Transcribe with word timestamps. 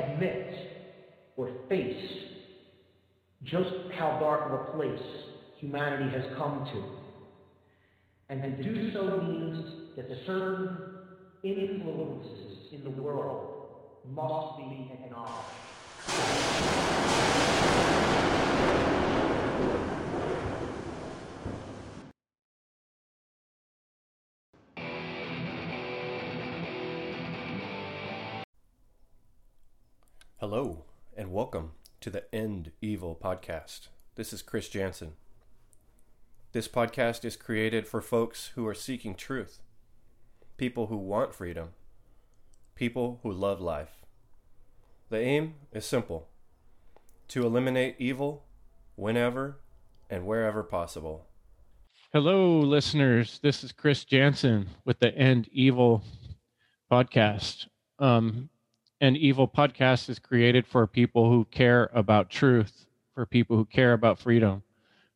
admit 0.00 0.54
or 1.36 1.50
face 1.68 2.20
just 3.44 3.70
how 3.98 4.18
dark 4.20 4.52
of 4.52 4.52
a 4.52 4.72
place 4.76 5.00
humanity 5.58 6.10
has 6.10 6.24
come 6.36 6.68
to. 6.72 6.84
And 8.28 8.42
to 8.42 8.62
do 8.62 8.92
so 8.92 9.20
means 9.22 9.96
that 9.96 10.06
certain 10.26 10.76
influences 11.42 12.72
in 12.72 12.84
the 12.84 13.02
world 13.02 13.66
must 14.14 14.58
be 14.58 14.90
acknowledged. 14.92 15.60
Hello, 30.40 30.86
and 31.14 31.30
welcome 31.32 31.72
to 32.00 32.08
the 32.08 32.34
End 32.34 32.72
Evil 32.80 33.14
podcast. 33.14 33.88
This 34.14 34.32
is 34.32 34.40
Chris 34.40 34.70
Jansen. 34.70 35.12
This 36.52 36.66
podcast 36.66 37.26
is 37.26 37.36
created 37.36 37.86
for 37.86 38.00
folks 38.00 38.52
who 38.54 38.66
are 38.66 38.72
seeking 38.72 39.14
truth, 39.14 39.58
people 40.56 40.86
who 40.86 40.96
want 40.96 41.34
freedom, 41.34 41.72
people 42.74 43.20
who 43.22 43.30
love 43.30 43.60
life. 43.60 43.98
The 45.10 45.18
aim 45.18 45.56
is 45.72 45.84
simple 45.84 46.28
to 47.28 47.44
eliminate 47.44 47.96
evil 47.98 48.46
whenever 48.96 49.58
and 50.08 50.24
wherever 50.24 50.62
possible. 50.62 51.26
Hello, 52.14 52.60
listeners. 52.60 53.40
This 53.42 53.62
is 53.62 53.72
Chris 53.72 54.06
Jansen 54.06 54.70
with 54.86 55.00
the 55.00 55.14
End 55.14 55.50
Evil 55.52 56.02
podcast. 56.90 57.66
Um, 57.98 58.48
and 59.00 59.16
Evil 59.16 59.48
Podcast 59.48 60.08
is 60.08 60.18
created 60.18 60.66
for 60.66 60.86
people 60.86 61.30
who 61.30 61.46
care 61.46 61.90
about 61.94 62.28
truth, 62.28 62.86
for 63.14 63.24
people 63.24 63.56
who 63.56 63.64
care 63.64 63.94
about 63.94 64.18
freedom, 64.18 64.62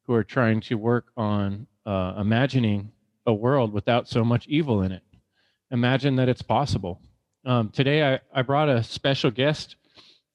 who 0.06 0.14
are 0.14 0.24
trying 0.24 0.60
to 0.62 0.76
work 0.76 1.06
on 1.16 1.66
uh, 1.84 2.14
imagining 2.18 2.90
a 3.26 3.32
world 3.32 3.72
without 3.72 4.08
so 4.08 4.24
much 4.24 4.46
evil 4.46 4.82
in 4.82 4.92
it. 4.92 5.02
Imagine 5.70 6.16
that 6.16 6.28
it's 6.28 6.42
possible. 6.42 7.00
Um, 7.44 7.68
today, 7.70 8.14
I, 8.14 8.20
I 8.32 8.42
brought 8.42 8.68
a 8.68 8.82
special 8.82 9.30
guest 9.30 9.76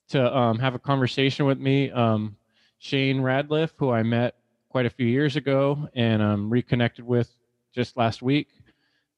to 0.10 0.36
um, 0.36 0.60
have 0.60 0.76
a 0.76 0.80
conversation 0.80 1.46
with 1.46 1.60
me, 1.60 1.92
um, 1.92 2.36
Shane 2.78 3.20
Radliff, 3.20 3.72
who 3.78 3.92
I 3.92 4.04
met 4.04 4.36
quite 4.70 4.86
a 4.86 4.90
few 4.90 5.08
years 5.08 5.36
ago 5.36 5.90
and 5.96 6.22
um, 6.22 6.50
reconnected 6.50 7.06
with 7.06 7.32
just 7.74 7.98
last 7.98 8.22
week. 8.22 8.50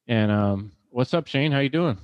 And 0.08 0.32
um, 0.32 0.72
what's 0.90 1.14
up, 1.14 1.28
Shane? 1.28 1.52
How 1.52 1.60
you 1.60 1.70
doing? 1.70 1.98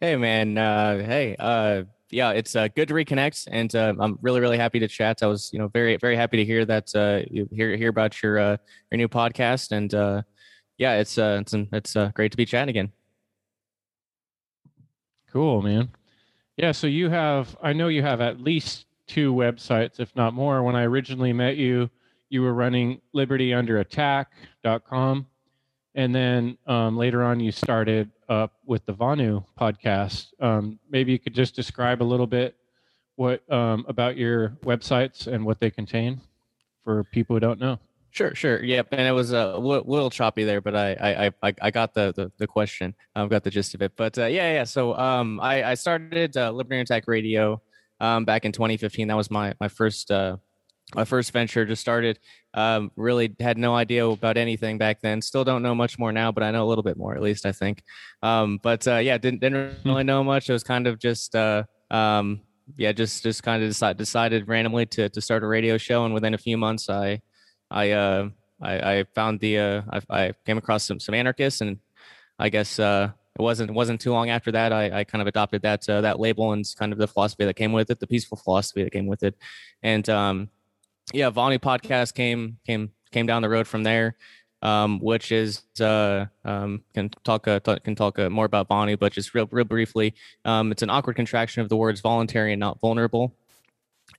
Hey 0.00 0.16
man, 0.16 0.58
uh, 0.58 0.98
hey, 0.98 1.36
uh, 1.38 1.84
yeah, 2.10 2.30
it's 2.30 2.56
uh, 2.56 2.68
good 2.68 2.88
to 2.88 2.94
reconnect, 2.94 3.48
and 3.50 3.74
uh, 3.74 3.94
I'm 3.98 4.18
really, 4.22 4.40
really 4.40 4.58
happy 4.58 4.78
to 4.80 4.88
chat. 4.88 5.22
I 5.22 5.26
was, 5.26 5.50
you 5.52 5.58
know, 5.58 5.68
very, 5.68 5.96
very 5.96 6.16
happy 6.16 6.36
to 6.36 6.44
hear 6.44 6.64
that, 6.64 6.94
uh, 6.94 7.22
you 7.30 7.48
hear 7.52 7.76
hear 7.76 7.90
about 7.90 8.22
your 8.22 8.38
uh, 8.38 8.56
your 8.90 8.98
new 8.98 9.08
podcast, 9.08 9.72
and 9.72 9.92
uh, 9.94 10.22
yeah, 10.78 10.94
it's 10.94 11.16
uh, 11.16 11.38
it's 11.40 11.54
it's 11.72 11.96
uh, 11.96 12.10
great 12.14 12.32
to 12.32 12.36
be 12.36 12.44
chatting 12.44 12.70
again. 12.70 12.92
Cool, 15.32 15.62
man. 15.62 15.90
Yeah, 16.56 16.72
so 16.72 16.86
you 16.86 17.10
have, 17.10 17.56
I 17.60 17.72
know 17.72 17.88
you 17.88 18.02
have 18.02 18.20
at 18.20 18.40
least 18.40 18.86
two 19.08 19.34
websites, 19.34 19.98
if 19.98 20.14
not 20.14 20.34
more. 20.34 20.62
When 20.62 20.76
I 20.76 20.84
originally 20.84 21.32
met 21.32 21.56
you, 21.56 21.90
you 22.28 22.42
were 22.42 22.54
running 22.54 23.00
libertyunderattack.com. 23.14 25.26
And 25.96 26.14
then 26.14 26.58
um, 26.66 26.96
later 26.96 27.24
on, 27.24 27.40
you 27.40 27.50
started 27.50 28.12
up 28.28 28.52
with 28.64 28.84
the 28.86 28.92
Vonu 28.92 29.44
podcast. 29.58 30.28
Um, 30.40 30.78
maybe 30.90 31.12
you 31.12 31.18
could 31.18 31.34
just 31.34 31.54
describe 31.54 32.02
a 32.02 32.04
little 32.04 32.26
bit 32.26 32.56
what 33.16 33.50
um, 33.52 33.84
about 33.88 34.16
your 34.16 34.50
websites 34.64 35.26
and 35.26 35.44
what 35.44 35.60
they 35.60 35.70
contain 35.70 36.20
for 36.82 37.04
people 37.04 37.36
who 37.36 37.40
don't 37.40 37.60
know. 37.60 37.78
Sure, 38.10 38.32
sure. 38.34 38.62
Yep. 38.62 38.88
And 38.92 39.00
it 39.00 39.12
was 39.12 39.32
a 39.32 39.56
little 39.56 40.10
choppy 40.10 40.44
there, 40.44 40.60
but 40.60 40.76
I, 40.76 40.92
I, 40.92 41.48
I, 41.48 41.54
I 41.62 41.70
got 41.72 41.94
the, 41.94 42.12
the, 42.14 42.30
the 42.38 42.46
question. 42.46 42.94
I've 43.16 43.28
got 43.28 43.42
the 43.42 43.50
gist 43.50 43.74
of 43.74 43.82
it. 43.82 43.92
But 43.96 44.16
uh, 44.16 44.26
yeah, 44.26 44.52
yeah. 44.52 44.64
So 44.64 44.96
um, 44.96 45.40
I, 45.40 45.70
I 45.70 45.74
started 45.74 46.36
uh, 46.36 46.54
Attack 46.56 47.08
Radio 47.08 47.60
um, 47.98 48.24
back 48.24 48.44
in 48.44 48.52
2015. 48.52 49.08
That 49.08 49.16
was 49.16 49.32
my, 49.32 49.54
my 49.60 49.66
first 49.66 50.12
uh, 50.12 50.36
my 50.94 51.04
first 51.04 51.32
venture 51.32 51.64
just 51.64 51.80
started 51.80 52.18
um, 52.54 52.90
really 52.96 53.34
had 53.40 53.58
no 53.58 53.74
idea 53.74 54.06
about 54.06 54.36
anything 54.36 54.78
back 54.78 55.00
then. 55.00 55.20
Still 55.20 55.44
don't 55.44 55.62
know 55.62 55.74
much 55.74 55.98
more 55.98 56.12
now 56.12 56.30
but 56.32 56.42
i 56.42 56.50
know 56.50 56.64
a 56.64 56.68
little 56.68 56.84
bit 56.84 56.96
more 56.96 57.14
at 57.14 57.22
least 57.22 57.46
i 57.46 57.52
think. 57.52 57.82
Um, 58.22 58.58
but 58.62 58.86
uh, 58.86 58.96
yeah 58.96 59.18
didn't, 59.18 59.40
didn't 59.40 59.78
really 59.84 60.04
know 60.04 60.22
much. 60.24 60.48
It 60.48 60.52
was 60.52 60.64
kind 60.64 60.86
of 60.86 60.98
just 60.98 61.34
uh, 61.34 61.64
um, 61.90 62.40
yeah 62.76 62.92
just 62.92 63.22
just 63.22 63.42
kind 63.42 63.62
of 63.62 63.68
decide, 63.68 63.96
decided 63.96 64.48
randomly 64.48 64.86
to, 64.86 65.08
to 65.08 65.20
start 65.20 65.42
a 65.42 65.46
radio 65.46 65.78
show. 65.78 66.04
And 66.04 66.14
within 66.14 66.34
a 66.34 66.38
few 66.38 66.56
months 66.56 66.88
i 66.88 67.20
i 67.70 67.90
uh, 67.90 68.28
I, 68.62 68.98
I, 68.98 69.04
found 69.14 69.40
the 69.40 69.58
uh, 69.58 69.82
I, 69.90 70.00
I, 70.10 70.32
came 70.46 70.58
across 70.58 70.84
some 70.84 71.00
some 71.00 71.14
anarchists. 71.14 71.60
And 71.60 71.78
i 72.38 72.48
guess 72.48 72.78
uh, 72.78 73.10
it 73.38 73.42
wasn't 73.42 73.72
wasn't 73.72 74.00
too 74.00 74.12
long 74.12 74.30
after 74.30 74.52
that 74.52 74.72
I, 74.72 75.00
I 75.00 75.04
kind 75.04 75.20
of 75.20 75.26
adopted 75.26 75.62
that 75.62 75.88
uh, 75.88 76.02
that 76.02 76.20
label 76.20 76.52
and 76.52 76.64
kind 76.78 76.92
of 76.92 76.98
the 76.98 77.08
philosophy 77.08 77.44
that 77.44 77.54
came 77.54 77.72
with 77.72 77.90
it, 77.90 77.98
the 77.98 78.06
peaceful 78.06 78.36
philosophy 78.36 78.84
that 78.84 78.92
came 78.92 79.06
with 79.06 79.22
it, 79.22 79.34
and 79.82 80.08
um, 80.08 80.50
yeah, 81.12 81.30
Vonu 81.30 81.58
podcast 81.58 82.14
came 82.14 82.58
came 82.66 82.90
came 83.12 83.26
down 83.26 83.42
the 83.42 83.48
road 83.48 83.66
from 83.66 83.82
there, 83.82 84.16
um, 84.62 84.98
which 85.00 85.32
is 85.32 85.62
uh, 85.80 86.26
um, 86.44 86.82
can 86.94 87.10
talk 87.24 87.46
uh, 87.46 87.60
t- 87.60 87.78
can 87.80 87.94
talk 87.94 88.18
uh, 88.18 88.30
more 88.30 88.46
about 88.46 88.68
Vonu, 88.68 88.98
but 88.98 89.12
just 89.12 89.34
real 89.34 89.48
real 89.50 89.64
briefly, 89.64 90.14
um, 90.44 90.72
it's 90.72 90.82
an 90.82 90.90
awkward 90.90 91.16
contraction 91.16 91.62
of 91.62 91.68
the 91.68 91.76
words 91.76 92.00
voluntary 92.00 92.52
and 92.52 92.60
not 92.60 92.80
vulnerable 92.80 93.34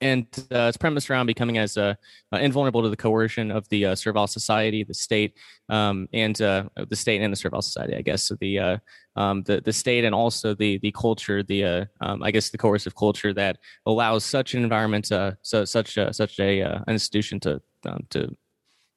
and 0.06 0.26
uh, 0.58 0.70
it's 0.70 0.78
premised 0.78 1.10
around 1.10 1.28
becoming 1.28 1.58
as 1.58 1.78
uh, 1.78 1.94
uh, 2.34 2.38
invulnerable 2.38 2.84
to 2.84 2.90
the 2.90 3.02
coercion 3.06 3.48
of 3.58 3.64
the 3.70 3.82
uh, 3.86 3.96
servile 3.96 4.28
society, 4.28 4.84
the 4.84 4.94
state, 4.94 5.32
um, 5.70 5.98
and 6.14 6.36
uh, 6.42 6.64
the 6.92 6.96
state 6.96 7.22
and 7.22 7.32
the 7.34 7.38
servile 7.44 7.62
society. 7.62 7.94
I 7.96 8.04
guess 8.08 8.22
so 8.28 8.36
the 8.40 8.80
um, 9.16 9.44
the 9.44 9.62
the 9.68 9.74
state 9.74 10.04
and 10.08 10.16
also 10.24 10.48
the 10.54 10.72
the 10.86 10.92
culture, 10.92 11.40
the 11.44 11.88
um, 12.06 12.18
I 12.28 12.32
guess 12.32 12.50
the 12.50 12.58
coercive 12.58 12.96
culture 12.96 13.34
that 13.34 13.56
allows 13.86 14.24
such 14.26 14.56
an 14.56 14.64
environment, 14.64 15.06
so 15.08 15.66
such 15.66 15.98
a, 15.98 16.14
such 16.14 16.40
a 16.40 16.52
an 16.62 16.94
institution 16.98 17.40
to 17.42 17.62
um, 17.90 18.02
to 18.10 18.36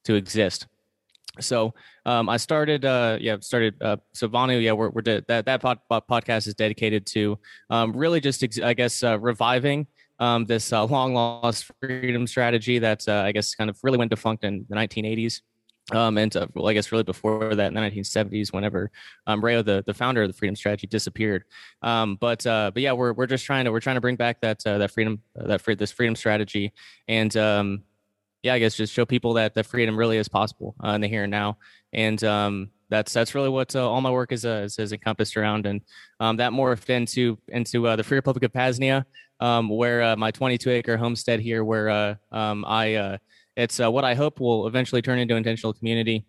to 0.05 0.15
exist. 0.15 0.67
So 1.39 1.73
um, 2.05 2.27
I 2.27 2.37
started, 2.37 2.85
uh, 2.85 3.17
yeah, 3.21 3.37
started. 3.39 3.75
Uh, 3.81 3.97
so 4.13 4.27
Vonu, 4.27 4.61
yeah, 4.61 4.73
we're, 4.73 4.89
we're 4.89 5.01
de- 5.01 5.23
that 5.27 5.45
that 5.45 5.61
pod- 5.61 5.79
podcast 5.89 6.47
is 6.47 6.55
dedicated 6.55 7.05
to 7.07 7.37
um, 7.69 7.95
really 7.95 8.19
just, 8.19 8.43
ex- 8.43 8.59
I 8.59 8.73
guess, 8.73 9.03
uh, 9.03 9.17
reviving 9.19 9.87
um, 10.19 10.45
this 10.45 10.71
uh, 10.73 10.83
long 10.85 11.13
lost 11.13 11.71
freedom 11.81 12.27
strategy 12.27 12.79
that 12.79 13.07
uh, 13.07 13.23
I 13.25 13.31
guess 13.31 13.55
kind 13.55 13.69
of 13.69 13.77
really 13.83 13.97
went 13.97 14.11
defunct 14.11 14.43
in 14.43 14.65
the 14.69 14.75
1980s. 14.75 15.41
Um, 15.91 16.17
and 16.17 16.35
uh, 16.35 16.47
well, 16.53 16.67
I 16.67 16.73
guess 16.73 16.91
really 16.91 17.03
before 17.03 17.55
that 17.55 17.67
in 17.67 17.73
the 17.73 17.81
1970s, 17.81 18.53
whenever 18.53 18.91
um, 19.25 19.43
Rayo, 19.43 19.63
the, 19.63 19.83
the 19.87 19.93
founder 19.93 20.21
of 20.21 20.29
the 20.29 20.37
Freedom 20.37 20.55
Strategy, 20.55 20.85
disappeared. 20.85 21.45
Um, 21.81 22.15
but 22.15 22.45
uh, 22.45 22.71
but 22.73 22.83
yeah, 22.83 22.91
we're 22.91 23.13
we're 23.13 23.25
just 23.25 23.45
trying 23.45 23.65
to 23.65 23.71
we're 23.71 23.79
trying 23.79 23.95
to 23.95 24.01
bring 24.01 24.15
back 24.15 24.41
that 24.41 24.61
uh, 24.67 24.77
that 24.77 24.91
freedom 24.91 25.21
uh, 25.39 25.47
that 25.47 25.61
free, 25.61 25.75
this 25.75 25.91
freedom 25.91 26.15
strategy, 26.15 26.73
and 27.07 27.35
um, 27.37 27.83
yeah, 28.43 28.53
I 28.53 28.59
guess 28.59 28.75
just 28.75 28.93
show 28.93 29.05
people 29.05 29.33
that 29.33 29.55
that 29.55 29.65
freedom 29.65 29.97
really 29.97 30.17
is 30.17 30.27
possible 30.27 30.75
uh, 30.83 30.89
in 30.89 31.01
the 31.01 31.07
here 31.07 31.23
and 31.23 31.31
now. 31.31 31.57
And 31.91 32.23
um, 32.23 32.69
that's 32.89 33.13
that's 33.13 33.35
really 33.35 33.49
what 33.49 33.75
uh, 33.75 33.89
all 33.89 34.01
my 34.01 34.11
work 34.11 34.31
is, 34.31 34.45
uh, 34.45 34.63
is, 34.65 34.79
is 34.79 34.93
encompassed 34.93 35.37
around, 35.37 35.65
and 35.65 35.81
um, 36.19 36.37
that 36.37 36.51
morphed 36.51 36.89
into 36.89 37.37
into 37.47 37.87
uh, 37.87 37.95
the 37.95 38.03
Free 38.03 38.17
Republic 38.17 38.43
of 38.43 38.53
Pasnia, 38.53 39.05
um, 39.39 39.69
where 39.69 40.01
uh, 40.03 40.15
my 40.15 40.31
22 40.31 40.69
acre 40.69 40.97
homestead 40.97 41.39
here, 41.39 41.63
where 41.63 41.89
uh, 41.89 42.15
um, 42.31 42.65
I 42.65 42.95
uh, 42.95 43.17
it's 43.55 43.79
uh, 43.79 43.91
what 43.91 44.03
I 44.03 44.13
hope 44.13 44.39
will 44.39 44.67
eventually 44.67 45.01
turn 45.01 45.19
into 45.19 45.35
intentional 45.35 45.73
community. 45.73 46.25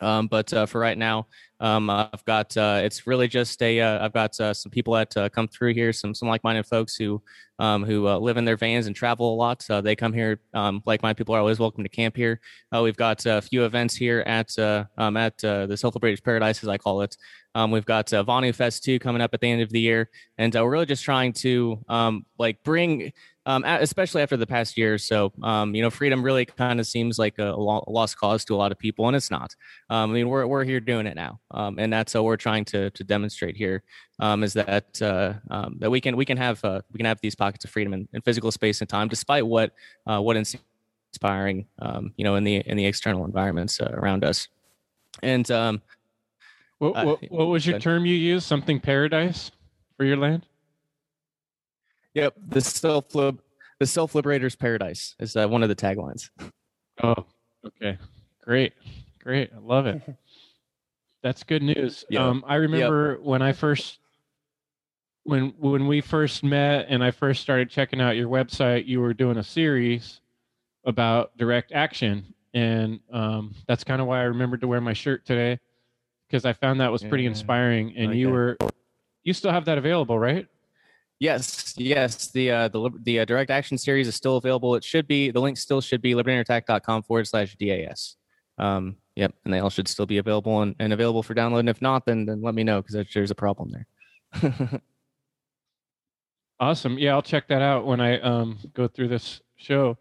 Um, 0.00 0.26
but 0.26 0.52
uh, 0.52 0.66
for 0.66 0.80
right 0.80 0.98
now, 0.98 1.26
um, 1.58 1.88
I've 1.88 2.24
got 2.26 2.54
uh, 2.56 2.80
it's 2.84 3.06
really 3.06 3.28
just 3.28 3.62
a 3.62 3.80
uh, 3.80 4.04
I've 4.04 4.12
got 4.12 4.38
uh, 4.38 4.52
some 4.52 4.70
people 4.70 4.92
that 4.94 5.16
uh, 5.16 5.28
come 5.30 5.48
through 5.48 5.72
here, 5.72 5.92
some 5.92 6.14
some 6.14 6.28
like-minded 6.28 6.66
folks 6.66 6.96
who 6.96 7.22
um, 7.58 7.82
who 7.82 8.06
uh, 8.06 8.18
live 8.18 8.36
in 8.36 8.44
their 8.44 8.58
vans 8.58 8.86
and 8.86 8.94
travel 8.94 9.32
a 9.32 9.36
lot. 9.36 9.64
they 9.82 9.96
come 9.96 10.12
here. 10.12 10.38
Um, 10.52 10.82
like-minded 10.84 11.16
people 11.16 11.34
are 11.34 11.40
always 11.40 11.58
welcome 11.58 11.82
to 11.82 11.88
camp 11.88 12.14
here. 12.16 12.40
we've 12.72 12.96
got 12.96 13.24
a 13.24 13.40
few 13.40 13.64
events 13.64 13.94
here 13.94 14.20
at 14.26 14.56
um, 14.58 15.16
at 15.16 15.38
the 15.38 15.76
Self-Liberated 15.76 16.22
Paradise, 16.22 16.62
as 16.62 16.68
I 16.68 16.76
call 16.76 17.00
it. 17.00 17.16
Um, 17.54 17.70
we've 17.70 17.86
got 17.86 18.12
uh, 18.12 18.22
Vonu 18.22 18.54
Fest 18.54 18.84
2 18.84 18.98
coming 18.98 19.22
up 19.22 19.32
at 19.32 19.40
the 19.40 19.50
end 19.50 19.62
of 19.62 19.70
the 19.70 19.80
year. 19.80 20.10
And 20.36 20.52
we're 20.52 20.68
really 20.68 20.84
just 20.84 21.04
trying 21.04 21.32
to 21.34 21.82
like 22.38 22.62
bring, 22.64 23.14
um, 23.46 23.64
especially 23.64 24.22
after 24.22 24.36
the 24.36 24.46
past 24.46 24.76
year 24.76 24.94
or 24.94 24.98
so, 24.98 25.32
um, 25.42 25.74
you 25.74 25.80
know, 25.80 25.88
freedom 25.88 26.22
really 26.22 26.44
kind 26.44 26.80
of 26.80 26.86
seems 26.86 27.18
like 27.18 27.38
a, 27.38 27.44
lost 27.44 28.18
cause 28.18 28.44
to 28.44 28.54
a 28.54 28.56
lot 28.56 28.72
of 28.72 28.78
people, 28.78 29.06
and 29.06 29.16
it's 29.16 29.30
not. 29.30 29.54
Um, 29.88 30.10
I 30.10 30.14
mean, 30.14 30.28
we're, 30.28 30.46
we're 30.46 30.64
here 30.64 30.80
doing 30.80 31.06
it 31.06 31.14
now. 31.14 31.40
Um, 31.52 31.78
and 31.78 31.92
that's 31.92 32.14
what 32.14 32.24
we're 32.24 32.36
trying 32.36 32.64
to, 32.66 32.90
to 32.90 33.04
demonstrate 33.04 33.56
here 33.56 33.82
is 34.20 34.52
that 34.54 35.00
uh, 35.00 35.34
that 35.78 35.90
we 35.90 36.00
can 36.00 36.16
we 36.16 36.24
can 36.24 36.36
have 36.36 36.62
uh, 36.64 36.80
we 36.92 36.98
can 36.98 37.06
have 37.06 37.20
these 37.20 37.34
pockets 37.34 37.64
of 37.64 37.70
freedom 37.70 37.94
in, 37.94 38.08
in, 38.12 38.20
physical 38.22 38.50
space 38.50 38.80
and 38.80 38.90
time, 38.90 39.08
despite 39.08 39.46
what 39.46 39.72
uh, 40.06 40.20
what 40.20 40.36
inspiring, 40.36 41.66
you 42.16 42.24
know, 42.24 42.34
in 42.34 42.44
the 42.44 42.56
in 42.66 42.76
the 42.76 42.84
external 42.84 43.24
environments 43.24 43.80
uh, 43.80 43.90
around 43.92 44.24
us. 44.24 44.48
And 45.22 45.48
um, 45.50 45.82
what, 46.78 47.06
what, 47.06 47.30
what 47.30 47.46
was 47.46 47.66
your 47.66 47.78
term 47.78 48.04
you 48.04 48.14
used? 48.14 48.46
Something 48.46 48.80
paradise 48.80 49.50
for 49.96 50.04
your 50.04 50.16
land? 50.16 50.46
Yep, 52.16 52.34
the 52.48 52.62
self 52.62 53.10
the 53.10 53.36
self 53.84 54.14
liberator's 54.14 54.56
paradise 54.56 55.14
is 55.20 55.36
uh, 55.36 55.46
one 55.46 55.62
of 55.62 55.68
the 55.68 55.76
taglines. 55.76 56.30
Oh, 57.02 57.14
okay, 57.66 57.98
great, 58.42 58.72
great, 59.22 59.50
I 59.54 59.58
love 59.58 59.84
it. 59.84 60.00
That's 61.22 61.42
good 61.42 61.62
news. 61.62 62.06
Yep. 62.08 62.22
Um, 62.22 62.44
I 62.48 62.54
remember 62.54 63.18
when 63.20 63.42
I 63.42 63.52
first 63.52 64.00
when 65.24 65.52
when 65.58 65.86
we 65.86 66.00
first 66.00 66.42
met 66.42 66.86
and 66.88 67.04
I 67.04 67.10
first 67.10 67.42
started 67.42 67.68
checking 67.68 68.00
out 68.00 68.16
your 68.16 68.30
website, 68.30 68.86
you 68.86 69.02
were 69.02 69.12
doing 69.12 69.36
a 69.36 69.44
series 69.44 70.22
about 70.86 71.36
direct 71.36 71.70
action, 71.72 72.32
and 72.54 72.98
um, 73.12 73.54
that's 73.68 73.84
kind 73.84 74.00
of 74.00 74.06
why 74.06 74.20
I 74.20 74.24
remembered 74.24 74.62
to 74.62 74.68
wear 74.68 74.80
my 74.80 74.94
shirt 74.94 75.26
today 75.26 75.60
because 76.28 76.46
I 76.46 76.54
found 76.54 76.80
that 76.80 76.90
was 76.90 77.02
pretty 77.04 77.26
inspiring. 77.26 77.94
And 77.94 78.18
you 78.18 78.28
Okay. 78.28 78.32
were 78.32 78.56
you 79.22 79.34
still 79.34 79.50
have 79.50 79.66
that 79.66 79.76
available, 79.76 80.18
right? 80.18 80.48
Yes, 81.18 81.74
yes. 81.78 82.30
The 82.30 82.50
uh, 82.50 82.68
the 82.68 82.90
the 83.02 83.20
uh, 83.20 83.24
direct 83.24 83.50
action 83.50 83.78
series 83.78 84.06
is 84.06 84.14
still 84.14 84.36
available. 84.36 84.74
It 84.74 84.84
should 84.84 85.06
be 85.06 85.30
the 85.30 85.40
link 85.40 85.56
still 85.56 85.80
should 85.80 86.02
be 86.02 86.12
libertyunderattack.com 86.12 87.04
forward 87.04 87.26
slash 87.26 87.56
DAS. 87.56 88.16
Um, 88.58 88.96
yep, 89.14 89.34
and 89.44 89.52
they 89.52 89.60
all 89.60 89.70
should 89.70 89.88
still 89.88 90.06
be 90.06 90.18
available 90.18 90.60
and, 90.62 90.74
and 90.78 90.92
available 90.92 91.22
for 91.22 91.34
download. 91.34 91.60
And 91.60 91.68
if 91.70 91.80
not, 91.80 92.04
then 92.04 92.26
then 92.26 92.42
let 92.42 92.54
me 92.54 92.64
know 92.64 92.82
because 92.82 93.06
there's 93.14 93.30
a 93.30 93.34
problem 93.34 93.72
there. 93.72 94.80
Awesome. 96.58 96.98
Yeah, 96.98 97.12
I'll 97.12 97.22
check 97.22 97.48
that 97.48 97.60
out 97.60 97.84
when 97.84 98.00
I 98.00 98.18
um, 98.20 98.58
go 98.72 98.88
through 98.88 99.08
this 99.08 99.40
show. 99.56 99.98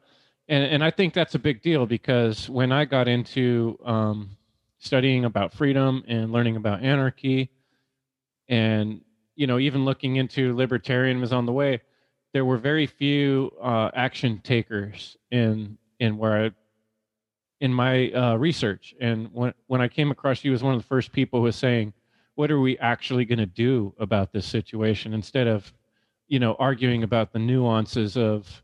And 0.47 0.63
and 0.63 0.83
I 0.83 0.91
think 0.91 1.13
that's 1.13 1.35
a 1.35 1.39
big 1.39 1.61
deal 1.61 1.85
because 1.85 2.49
when 2.49 2.71
I 2.71 2.85
got 2.85 3.07
into 3.07 3.77
um, 3.83 4.37
studying 4.77 5.25
about 5.25 5.53
freedom 5.53 6.03
and 6.07 6.31
learning 6.31 6.55
about 6.55 6.81
anarchy, 6.81 7.51
and 8.47 9.01
you 9.35 9.47
know 9.47 9.59
even 9.59 9.85
looking 9.85 10.15
into 10.15 10.53
libertarianism 10.55 11.33
on 11.33 11.45
the 11.45 11.51
way, 11.51 11.81
there 12.33 12.45
were 12.45 12.57
very 12.57 12.87
few 12.87 13.51
uh, 13.61 13.91
action 13.93 14.41
takers 14.43 15.17
in 15.31 15.77
in 15.99 16.17
where 16.17 16.45
I 16.45 16.51
in 17.61 17.73
my 17.73 18.11
uh, 18.11 18.35
research. 18.35 18.93
And 18.99 19.29
when 19.33 19.53
when 19.67 19.81
I 19.81 19.87
came 19.87 20.11
across 20.11 20.43
you 20.43 20.53
as 20.53 20.63
one 20.63 20.73
of 20.75 20.81
the 20.81 20.87
first 20.87 21.11
people 21.11 21.39
who 21.39 21.45
was 21.45 21.55
saying, 21.55 21.93
"What 22.35 22.51
are 22.51 22.59
we 22.59 22.77
actually 22.79 23.25
going 23.25 23.39
to 23.39 23.45
do 23.45 23.93
about 23.99 24.31
this 24.31 24.45
situation?" 24.45 25.13
instead 25.13 25.47
of 25.47 25.71
you 26.27 26.39
know 26.39 26.55
arguing 26.59 27.03
about 27.03 27.31
the 27.31 27.39
nuances 27.39 28.17
of 28.17 28.61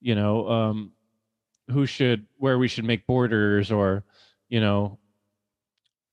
you 0.00 0.14
know 0.14 0.48
um 0.48 0.92
who 1.70 1.86
should 1.86 2.26
where 2.36 2.58
we 2.58 2.68
should 2.68 2.84
make 2.84 3.06
borders 3.06 3.70
or 3.70 4.04
you 4.48 4.60
know 4.60 4.98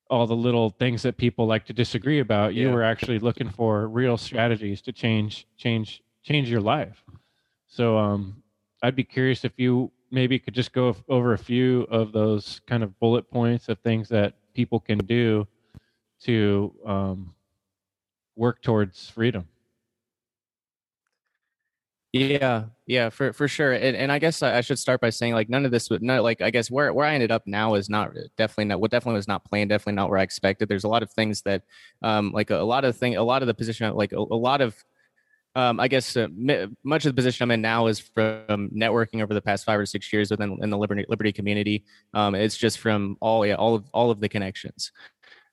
all 0.10 0.28
the 0.28 0.36
little 0.36 0.70
things 0.70 1.02
that 1.02 1.18
people 1.18 1.48
like 1.48 1.66
to 1.66 1.74
disagree 1.74 2.20
about 2.20 2.54
you 2.54 2.68
Yeah. 2.68 2.74
were 2.74 2.84
actually 2.84 3.20
looking 3.20 3.50
for 3.50 3.88
real 3.88 4.18
strategies 4.18 4.82
to 4.84 4.92
change 4.92 5.48
change 5.58 6.04
change 6.24 6.50
your 6.50 6.62
life 6.62 7.04
so 7.68 7.98
um 7.98 8.42
i'd 8.84 8.96
be 8.96 9.04
curious 9.04 9.44
if 9.44 9.54
you 9.58 9.92
maybe 10.12 10.38
could 10.38 10.54
just 10.54 10.72
go 10.74 10.96
over 11.10 11.34
a 11.34 11.38
few 11.38 11.82
of 11.90 12.12
those 12.12 12.62
kind 12.68 12.84
of 12.84 12.98
bullet 13.00 13.30
points 13.30 13.68
of 13.70 13.80
things 13.80 14.08
that 14.10 14.34
people 14.54 14.80
can 14.80 14.98
do 15.00 15.48
to 16.22 16.74
um 16.86 17.34
work 18.36 18.62
towards 18.62 19.10
freedom 19.10 19.48
Yeah, 22.16 22.66
yeah, 22.88 23.10
for 23.10 23.34
for 23.34 23.46
sure. 23.50 23.74
And 23.74 23.94
and 23.98 24.10
I 24.10 24.20
guess 24.20 24.42
I 24.42 24.62
should 24.62 24.80
start 24.80 25.02
by 25.02 25.10
saying 25.10 25.34
like 25.34 25.50
none 25.50 25.66
of 25.66 25.72
this 25.72 25.90
would 25.90 26.02
no 26.02 26.24
like 26.24 26.40
I 26.42 26.50
guess 26.50 26.72
where 26.72 26.94
where 26.94 27.06
I 27.06 27.14
ended 27.14 27.30
up 27.30 27.44
now 27.46 27.76
is 27.76 27.90
not 27.90 28.14
definitely 28.38 28.66
not 28.66 28.80
what 28.80 28.90
definitely 28.90 29.18
was 29.18 29.28
not 29.28 29.44
planned, 29.44 29.70
definitely 29.70 29.96
not 29.96 30.10
where 30.10 30.20
I 30.20 30.24
expected. 30.24 30.70
There's 30.70 30.86
a 30.86 30.88
lot 30.88 31.04
of 31.04 31.12
things 31.12 31.42
that 31.42 31.64
um 32.04 32.32
like 32.32 32.52
a, 32.52 32.56
a 32.62 32.64
lot 32.64 32.86
of 32.86 32.96
thing 32.96 33.18
a 33.18 33.24
lot 33.24 33.42
of 33.44 33.48
the 33.48 33.54
position 33.54 33.94
like 33.96 34.14
a, 34.14 34.18
a 34.18 34.20
lot 34.20 34.62
of 34.62 34.82
um, 35.56 35.80
I 35.80 35.88
guess 35.88 36.18
uh, 36.18 36.28
much 36.84 37.06
of 37.06 37.12
the 37.12 37.16
position 37.16 37.44
I'm 37.44 37.52
in 37.52 37.62
now 37.62 37.88
is 37.88 38.00
from 38.00 38.70
networking 38.72 39.24
over 39.24 39.34
the 39.34 39.42
past 39.42 39.66
five 39.66 39.80
or 39.80 39.86
six 39.86 40.12
years 40.14 40.32
within 40.32 40.58
in 40.62 40.70
the 40.70 40.78
liberty 40.78 41.06
liberty 41.10 41.34
community. 41.34 41.86
Um, 42.14 42.36
it's 42.36 42.58
just 42.58 42.80
from 42.80 43.18
all 43.22 43.46
yeah 43.46 43.56
all 43.56 43.76
of 43.76 43.86
all 43.94 44.12
of 44.12 44.20
the 44.22 44.30
connections. 44.30 44.92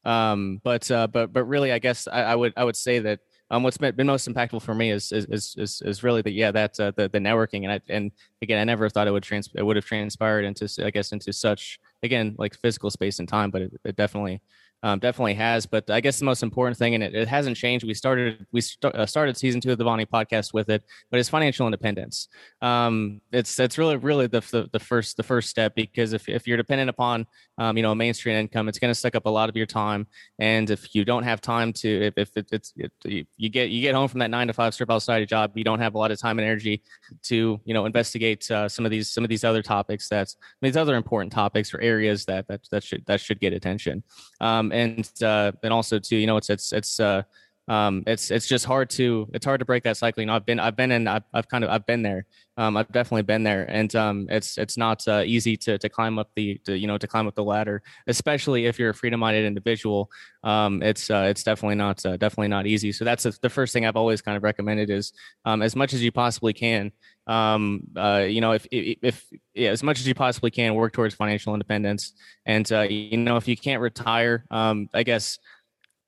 Um, 0.05 0.61
but 0.65 0.91
uh, 0.91 1.07
but 1.07 1.33
but 1.33 1.45
really, 1.45 1.73
I 1.73 1.79
guess 1.79 2.09
I, 2.09 2.23
I 2.23 2.35
would 2.37 2.53
I 2.57 2.65
would 2.65 2.77
say 2.77 2.99
that 3.01 3.21
um, 3.53 3.63
what's 3.63 3.77
been, 3.77 4.07
most 4.07 4.27
impactful 4.27 4.63
for 4.63 4.75
me 4.75 4.91
is 4.91 5.13
is 5.13 5.55
is 5.59 5.83
is, 5.85 6.03
really 6.03 6.23
the 6.23 6.33
yeah 6.33 6.51
that 6.51 6.81
uh, 6.81 6.91
the 6.97 7.09
the 7.09 7.19
networking 7.19 7.65
and 7.65 7.73
I 7.73 7.81
and 7.91 8.11
again 8.41 8.59
I 8.59 8.65
never 8.65 8.89
thought 8.89 9.07
it 9.07 9.11
would 9.11 9.23
trans 9.23 9.51
it 9.55 9.63
would 9.63 9.77
have 9.77 9.85
transpired 9.85 10.45
into 10.47 10.69
I 10.85 10.91
guess 10.91 11.13
into 11.13 11.33
such 11.35 11.79
again 12.03 12.35
like 12.39 12.57
physical 12.57 12.91
space 12.91 13.19
and 13.19 13.29
time, 13.29 13.51
but 13.51 13.63
it, 13.63 13.73
it 13.85 13.97
definitely 13.97 14.41
um, 14.83 14.99
definitely 14.99 15.35
has. 15.35 15.67
But 15.67 15.91
I 15.91 16.01
guess 16.01 16.19
the 16.19 16.25
most 16.25 16.43
important 16.43 16.77
thing, 16.77 16.95
and 16.95 17.03
it, 17.03 17.15
it 17.15 17.29
hasn't 17.29 17.57
changed. 17.57 17.85
We 17.85 17.95
started 17.95 18.47
we 18.53 18.61
st- 18.61 18.95
uh, 18.95 19.07
started 19.07 19.37
season 19.37 19.61
two 19.61 19.73
of 19.73 19.79
the 19.79 19.85
Vonu 19.85 20.07
podcast 20.07 20.53
with 20.53 20.69
it, 20.69 20.83
but 21.11 21.21
it's 21.21 21.29
financial 21.29 21.67
independence. 21.67 22.29
Um, 22.61 23.21
it's 23.33 23.59
really 23.79 23.97
really 23.97 24.27
the, 24.27 24.41
the 24.41 24.69
the 24.73 24.81
first 24.81 25.17
the 25.17 25.23
first 25.23 25.49
step 25.49 25.75
because 25.75 26.13
if 26.13 26.29
if 26.29 26.47
you're 26.47 26.57
dependent 26.57 26.91
upon 26.91 27.27
um, 27.59 27.77
you 27.77 27.83
know 27.83 27.93
a 27.93 27.97
mainstream 27.97 28.37
income, 28.37 28.69
it's 28.69 28.79
going 28.79 28.91
to 28.91 28.99
suck 28.99 29.15
up 29.15 29.27
a 29.27 29.31
lot 29.31 29.49
of 29.49 29.57
your 29.57 29.67
time, 29.67 30.07
and 30.39 30.71
if 30.71 30.95
you 30.95 31.05
don't 31.05 31.25
have 31.25 31.41
time 31.41 31.73
to 31.75 32.07
if 32.07 32.15
if 32.17 32.37
it, 32.37 32.49
it's 32.53 32.73
it, 32.77 33.27
you 33.37 33.49
get 33.49 33.71
you 33.71 33.81
get 33.81 33.95
home 33.95 34.09
from 34.09 34.21
that 34.21 34.31
nine 34.31 34.47
to 34.47 34.53
five 34.53 34.75
strip 34.75 34.91
outside 34.91 35.27
job, 35.29 35.53
you 35.57 35.65
don't 35.65 35.81
have 35.81 35.95
a 35.95 35.99
lot 35.99 36.11
of 36.11 36.19
time 36.19 36.39
and 36.39 36.47
energy 36.47 36.83
to 37.23 37.61
you 37.65 37.75
know 37.75 37.87
investigate 37.87 38.51
uh, 38.51 38.69
some 38.69 38.85
of 38.85 38.91
these 38.91 39.11
some 39.11 39.25
of 39.25 39.31
these 39.31 39.45
other 39.45 39.63
topics 39.63 40.09
that's 40.09 40.37
these 40.61 40.77
other 40.77 40.97
important 40.97 41.33
topics 41.33 41.73
or 41.73 41.81
areas 41.81 42.25
that 42.25 42.47
that 42.49 42.61
that 42.71 42.83
should 42.83 43.05
that 43.07 43.21
should 43.21 43.41
get 43.41 43.53
attention 43.53 44.03
um, 44.41 44.72
and 44.73 45.11
uh, 45.23 45.53
and 45.63 45.73
also 45.73 45.99
too, 45.99 46.17
you 46.17 46.27
know, 46.27 46.37
it's 46.37 46.51
it's 46.51 46.73
it's 46.73 47.01
uh, 47.01 47.23
um, 47.69 48.03
it's 48.07 48.31
it's 48.31 48.49
just 48.49 48.65
hard 48.65 48.91
to 48.91 49.29
it's 49.33 49.45
hard 49.45 49.61
to 49.61 49.65
break 49.65 49.85
that 49.85 49.97
cycle. 49.97 50.21
You 50.21 50.27
know, 50.27 50.35
I've 50.35 50.45
been 50.45 50.59
I've 50.59 50.77
been 50.77 50.91
in 50.91 51.07
I've, 51.07 51.23
I've 51.33 51.49
kind 51.49 51.63
of 51.63 51.71
I've 51.71 51.87
been 51.87 52.03
there. 52.03 52.27
Um, 52.57 52.77
I've 52.77 52.91
definitely 52.91 53.23
been 53.23 53.45
there, 53.45 53.65
and 53.71 53.95
um, 53.95 54.27
it's 54.29 54.59
it's 54.59 54.77
not 54.77 55.07
uh, 55.07 55.23
easy 55.25 55.57
to 55.59 55.79
to 55.79 55.89
climb 55.89 56.19
up 56.19 56.31
the 56.35 56.59
to, 56.67 56.77
you 56.77 56.87
know 56.87 56.99
to 56.99 57.07
climb 57.07 57.27
up 57.29 57.35
the 57.35 57.45
ladder, 57.45 57.83
especially 58.09 58.67
if 58.67 58.79
you're 58.79 58.91
a 58.91 58.95
freedom 58.95 59.21
minded 59.21 59.45
individual. 59.45 60.11
Um, 60.43 60.83
it's 60.83 61.09
uh, 61.09 61.27
it's 61.29 61.45
definitely 61.45 61.77
not 61.77 62.05
uh, 62.05 62.17
definitely 62.17 62.49
not 62.49 62.67
easy. 62.67 62.91
So 62.91 63.05
that's 63.05 63.23
the 63.23 63.51
first 63.51 63.73
thing 63.73 63.87
I've 63.87 63.97
always 63.97 64.21
kind 64.21 64.37
of 64.37 64.43
recommended 64.43 64.91
is 64.91 65.13
um, 65.45 65.63
as 65.63 65.77
much 65.77 65.95
as 65.95 66.03
you 66.03 66.11
possibly 66.11 66.53
can. 66.53 66.91
Um, 67.29 67.83
uh, 67.97 68.27
you 68.29 68.41
know, 68.41 68.53
if 68.53 68.67
if, 68.73 68.99
if 69.03 69.27
yeah, 69.55 69.71
as 69.71 69.85
much 69.85 70.01
as 70.01 70.07
you 70.09 70.15
possibly 70.15 70.51
can, 70.51 70.75
work 70.75 70.93
towards 70.93 71.15
financial 71.15 71.55
independence. 71.55 72.13
And 72.45 72.71
uh, 72.73 72.81
you 72.81 73.17
know, 73.17 73.37
if 73.37 73.47
you 73.47 73.57
can't 73.57 73.81
retire, 73.81 74.45
um, 74.51 74.89
I 74.93 75.05
guess 75.05 75.39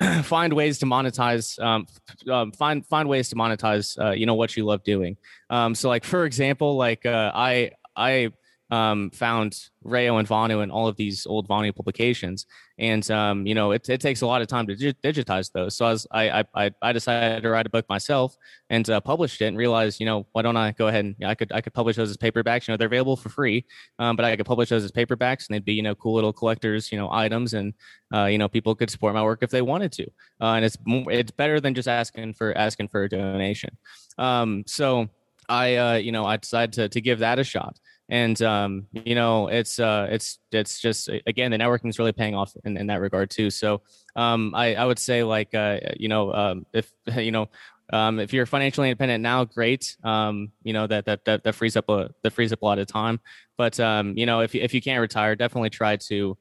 find 0.22 0.52
ways 0.52 0.78
to 0.78 0.86
monetize. 0.86 1.58
Um, 1.62 1.86
um, 2.30 2.52
find 2.52 2.86
find 2.86 3.08
ways 3.08 3.28
to 3.30 3.36
monetize. 3.36 3.98
Uh, 3.98 4.10
you 4.12 4.26
know 4.26 4.34
what 4.34 4.56
you 4.56 4.64
love 4.64 4.82
doing. 4.84 5.16
Um, 5.50 5.74
so, 5.74 5.88
like 5.88 6.04
for 6.04 6.24
example, 6.24 6.76
like 6.76 7.06
uh, 7.06 7.32
I 7.34 7.70
I 7.96 8.32
um, 8.70 9.10
found 9.10 9.58
Rayo 9.82 10.16
and 10.16 10.26
Vonu 10.26 10.62
and 10.62 10.72
all 10.72 10.88
of 10.88 10.96
these 10.96 11.26
old 11.26 11.48
Vonu 11.48 11.74
publications, 11.74 12.46
and 12.78 13.08
um, 13.10 13.46
you 13.46 13.54
know 13.54 13.72
it, 13.72 13.88
it 13.88 14.00
takes 14.00 14.22
a 14.22 14.26
lot 14.26 14.40
of 14.40 14.48
time 14.48 14.66
to 14.66 14.74
digitize 14.74 15.52
those. 15.52 15.76
So 15.76 15.86
I, 15.86 15.90
was, 15.90 16.06
I 16.10 16.44
I 16.54 16.70
I- 16.80 16.92
decided 16.92 17.42
to 17.42 17.50
write 17.50 17.66
a 17.66 17.70
book 17.70 17.86
myself 17.88 18.36
and 18.70 18.88
uh, 18.88 19.00
published 19.00 19.42
it, 19.42 19.46
and 19.46 19.56
realized 19.58 20.00
you 20.00 20.06
know 20.06 20.26
why 20.32 20.42
don't 20.42 20.56
I 20.56 20.72
go 20.72 20.88
ahead 20.88 21.04
and 21.04 21.16
I 21.24 21.34
could 21.34 21.52
I 21.52 21.60
could 21.60 21.74
publish 21.74 21.96
those 21.96 22.10
as 22.10 22.16
paperbacks. 22.16 22.66
You 22.66 22.72
know 22.72 22.76
they're 22.76 22.86
available 22.86 23.16
for 23.16 23.28
free, 23.28 23.66
um, 23.98 24.16
but 24.16 24.24
I 24.24 24.34
could 24.36 24.46
publish 24.46 24.70
those 24.70 24.84
as 24.84 24.92
paperbacks, 24.92 25.46
and 25.46 25.54
they'd 25.54 25.64
be 25.64 25.74
you 25.74 25.82
know 25.82 25.94
cool 25.94 26.14
little 26.14 26.32
collectors 26.32 26.90
you 26.90 26.98
know 26.98 27.10
items, 27.12 27.52
and 27.52 27.74
uh, 28.14 28.24
you 28.24 28.38
know 28.38 28.48
people 28.48 28.74
could 28.74 28.90
support 28.90 29.14
my 29.14 29.22
work 29.22 29.42
if 29.42 29.50
they 29.50 29.62
wanted 29.62 29.92
to, 29.92 30.04
uh, 30.40 30.54
and 30.54 30.64
it's 30.64 30.78
it's 30.86 31.32
better 31.32 31.60
than 31.60 31.74
just 31.74 31.88
asking 31.88 32.32
for 32.34 32.56
asking 32.56 32.88
for 32.88 33.04
a 33.04 33.08
donation. 33.08 33.76
Um, 34.16 34.64
so 34.66 35.08
I 35.50 35.76
uh, 35.76 35.94
you 35.96 36.12
know 36.12 36.24
I 36.24 36.38
decided 36.38 36.72
to 36.74 36.88
to 36.88 37.00
give 37.00 37.18
that 37.18 37.38
a 37.38 37.44
shot 37.44 37.78
and 38.08 38.40
um, 38.42 38.86
you 38.92 39.14
know 39.14 39.48
it's 39.48 39.78
uh, 39.78 40.06
it's 40.10 40.38
it's 40.52 40.80
just 40.80 41.08
again 41.26 41.50
the 41.50 41.56
networking 41.56 41.88
is 41.88 41.98
really 41.98 42.12
paying 42.12 42.34
off 42.34 42.52
in, 42.64 42.76
in 42.76 42.86
that 42.88 43.00
regard 43.00 43.30
too. 43.30 43.50
So 43.50 43.82
um, 44.16 44.54
I, 44.54 44.74
I 44.74 44.84
would 44.84 44.98
say 44.98 45.22
like 45.22 45.54
uh, 45.54 45.78
you 45.96 46.08
know 46.08 46.32
um, 46.32 46.66
if 46.72 46.92
you 47.16 47.32
know 47.32 47.48
um, 47.92 48.18
if 48.18 48.32
you're 48.32 48.46
financially 48.46 48.88
independent 48.88 49.22
now 49.22 49.44
great. 49.44 49.96
Um, 50.04 50.52
you 50.62 50.72
know 50.72 50.86
that, 50.86 51.06
that 51.06 51.24
that 51.24 51.44
that 51.44 51.54
frees 51.54 51.76
up 51.76 51.88
a 51.88 52.10
that 52.22 52.32
frees 52.32 52.52
up 52.52 52.62
a 52.62 52.64
lot 52.64 52.78
of 52.78 52.86
time. 52.86 53.20
But 53.56 53.80
um, 53.80 54.16
you 54.16 54.26
know 54.26 54.40
if 54.40 54.54
you, 54.54 54.60
if 54.60 54.74
you 54.74 54.82
can't 54.82 55.00
retire 55.00 55.34
definitely 55.34 55.70
try 55.70 55.96
to 55.96 56.36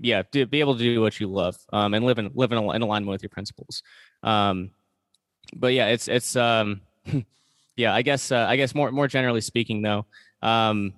yeah 0.00 0.22
be 0.30 0.60
able 0.60 0.74
to 0.74 0.82
do 0.82 1.00
what 1.00 1.18
you 1.18 1.26
love 1.26 1.56
and 1.72 2.04
live 2.04 2.18
in 2.18 2.30
live 2.34 2.52
in, 2.52 2.58
in 2.58 2.82
alignment 2.82 3.10
with 3.10 3.22
your 3.22 3.30
principles. 3.30 3.82
But 4.22 5.72
yeah 5.72 5.86
it's 5.86 6.06
it's 6.08 6.36
yeah 7.78 7.94
i 7.94 8.02
guess 8.02 8.30
uh, 8.30 8.44
i 8.48 8.56
guess 8.56 8.74
more 8.74 8.90
more 8.90 9.08
generally 9.08 9.40
speaking 9.40 9.80
though 9.80 10.04
um 10.42 10.92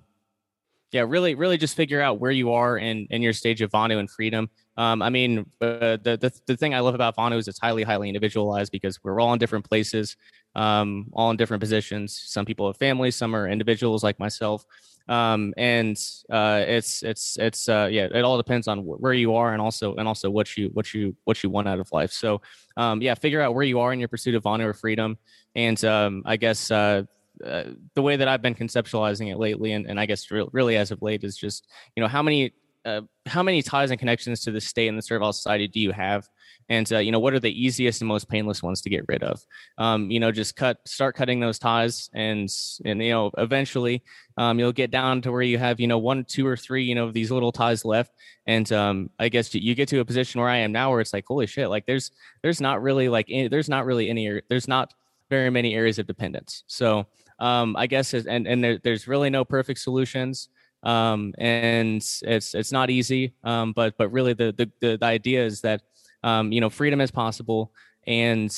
yeah 0.91 1.01
really 1.07 1.35
really 1.35 1.57
just 1.57 1.75
figure 1.77 2.01
out 2.01 2.19
where 2.19 2.31
you 2.31 2.51
are 2.51 2.77
in 2.77 3.07
in 3.11 3.21
your 3.21 3.33
stage 3.33 3.61
of 3.61 3.71
vonu 3.71 3.97
and 3.99 4.09
freedom. 4.09 4.49
Um 4.77 5.01
i 5.01 5.09
mean 5.09 5.39
uh, 5.61 5.97
the, 6.03 6.17
the 6.19 6.31
the 6.47 6.57
thing 6.57 6.73
i 6.73 6.79
love 6.79 6.95
about 6.95 7.15
vonu 7.15 7.37
is 7.37 7.47
it's 7.47 7.59
highly 7.59 7.83
highly 7.83 8.09
individualized 8.09 8.71
because 8.71 9.01
we're 9.03 9.21
all 9.21 9.31
in 9.31 9.39
different 9.39 9.63
places 9.63 10.17
um 10.55 11.07
all 11.13 11.31
in 11.31 11.37
different 11.37 11.61
positions. 11.61 12.21
Some 12.25 12.45
people 12.45 12.67
have 12.67 12.77
families 12.77 13.15
some 13.15 13.35
are 13.35 13.47
individuals 13.47 14.03
like 14.03 14.19
myself 14.19 14.65
um, 15.11 15.53
and 15.57 16.01
uh, 16.29 16.63
it's 16.65 17.03
it's 17.03 17.37
it's 17.37 17.67
uh, 17.67 17.89
yeah, 17.91 18.07
it 18.13 18.23
all 18.23 18.37
depends 18.37 18.69
on 18.69 18.79
where 18.79 19.11
you 19.11 19.35
are 19.35 19.51
and 19.51 19.61
also 19.61 19.93
and 19.95 20.07
also 20.07 20.29
what 20.29 20.55
you 20.55 20.69
what 20.73 20.93
you 20.93 21.13
what 21.25 21.43
you 21.43 21.49
want 21.49 21.67
out 21.67 21.81
of 21.81 21.91
life. 21.91 22.13
So 22.13 22.41
um, 22.77 23.01
yeah, 23.01 23.13
figure 23.15 23.41
out 23.41 23.53
where 23.53 23.65
you 23.65 23.81
are 23.81 23.91
in 23.91 23.99
your 23.99 24.07
pursuit 24.07 24.35
of 24.35 24.45
honor 24.45 24.69
or 24.69 24.73
freedom, 24.73 25.17
and 25.53 25.83
um, 25.83 26.23
I 26.25 26.37
guess 26.37 26.71
uh, 26.71 27.03
uh, 27.45 27.63
the 27.93 28.01
way 28.01 28.15
that 28.15 28.29
I've 28.29 28.41
been 28.41 28.55
conceptualizing 28.55 29.29
it 29.29 29.37
lately, 29.37 29.73
and, 29.73 29.85
and 29.85 29.99
I 29.99 30.05
guess 30.05 30.31
re- 30.31 30.47
really 30.53 30.77
as 30.77 30.91
of 30.91 31.01
late, 31.01 31.25
is 31.25 31.35
just 31.35 31.67
you 31.97 32.01
know 32.01 32.07
how 32.07 32.23
many 32.23 32.53
uh, 32.85 33.01
how 33.25 33.43
many 33.43 33.61
ties 33.61 33.91
and 33.91 33.99
connections 33.99 34.41
to 34.41 34.51
the 34.51 34.61
state 34.61 34.87
and 34.87 34.97
the 34.97 35.01
servile 35.01 35.33
society 35.33 35.67
do 35.67 35.79
you 35.79 35.91
have? 35.91 36.27
And 36.69 36.91
uh, 36.93 36.99
you 36.99 37.11
know 37.11 37.19
what 37.19 37.33
are 37.33 37.39
the 37.39 37.51
easiest 37.51 38.01
and 38.01 38.07
most 38.07 38.29
painless 38.29 38.63
ones 38.63 38.81
to 38.81 38.89
get 38.89 39.03
rid 39.07 39.23
of? 39.23 39.41
Um, 39.77 40.09
you 40.09 40.19
know, 40.19 40.31
just 40.31 40.55
cut, 40.55 40.77
start 40.85 41.15
cutting 41.15 41.39
those 41.39 41.59
ties, 41.59 42.09
and 42.13 42.49
and 42.85 43.03
you 43.03 43.11
know, 43.11 43.31
eventually, 43.37 44.03
um, 44.37 44.57
you'll 44.57 44.71
get 44.71 44.89
down 44.89 45.21
to 45.23 45.31
where 45.31 45.41
you 45.41 45.57
have 45.57 45.79
you 45.79 45.87
know 45.87 45.97
one, 45.97 46.23
two, 46.23 46.47
or 46.47 46.55
three, 46.55 46.83
you 46.83 46.95
know, 46.95 47.11
these 47.11 47.29
little 47.29 47.51
ties 47.51 47.83
left. 47.83 48.13
And 48.47 48.71
um, 48.71 49.09
I 49.19 49.27
guess 49.27 49.53
you 49.53 49.75
get 49.75 49.89
to 49.89 49.99
a 49.99 50.05
position 50.05 50.39
where 50.39 50.49
I 50.49 50.57
am 50.57 50.71
now, 50.71 50.91
where 50.91 51.01
it's 51.01 51.13
like, 51.13 51.25
holy 51.27 51.47
shit, 51.47 51.69
like 51.69 51.85
there's 51.85 52.11
there's 52.41 52.61
not 52.61 52.81
really 52.81 53.09
like 53.09 53.25
any, 53.29 53.47
there's 53.47 53.69
not 53.69 53.85
really 53.85 54.09
any 54.09 54.41
there's 54.49 54.67
not 54.67 54.93
very 55.29 55.49
many 55.49 55.75
areas 55.75 55.99
of 55.99 56.07
dependence. 56.07 56.63
So 56.67 57.07
um, 57.39 57.75
I 57.75 57.87
guess 57.87 58.13
and 58.13 58.47
and 58.47 58.63
there, 58.63 58.77
there's 58.77 59.07
really 59.07 59.29
no 59.29 59.43
perfect 59.43 59.79
solutions 59.79 60.47
um, 60.83 61.33
and 61.37 61.97
it's 61.97 62.55
it's 62.55 62.71
not 62.71 62.89
easy. 62.89 63.33
Um, 63.43 63.73
but 63.73 63.97
but 63.97 64.11
really 64.11 64.33
the, 64.33 64.71
the 64.79 64.97
the 64.97 65.05
idea 65.05 65.45
is 65.45 65.61
that 65.61 65.81
um, 66.23 66.51
you 66.51 66.61
know 66.61 66.69
freedom 66.69 67.01
is 67.01 67.11
possible, 67.11 67.71
and 68.07 68.55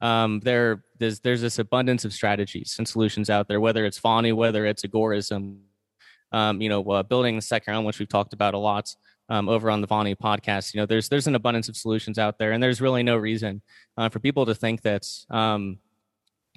um, 0.00 0.40
there 0.40 0.84
there's 0.98 1.20
there's 1.20 1.40
this 1.40 1.58
abundance 1.58 2.04
of 2.04 2.12
strategies 2.12 2.76
and 2.78 2.86
solutions 2.86 3.30
out 3.30 3.48
there, 3.48 3.60
whether 3.60 3.84
it's 3.84 4.00
Vonu, 4.00 4.34
whether 4.34 4.66
it's 4.66 4.82
agorism, 4.82 5.58
um, 6.32 6.60
you 6.60 6.68
know, 6.68 6.82
uh, 6.90 7.02
building 7.02 7.36
the 7.36 7.42
second 7.42 7.72
realm, 7.72 7.84
which 7.84 7.98
we've 7.98 8.08
talked 8.08 8.32
about 8.32 8.54
a 8.54 8.58
lot. 8.58 8.94
Um, 9.28 9.48
over 9.48 9.70
on 9.70 9.80
the 9.80 9.86
Vonu 9.86 10.16
podcast, 10.16 10.74
you 10.74 10.80
know, 10.80 10.86
there's 10.86 11.08
there's 11.08 11.28
an 11.28 11.36
abundance 11.36 11.68
of 11.68 11.76
solutions 11.76 12.18
out 12.18 12.36
there, 12.36 12.50
and 12.50 12.60
there's 12.60 12.80
really 12.80 13.04
no 13.04 13.16
reason 13.16 13.62
uh, 13.96 14.08
for 14.08 14.18
people 14.18 14.44
to 14.46 14.56
think 14.56 14.82
that 14.82 15.06
um, 15.30 15.78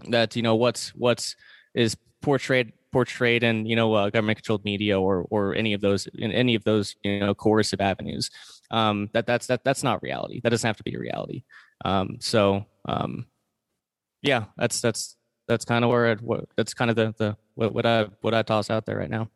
that 0.09 0.35
you 0.35 0.41
know 0.41 0.55
what's 0.55 0.89
what's 0.95 1.35
is 1.75 1.95
portrayed 2.23 2.73
portrayed 2.93 3.43
in 3.43 3.65
you 3.65 3.75
know 3.75 3.93
uh, 3.93 4.09
government 4.09 4.37
controlled 4.37 4.63
media 4.63 4.99
or 4.99 5.25
or 5.29 5.55
any 5.55 5.73
of 5.73 5.81
those 5.81 6.07
in 6.15 6.31
any 6.31 6.55
of 6.55 6.63
those 6.63 6.95
you 7.03 7.19
know 7.19 7.33
coercive 7.33 7.81
avenues. 7.81 8.29
Um, 8.71 9.09
that 9.13 9.27
that's 9.27 9.47
that 9.47 9.63
that's 9.65 9.83
not 9.83 10.01
reality. 10.01 10.39
That 10.41 10.49
doesn't 10.49 10.67
have 10.67 10.77
to 10.77 10.83
be 10.83 10.95
a 10.95 10.99
reality. 10.99 11.43
Um, 11.83 12.17
so 12.19 12.65
um, 12.85 13.25
yeah 14.21 14.45
that's 14.55 14.79
that's 14.79 15.17
that's 15.47 15.65
kind 15.65 15.83
of 15.83 15.91
where 15.91 16.13
it, 16.13 16.21
what, 16.21 16.45
that's 16.55 16.73
kind 16.73 16.89
of 16.89 16.95
the 16.95 17.13
the 17.17 17.37
what, 17.55 17.73
what 17.73 17.85
I 17.85 18.07
what 18.21 18.33
I 18.33 18.41
toss 18.41 18.69
out 18.69 18.85
there 18.85 18.97
right 18.97 19.09
now. 19.09 19.29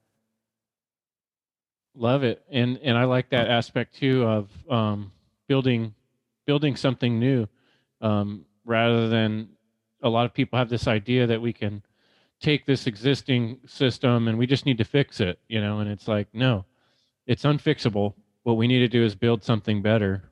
Love 1.95 2.23
it. 2.23 2.43
And 2.51 2.79
and 2.83 2.97
I 2.97 3.05
like 3.05 3.29
that 3.31 3.49
aspect 3.49 3.95
too 3.95 4.23
of 4.23 4.49
um, 4.69 5.11
building 5.47 5.93
building 6.45 6.75
something 6.75 7.19
new 7.19 7.47
um, 8.01 8.45
rather 8.65 9.09
than 9.09 9.49
a 10.03 10.09
lot 10.09 10.25
of 10.25 10.33
people 10.33 10.59
have 10.59 10.69
this 10.69 10.87
idea 10.87 11.27
that 11.27 11.41
we 11.41 11.51
can 11.51 11.81
take 12.39 12.65
this 12.65 12.87
existing 12.87 13.59
system 13.65 14.27
and 14.27 14.37
we 14.37 14.45
just 14.45 14.65
need 14.65 14.77
to 14.77 14.83
fix 14.83 15.19
it, 15.19 15.39
you 15.47 15.61
know, 15.61 15.79
and 15.79 15.89
it's 15.89 16.07
like, 16.07 16.27
no, 16.33 16.65
it's 17.25 17.43
unfixable. 17.43 18.13
What 18.43 18.57
we 18.57 18.67
need 18.67 18.79
to 18.79 18.87
do 18.87 19.03
is 19.03 19.15
build 19.15 19.43
something 19.43 19.81
better 19.81 20.23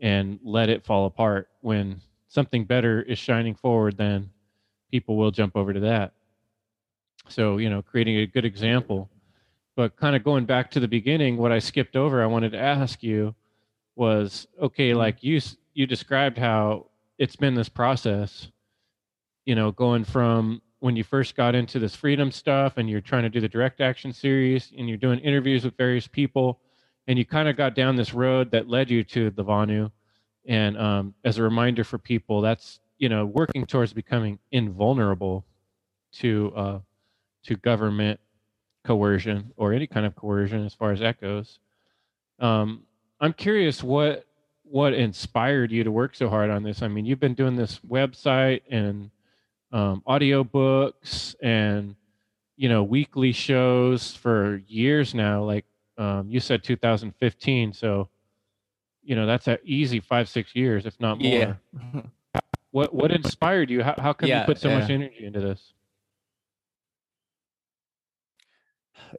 and 0.00 0.38
let 0.42 0.68
it 0.68 0.84
fall 0.84 1.06
apart. 1.06 1.48
When 1.60 2.00
something 2.28 2.64
better 2.64 3.02
is 3.02 3.18
shining 3.18 3.54
forward, 3.54 3.96
then 3.96 4.30
people 4.90 5.16
will 5.16 5.30
jump 5.30 5.56
over 5.56 5.72
to 5.72 5.80
that. 5.80 6.12
So, 7.28 7.56
you 7.56 7.70
know, 7.70 7.82
creating 7.82 8.18
a 8.18 8.26
good 8.26 8.44
example. 8.44 9.08
But 9.76 9.96
kind 9.96 10.14
of 10.14 10.22
going 10.22 10.44
back 10.44 10.70
to 10.72 10.80
the 10.80 10.86
beginning, 10.86 11.36
what 11.36 11.52
I 11.52 11.58
skipped 11.58 11.96
over, 11.96 12.22
I 12.22 12.26
wanted 12.26 12.52
to 12.52 12.60
ask 12.60 13.02
you 13.02 13.34
was 13.96 14.46
okay, 14.60 14.90
mm-hmm. 14.90 14.98
like 14.98 15.22
you 15.22 15.40
you 15.72 15.86
described 15.86 16.38
how 16.38 16.86
it's 17.18 17.36
been 17.36 17.54
this 17.54 17.68
process, 17.68 18.48
you 19.46 19.54
know, 19.54 19.72
going 19.72 20.04
from 20.04 20.60
when 20.84 20.96
you 20.96 21.02
first 21.02 21.34
got 21.34 21.54
into 21.54 21.78
this 21.78 21.96
freedom 21.96 22.30
stuff 22.30 22.76
and 22.76 22.90
you're 22.90 23.00
trying 23.00 23.22
to 23.22 23.30
do 23.30 23.40
the 23.40 23.48
direct 23.48 23.80
action 23.80 24.12
series 24.12 24.70
and 24.76 24.86
you're 24.86 24.98
doing 24.98 25.18
interviews 25.20 25.64
with 25.64 25.74
various 25.78 26.06
people 26.06 26.60
and 27.06 27.18
you 27.18 27.24
kind 27.24 27.48
of 27.48 27.56
got 27.56 27.74
down 27.74 27.96
this 27.96 28.12
road 28.12 28.50
that 28.50 28.68
led 28.68 28.90
you 28.90 29.02
to 29.02 29.30
the 29.30 29.42
Vonu. 29.42 29.90
And 30.44 30.76
um, 30.76 31.14
as 31.24 31.38
a 31.38 31.42
reminder 31.42 31.84
for 31.84 31.96
people, 31.96 32.42
that's 32.42 32.80
you 32.98 33.08
know 33.08 33.24
working 33.24 33.64
towards 33.64 33.94
becoming 33.94 34.38
invulnerable 34.52 35.46
to 36.18 36.52
uh, 36.54 36.78
to 37.44 37.56
government 37.56 38.20
coercion 38.84 39.54
or 39.56 39.72
any 39.72 39.86
kind 39.86 40.04
of 40.04 40.14
coercion 40.14 40.66
as 40.66 40.74
far 40.74 40.92
as 40.92 41.00
that 41.00 41.18
goes. 41.18 41.60
Um, 42.40 42.82
I'm 43.20 43.32
curious 43.32 43.82
what 43.82 44.26
what 44.64 44.92
inspired 44.92 45.72
you 45.72 45.82
to 45.82 45.90
work 45.90 46.14
so 46.14 46.28
hard 46.28 46.50
on 46.50 46.62
this. 46.62 46.82
I 46.82 46.88
mean, 46.88 47.06
you've 47.06 47.20
been 47.20 47.32
doing 47.32 47.56
this 47.56 47.80
website 47.88 48.60
and 48.70 49.10
um, 49.74 50.02
audiobooks 50.06 51.34
and 51.42 51.96
you 52.56 52.68
know 52.68 52.84
weekly 52.84 53.32
shows 53.32 54.14
for 54.14 54.62
years 54.68 55.14
now 55.14 55.42
like 55.42 55.66
um, 55.98 56.30
you 56.30 56.38
said 56.38 56.62
2015 56.62 57.72
so 57.72 58.08
you 59.02 59.16
know 59.16 59.26
that's 59.26 59.48
an 59.48 59.58
easy 59.64 59.98
five 59.98 60.28
six 60.28 60.54
years 60.54 60.86
if 60.86 60.98
not 61.00 61.20
more 61.20 61.58
yeah. 61.74 62.02
what 62.70 62.94
what 62.94 63.10
inspired 63.10 63.68
you 63.68 63.82
how, 63.82 63.94
how 63.98 64.12
come 64.12 64.28
yeah, 64.28 64.40
you 64.40 64.46
put 64.46 64.58
so 64.58 64.68
yeah. 64.68 64.78
much 64.78 64.90
energy 64.90 65.26
into 65.26 65.40
this 65.40 65.72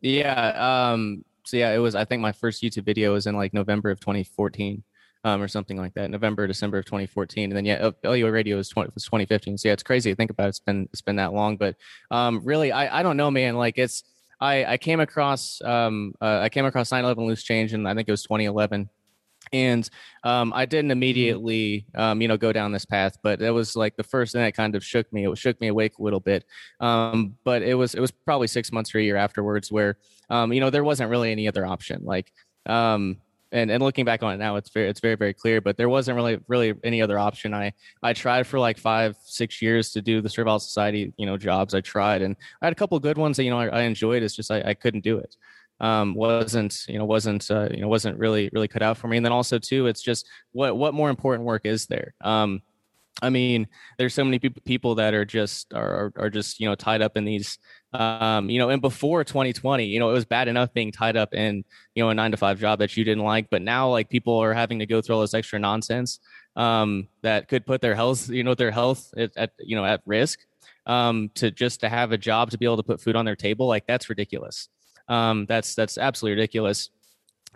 yeah 0.01 0.89
um 0.89 1.23
so 1.43 1.57
yeah 1.57 1.73
it 1.73 1.79
was 1.79 1.95
i 1.95 2.05
think 2.05 2.21
my 2.21 2.31
first 2.31 2.63
youtube 2.63 2.85
video 2.85 3.11
was 3.11 3.27
in 3.27 3.35
like 3.35 3.53
november 3.53 3.91
of 3.91 3.99
2014 3.99 4.81
um, 5.25 5.41
or 5.41 5.47
something 5.47 5.75
like 5.75 5.93
that, 5.95 6.11
November, 6.11 6.45
December 6.45 6.77
of 6.77 6.85
2014, 6.85 7.49
and 7.49 7.57
then 7.57 7.65
yeah, 7.65 7.89
LUA 8.03 8.31
Radio 8.31 8.57
was 8.57 8.69
20, 8.69 8.91
was 8.93 9.03
2015. 9.03 9.57
So 9.57 9.67
yeah, 9.67 9.73
it's 9.73 9.83
crazy 9.83 10.11
to 10.11 10.15
think 10.15 10.29
about. 10.29 10.45
It. 10.45 10.49
It's 10.49 10.59
been 10.59 10.87
it's 10.93 11.01
been 11.01 11.17
that 11.17 11.33
long, 11.33 11.57
but 11.57 11.75
um, 12.11 12.41
really, 12.43 12.71
I 12.71 12.99
I 12.99 13.03
don't 13.03 13.17
know, 13.17 13.31
man. 13.31 13.55
Like 13.55 13.77
it's 13.77 14.03
I 14.39 14.63
I 14.65 14.77
came 14.77 14.99
across 14.99 15.61
um 15.63 16.13
uh, 16.21 16.39
I 16.43 16.49
came 16.49 16.65
across 16.65 16.91
9/11 16.91 17.17
loose 17.25 17.43
change, 17.43 17.73
and 17.73 17.87
I 17.87 17.95
think 17.95 18.07
it 18.07 18.11
was 18.11 18.23
2011 18.23 18.87
and 19.53 19.87
um, 20.23 20.51
I 20.55 20.65
didn't 20.65 20.91
immediately, 20.91 21.85
um, 21.93 22.21
you 22.21 22.27
know, 22.27 22.37
go 22.37 22.51
down 22.51 22.71
this 22.71 22.85
path, 22.85 23.17
but 23.21 23.41
it 23.41 23.51
was 23.51 23.75
like 23.75 23.95
the 23.95 24.03
first 24.03 24.33
thing 24.33 24.41
that 24.41 24.55
kind 24.55 24.75
of 24.75 24.83
shook 24.83 25.11
me. 25.13 25.27
It 25.27 25.37
shook 25.37 25.59
me 25.61 25.67
awake 25.67 25.99
a 25.99 26.03
little 26.03 26.19
bit. 26.19 26.45
Um, 26.79 27.35
but 27.43 27.61
it 27.61 27.75
was 27.75 27.93
it 27.93 27.99
was 27.99 28.11
probably 28.11 28.47
six 28.47 28.71
months 28.71 28.93
or 28.93 28.99
a 28.99 29.03
year 29.03 29.17
afterwards 29.17 29.71
where, 29.71 29.97
um, 30.29 30.51
you 30.51 30.59
know, 30.59 30.69
there 30.69 30.83
wasn't 30.83 31.09
really 31.09 31.31
any 31.31 31.47
other 31.47 31.65
option. 31.65 32.03
Like, 32.03 32.31
um, 32.65 33.17
and, 33.55 33.71
and 33.71 33.81
looking 33.81 34.03
back 34.03 34.21
on 34.21 34.33
it 34.33 34.37
now, 34.37 34.57
it's 34.57 34.69
very 34.69 34.89
it's 34.89 34.99
very 34.99 35.15
very 35.15 35.33
clear. 35.33 35.61
But 35.61 35.77
there 35.77 35.87
wasn't 35.87 36.17
really 36.17 36.39
really 36.47 36.73
any 36.83 37.01
other 37.01 37.17
option. 37.17 37.53
I 37.53 37.71
I 38.03 38.11
tried 38.11 38.45
for 38.45 38.59
like 38.59 38.77
five 38.77 39.15
six 39.23 39.61
years 39.61 39.91
to 39.91 40.01
do 40.01 40.21
the 40.21 40.29
Servile 40.29 40.59
Society 40.59 41.13
you 41.17 41.25
know 41.25 41.37
jobs. 41.37 41.73
I 41.73 41.81
tried, 41.81 42.21
and 42.21 42.35
I 42.61 42.65
had 42.65 42.73
a 42.73 42.75
couple 42.75 42.99
good 42.99 43.17
ones 43.17 43.37
that 43.37 43.43
you 43.43 43.51
know 43.51 43.59
I, 43.59 43.67
I 43.67 43.81
enjoyed. 43.83 44.23
It's 44.23 44.35
just 44.35 44.51
I, 44.51 44.61
I 44.61 44.73
couldn't 44.73 45.05
do 45.05 45.17
it. 45.19 45.37
Um, 45.79 46.15
wasn't 46.15 46.85
you 46.89 46.99
know 46.99 47.05
wasn't 47.05 47.49
uh, 47.49 47.69
you 47.71 47.81
know 47.81 47.87
wasn't 47.87 48.19
really 48.19 48.49
really 48.51 48.67
cut 48.67 48.81
out 48.81 48.97
for 48.97 49.07
me. 49.07 49.17
And 49.17 49.25
then 49.25 49.33
also 49.33 49.57
too, 49.57 49.87
it's 49.87 50.01
just 50.01 50.27
what 50.51 50.75
what 50.75 50.93
more 50.93 51.09
important 51.09 51.45
work 51.45 51.65
is 51.65 51.85
there? 51.87 52.13
Um, 52.21 52.61
I 53.21 53.29
mean, 53.29 53.67
there's 53.97 54.13
so 54.13 54.25
many 54.25 54.39
people 54.39 54.95
that 54.95 55.13
are 55.13 55.25
just 55.25 55.73
are 55.73 56.11
are 56.15 56.29
just 56.29 56.59
you 56.59 56.67
know 56.67 56.75
tied 56.75 57.01
up 57.01 57.15
in 57.17 57.25
these 57.25 57.57
um, 57.99 58.49
you 58.49 58.59
know, 58.59 58.69
and 58.69 58.81
before 58.81 59.23
2020, 59.23 59.85
you 59.85 59.99
know, 59.99 60.09
it 60.09 60.13
was 60.13 60.25
bad 60.25 60.47
enough 60.47 60.73
being 60.73 60.91
tied 60.91 61.15
up 61.15 61.33
in, 61.33 61.63
you 61.93 62.03
know, 62.03 62.09
a 62.09 62.13
nine 62.13 62.31
to 62.31 62.37
five 62.37 62.59
job 62.59 62.79
that 62.79 62.95
you 62.97 63.03
didn't 63.03 63.23
like. 63.23 63.49
But 63.49 63.61
now, 63.61 63.89
like, 63.89 64.09
people 64.09 64.37
are 64.37 64.53
having 64.53 64.79
to 64.79 64.85
go 64.85 65.01
through 65.01 65.15
all 65.15 65.21
this 65.21 65.33
extra 65.33 65.59
nonsense 65.59 66.19
um, 66.55 67.07
that 67.21 67.47
could 67.47 67.65
put 67.65 67.81
their 67.81 67.95
health, 67.95 68.29
you 68.29 68.43
know, 68.43 68.53
their 68.53 68.71
health 68.71 69.13
at, 69.17 69.31
at 69.37 69.51
you 69.59 69.75
know, 69.75 69.85
at 69.85 70.01
risk 70.05 70.39
um, 70.85 71.29
to 71.35 71.51
just 71.51 71.79
to 71.81 71.89
have 71.89 72.11
a 72.11 72.17
job 72.17 72.51
to 72.51 72.57
be 72.57 72.65
able 72.65 72.77
to 72.77 72.83
put 72.83 72.99
food 72.99 73.15
on 73.15 73.25
their 73.25 73.35
table. 73.35 73.67
Like, 73.67 73.87
that's 73.87 74.09
ridiculous. 74.09 74.67
Um, 75.07 75.45
that's 75.45 75.75
that's 75.75 75.97
absolutely 75.97 76.35
ridiculous. 76.35 76.89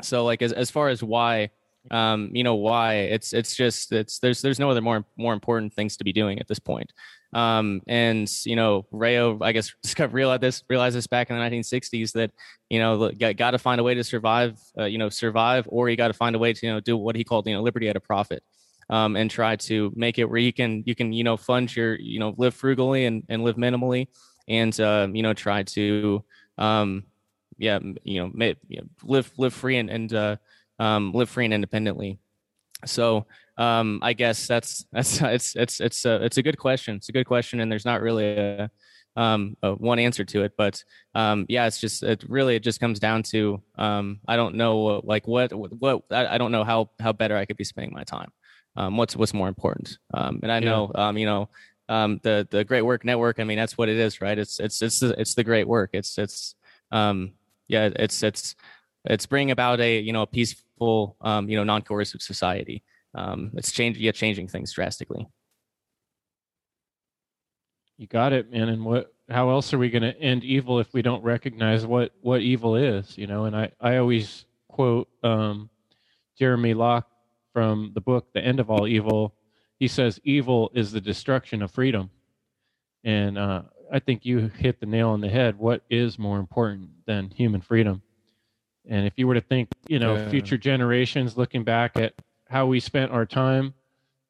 So, 0.02 0.24
like, 0.24 0.42
as 0.42 0.54
as 0.54 0.72
far 0.72 0.88
as 0.88 1.04
why, 1.04 1.50
um, 1.92 2.30
you 2.34 2.44
know, 2.44 2.56
why 2.56 2.96
it's 2.96 3.34
it's 3.34 3.56
just 3.56 3.92
it's 3.92 4.20
there's 4.20 4.42
there's 4.42 4.60
no 4.60 4.70
other 4.70 4.82
more 4.82 5.06
more 5.18 5.34
important 5.34 5.74
things 5.74 5.98
to 5.98 6.04
be 6.04 6.14
doing 6.14 6.40
at 6.40 6.48
this 6.48 6.60
point. 6.60 6.92
Um, 7.34 7.82
and 7.88 8.30
you 8.46 8.56
know, 8.56 8.86
Rayo, 8.92 9.38
I 9.42 9.52
guess, 9.52 9.74
realized 10.12 10.42
this 10.42 10.64
realized 10.68 10.96
this 10.96 11.08
back 11.08 11.30
in 11.30 11.38
the 11.38 11.44
1960s 11.44 12.14
that 12.14 12.32
you 12.70 12.80
know 12.80 13.12
got, 13.12 13.38
got 13.38 13.52
to 13.52 13.60
find 13.60 13.80
a 13.80 13.84
way 13.84 13.94
to 13.94 14.04
survive, 14.04 14.60
uh, 14.78 14.86
you 14.86 14.98
know, 14.98 15.10
survive, 15.10 15.66
or 15.68 15.90
you 15.90 15.96
got 15.96 16.08
to 16.08 16.14
find 16.14 16.36
a 16.36 16.40
way 16.40 16.54
to 16.54 16.66
you 16.66 16.74
know 16.74 16.80
do 16.80 16.98
what 16.98 17.16
he 17.16 17.24
called 17.24 17.48
you 17.48 17.54
know 17.54 17.62
liberty 17.62 17.88
at 17.88 17.96
a 17.96 18.00
profit, 18.00 18.44
um, 18.90 19.16
and 19.16 19.30
try 19.30 19.56
to 19.56 19.92
make 19.96 20.18
it 20.18 20.26
where 20.26 20.40
you 20.40 20.54
can 20.54 20.84
you 20.86 20.96
can 20.96 21.14
you 21.14 21.24
know 21.24 21.38
fund 21.38 21.76
your 21.76 21.96
you 21.96 22.20
know 22.20 22.34
live 22.38 22.56
frugally 22.56 23.06
and 23.06 23.24
and 23.30 23.44
live 23.44 23.58
minimally, 23.58 24.08
and 24.48 24.80
uh, 24.80 25.08
you 25.12 25.24
know 25.24 25.34
try 25.34 25.64
to 25.64 26.24
um, 26.58 27.04
yeah 27.58 27.80
you 28.04 28.22
know, 28.22 28.32
make, 28.34 28.58
you 28.68 28.78
know 28.78 28.88
live 29.04 29.32
live 29.38 29.54
free 29.54 29.78
and 29.78 29.90
and 29.90 30.14
uh, 30.14 30.36
um, 30.80 31.12
live 31.14 31.30
free 31.30 31.46
and 31.46 31.54
independently. 31.54 32.20
So 32.86 33.26
um, 33.58 34.00
I 34.02 34.14
guess 34.14 34.48
that's 34.48 34.86
that's 34.92 35.22
it's 35.22 35.56
it's 35.56 35.80
it's 35.80 36.06
a 36.06 36.24
it's 36.24 36.38
a 36.38 36.44
good 36.44 36.58
question. 36.58 36.96
It's 36.96 37.10
a 37.10 37.14
good 37.14 37.26
question, 37.26 37.60
and 37.60 37.72
there's 37.72 37.86
not 37.86 38.02
really 38.02 38.26
a 38.26 38.72
um, 39.16 39.58
uh, 39.62 39.74
one 39.74 40.00
answer 40.00 40.24
to 40.24 40.44
it, 40.44 40.54
but 40.58 40.84
um, 41.14 41.46
yeah, 41.50 41.68
it's 41.68 41.80
just 41.80 42.04
it 42.04 42.24
really 42.28 42.56
it 42.56 42.64
just 42.64 42.80
comes 42.80 43.00
down 43.00 43.24
to 43.24 43.62
um, 43.78 44.20
I 44.28 44.38
don't 44.38 44.56
know 44.56 45.02
like 45.04 45.28
what 45.28 45.52
what 45.54 46.04
I, 46.10 46.36
I 46.36 46.38
don't 46.38 46.52
know 46.52 46.64
how 46.64 46.92
how 47.00 47.12
better 47.12 47.36
I 47.36 47.46
could 47.46 47.58
be 47.58 47.64
spending 47.66 47.94
my 47.94 48.04
time. 48.04 48.32
Um, 48.78 48.98
what's 48.98 49.16
what's 49.16 49.34
more 49.34 49.50
important? 49.50 49.98
Um, 50.14 50.40
and 50.42 50.52
I 50.52 50.60
know 50.60 50.92
um, 50.96 51.18
you 51.18 51.26
know 51.26 51.50
um, 51.90 52.20
the 52.24 52.48
the 52.50 52.64
Great 52.64 52.84
Work 52.84 53.04
Network. 53.04 53.40
I 53.40 53.44
mean, 53.44 53.58
that's 53.58 53.78
what 53.78 53.90
it 53.90 53.98
is, 53.98 54.22
right? 54.22 54.38
It's 54.38 54.60
it's 54.60 54.82
it's 54.82 55.00
the, 55.00 55.20
it's 55.20 55.34
the 55.34 55.44
great 55.44 55.68
work. 55.68 55.90
It's 55.94 56.18
it's 56.18 56.56
um, 56.92 57.34
yeah, 57.68 57.90
it's 57.94 58.24
it's 58.24 58.56
it's 59.06 59.26
bringing 59.26 59.52
about 59.52 59.80
a 59.80 60.00
you 60.00 60.14
know 60.14 60.24
a 60.24 60.28
peaceful 60.28 61.16
um, 61.22 61.50
you 61.50 61.58
know 61.58 61.64
non 61.64 61.82
coercive 61.82 62.22
society. 62.22 62.84
Um, 63.16 63.52
it's 63.56 63.72
changing 63.72 64.04
yeah 64.04 64.12
changing 64.12 64.48
things 64.48 64.74
drastically. 64.74 65.28
You 67.98 68.08
got 68.08 68.34
it, 68.34 68.52
man. 68.52 68.70
And 68.70 68.86
what? 68.86 69.14
How 69.30 69.50
else 69.50 69.74
are 69.74 69.78
we 69.78 69.90
going 69.90 70.04
to 70.04 70.18
end 70.20 70.44
evil 70.44 70.80
if 70.80 70.94
we 70.94 71.02
don't 71.02 71.24
recognize 71.24 71.86
what 71.86 72.14
what 72.22 72.42
evil 72.42 72.76
is? 72.76 73.18
You 73.18 73.28
know. 73.28 73.46
And 73.46 73.56
I 73.56 73.72
I 73.80 73.98
always 73.98 74.46
quote 74.68 75.10
um, 75.24 75.70
Jeremy 76.38 76.74
Locke 76.74 77.10
from 77.54 77.92
the 77.94 78.02
book 78.02 78.28
The 78.34 78.42
End 78.44 78.60
of 78.60 78.70
All 78.70 78.88
Evil. 78.88 79.34
He 79.80 79.88
says 79.88 80.20
evil 80.24 80.72
is 80.74 80.92
the 80.92 81.02
destruction 81.02 81.62
of 81.62 81.72
freedom, 81.72 82.10
and 83.04 83.38
uh, 83.38 83.64
I 83.92 84.00
think 84.00 84.26
you 84.26 84.50
hit 84.50 84.80
the 84.80 84.86
nail 84.86 85.10
on 85.10 85.22
the 85.22 85.30
head. 85.30 85.58
What 85.58 85.84
is 85.90 86.20
more 86.20 86.40
important 86.40 86.90
than 87.06 87.30
human 87.30 87.62
freedom? 87.62 88.02
And 88.90 89.06
if 89.06 89.14
you 89.16 89.28
were 89.28 89.36
to 89.36 89.42
think, 89.42 89.70
you 89.88 90.00
know, 90.00 90.16
yeah. 90.16 90.30
future 90.30 90.58
generations 90.58 91.38
looking 91.38 91.64
back 91.64 91.96
at 91.96 92.14
how 92.50 92.66
we 92.66 92.82
spent 92.82 93.12
our 93.12 93.26
time, 93.26 93.74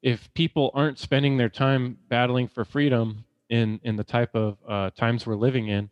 if 0.02 0.32
people 0.34 0.70
aren't 0.74 1.00
spending 1.00 1.38
their 1.38 1.50
time 1.50 1.98
battling 2.10 2.48
for 2.48 2.64
freedom, 2.64 3.26
in 3.50 3.80
in 3.84 3.96
the 3.96 4.04
type 4.04 4.36
of 4.36 4.58
uh, 4.68 4.92
times 4.92 5.26
we're 5.26 5.36
living 5.36 5.68
in, 5.68 5.90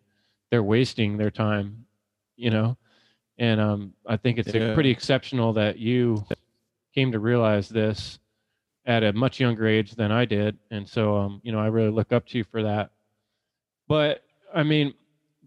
they're 0.50 0.64
wasting 0.64 1.18
their 1.18 1.32
time, 1.32 1.86
you 2.36 2.50
know. 2.50 2.78
And 3.40 3.60
um, 3.60 3.94
I 4.06 4.18
think 4.18 4.38
it's 4.38 4.54
yeah. 4.54 4.74
pretty 4.74 4.90
exceptional 4.90 5.54
that 5.54 5.78
you 5.78 6.26
came 6.96 7.12
to 7.12 7.20
realize 7.20 7.70
this 7.70 8.20
at 8.86 9.04
a 9.04 9.14
much 9.14 9.40
younger 9.40 9.68
age 9.68 9.92
than 9.92 10.12
I 10.12 10.26
did, 10.26 10.58
and 10.72 10.88
so 10.88 11.18
um, 11.18 11.42
you 11.44 11.52
know 11.52 11.60
I 11.60 11.68
really 11.68 11.90
look 11.90 12.14
up 12.14 12.26
to 12.28 12.38
you 12.38 12.44
for 12.44 12.64
that. 12.64 12.92
But 13.88 14.24
I 14.54 14.64
mean, 14.64 14.94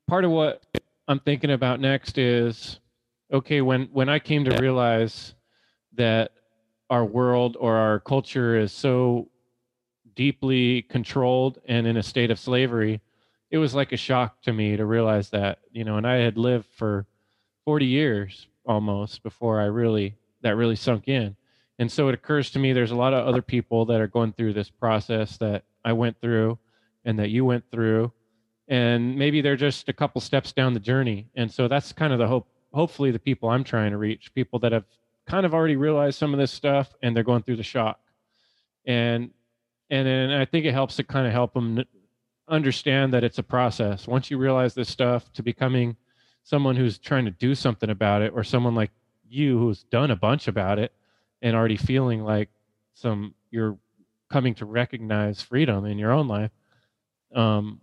part 0.06 0.24
of 0.24 0.30
what 0.30 0.62
I'm 1.08 1.20
thinking 1.20 1.52
about 1.52 1.80
next 1.80 2.18
is 2.18 2.79
okay 3.32 3.60
when 3.60 3.88
when 3.92 4.08
I 4.08 4.18
came 4.18 4.44
to 4.44 4.60
realize 4.60 5.34
that 5.94 6.32
our 6.88 7.04
world 7.04 7.56
or 7.58 7.76
our 7.76 8.00
culture 8.00 8.56
is 8.56 8.72
so 8.72 9.28
deeply 10.14 10.82
controlled 10.82 11.58
and 11.66 11.86
in 11.86 11.96
a 11.96 12.02
state 12.02 12.30
of 12.30 12.38
slavery, 12.38 13.00
it 13.50 13.58
was 13.58 13.74
like 13.74 13.92
a 13.92 13.96
shock 13.96 14.42
to 14.42 14.52
me 14.52 14.76
to 14.76 14.84
realize 14.84 15.30
that, 15.30 15.58
you 15.72 15.84
know, 15.84 15.96
and 15.96 16.06
I 16.06 16.16
had 16.16 16.36
lived 16.36 16.66
for 16.76 17.06
40 17.64 17.86
years 17.86 18.48
almost 18.66 19.22
before 19.22 19.60
I 19.60 19.64
really, 19.66 20.16
that 20.42 20.56
really 20.56 20.76
sunk 20.76 21.08
in. 21.08 21.36
And 21.78 21.90
so 21.90 22.08
it 22.08 22.14
occurs 22.14 22.50
to 22.50 22.58
me 22.58 22.72
there's 22.72 22.90
a 22.90 22.96
lot 22.96 23.14
of 23.14 23.26
other 23.26 23.42
people 23.42 23.86
that 23.86 24.00
are 24.00 24.06
going 24.06 24.32
through 24.32 24.52
this 24.52 24.70
process 24.70 25.36
that 25.38 25.64
I 25.84 25.92
went 25.94 26.20
through 26.20 26.58
and 27.04 27.18
that 27.18 27.30
you 27.30 27.44
went 27.44 27.64
through. 27.70 28.12
And 28.68 29.16
maybe 29.16 29.40
they're 29.40 29.56
just 29.56 29.88
a 29.88 29.92
couple 29.92 30.20
steps 30.20 30.52
down 30.52 30.74
the 30.74 30.80
journey. 30.80 31.28
And 31.34 31.50
so 31.50 31.66
that's 31.66 31.92
kind 31.92 32.12
of 32.12 32.18
the 32.18 32.28
hope, 32.28 32.46
hopefully, 32.72 33.10
the 33.10 33.18
people 33.18 33.48
I'm 33.48 33.64
trying 33.64 33.90
to 33.90 33.96
reach, 33.96 34.34
people 34.34 34.58
that 34.60 34.72
have 34.72 34.84
kind 35.26 35.46
of 35.46 35.54
already 35.54 35.76
realized 35.76 36.18
some 36.18 36.32
of 36.32 36.40
this 36.40 36.50
stuff 36.50 36.94
and 37.02 37.14
they're 37.14 37.22
going 37.22 37.42
through 37.42 37.56
the 37.56 37.62
shock. 37.62 38.00
And 38.84 39.30
and 39.90 40.06
then 40.06 40.30
I 40.30 40.44
think 40.44 40.66
it 40.66 40.72
helps 40.72 40.96
to 40.96 41.04
kind 41.04 41.26
of 41.26 41.32
help 41.32 41.54
them 41.54 41.84
understand 42.48 43.12
that 43.12 43.24
it's 43.24 43.38
a 43.38 43.42
process. 43.42 44.06
Once 44.06 44.30
you 44.30 44.38
realize 44.38 44.74
this 44.74 44.88
stuff, 44.88 45.32
to 45.32 45.42
becoming 45.42 45.96
someone 46.42 46.76
who's 46.76 46.98
trying 46.98 47.24
to 47.24 47.30
do 47.30 47.54
something 47.54 47.90
about 47.90 48.22
it, 48.22 48.32
or 48.34 48.44
someone 48.44 48.74
like 48.74 48.90
you 49.28 49.58
who's 49.58 49.84
done 49.84 50.10
a 50.10 50.16
bunch 50.16 50.48
about 50.48 50.78
it 50.78 50.92
and 51.42 51.56
already 51.56 51.76
feeling 51.76 52.22
like 52.22 52.48
some 52.94 53.34
you're 53.50 53.78
coming 54.30 54.54
to 54.54 54.64
recognize 54.64 55.42
freedom 55.42 55.84
in 55.84 55.98
your 55.98 56.12
own 56.12 56.28
life. 56.28 56.50
Um, 57.34 57.80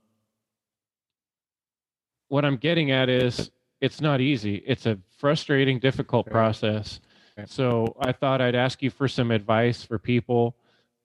what 2.30 2.46
I'm 2.46 2.58
getting 2.58 2.92
at 2.92 3.10
is 3.10 3.52
it's 3.82 4.02
not 4.02 4.22
easy. 4.22 4.64
It's 4.66 4.86
a 4.86 4.98
frustrating, 5.18 5.80
difficult 5.80 6.28
process. 6.28 7.00
So 7.46 7.96
I 8.02 8.12
thought 8.12 8.42
I'd 8.42 8.56
ask 8.56 8.82
you 8.82 8.90
for 8.90 9.08
some 9.08 9.30
advice 9.30 9.84
for 9.84 10.00
people 10.00 10.56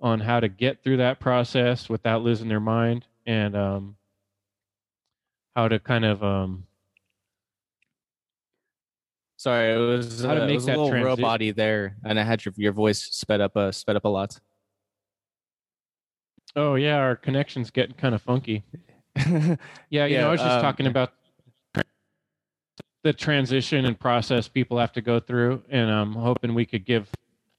on 0.01 0.19
how 0.19 0.41
to 0.41 0.49
get 0.49 0.83
through 0.83 0.97
that 0.97 1.21
process 1.21 1.89
without 1.89 2.23
losing 2.23 2.49
their 2.49 2.61
mind 2.61 3.07
and 3.27 3.55
um, 3.55 3.97
how 5.55 5.69
to 5.69 5.79
kind 5.79 6.05
of 6.05 6.25
um, 6.25 6.65
sorry 9.37 9.75
it 9.75 9.77
was, 9.77 10.25
how 10.25 10.35
to 10.35 10.45
uh, 10.45 10.47
make 10.47 10.61
that 10.63 10.77
a 10.77 10.81
little 10.81 10.91
transi- 10.91 11.05
robot 11.05 11.41
there 11.57 11.97
and 12.05 12.19
i 12.19 12.23
had 12.23 12.45
your, 12.45 12.55
your 12.57 12.73
voice 12.73 13.03
sped 13.03 13.41
up 13.41 13.57
uh, 13.57 13.71
sped 13.71 13.97
up 13.97 14.05
a 14.05 14.09
lot 14.09 14.39
oh 16.57 16.75
yeah 16.75 16.97
our 16.97 17.17
connection's 17.17 17.71
getting 17.71 17.95
kind 17.95 18.15
of 18.15 18.23
funky 18.23 18.65
yeah 19.17 19.57
you 19.91 20.15
yeah, 20.15 20.21
know 20.23 20.29
i 20.29 20.33
was 20.33 20.41
just 20.41 20.57
um, 20.57 20.63
talking 20.63 20.87
about 20.87 21.13
the 23.03 23.13
transition 23.13 23.85
and 23.85 23.99
process 23.99 24.49
people 24.49 24.79
have 24.79 24.93
to 24.93 25.01
go 25.01 25.19
through 25.19 25.63
and 25.71 25.91
i'm 25.91 26.13
hoping 26.13 26.55
we 26.55 26.65
could 26.65 26.85
give 26.85 27.09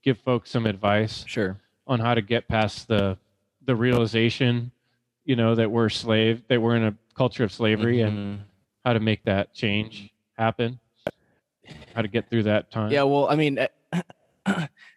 give 0.04 0.18
folks 0.20 0.50
some 0.50 0.66
advice 0.66 1.24
sure 1.28 1.60
on 1.88 2.00
how 2.00 2.14
to 2.14 2.22
get 2.22 2.48
past 2.48 2.88
the 2.88 3.18
the 3.66 3.76
realization, 3.76 4.72
you 5.26 5.36
know, 5.36 5.56
that 5.56 5.70
we're 5.70 5.90
slave, 5.90 6.44
that 6.50 6.62
we're 6.62 6.76
in 6.76 6.84
a 6.84 6.96
culture 7.16 7.44
of 7.44 7.52
slavery, 7.52 7.98
mm-hmm. 7.98 8.18
and 8.18 8.40
how 8.86 8.94
to 8.94 9.00
make 9.00 9.24
that 9.24 9.54
change 9.54 10.12
happen. 10.38 10.80
How 11.96 12.02
to 12.02 12.08
get 12.08 12.30
through 12.30 12.44
that 12.44 12.72
time. 12.72 12.92
Yeah, 12.92 13.04
well, 13.04 13.30
I 13.30 13.36
mean, 13.36 13.58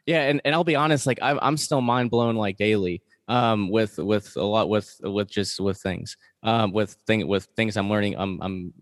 yeah, 0.06 0.22
and, 0.22 0.40
and 0.44 0.54
I'll 0.54 0.64
be 0.64 0.74
honest, 0.74 1.06
like 1.06 1.18
I'm 1.22 1.38
I'm 1.40 1.56
still 1.56 1.80
mind 1.80 2.10
blown 2.10 2.36
like 2.36 2.56
daily 2.56 3.02
um 3.28 3.70
with 3.70 3.98
with 3.98 4.36
a 4.36 4.42
lot 4.42 4.68
with 4.68 5.00
with 5.02 5.28
just 5.28 5.58
with 5.58 5.76
things 5.78 6.16
um 6.44 6.70
with 6.70 6.96
thing 7.08 7.26
with 7.26 7.48
things 7.56 7.76
i'm 7.76 7.90
learning 7.90 8.14
i'm 8.16 8.40
i'm 8.40 8.72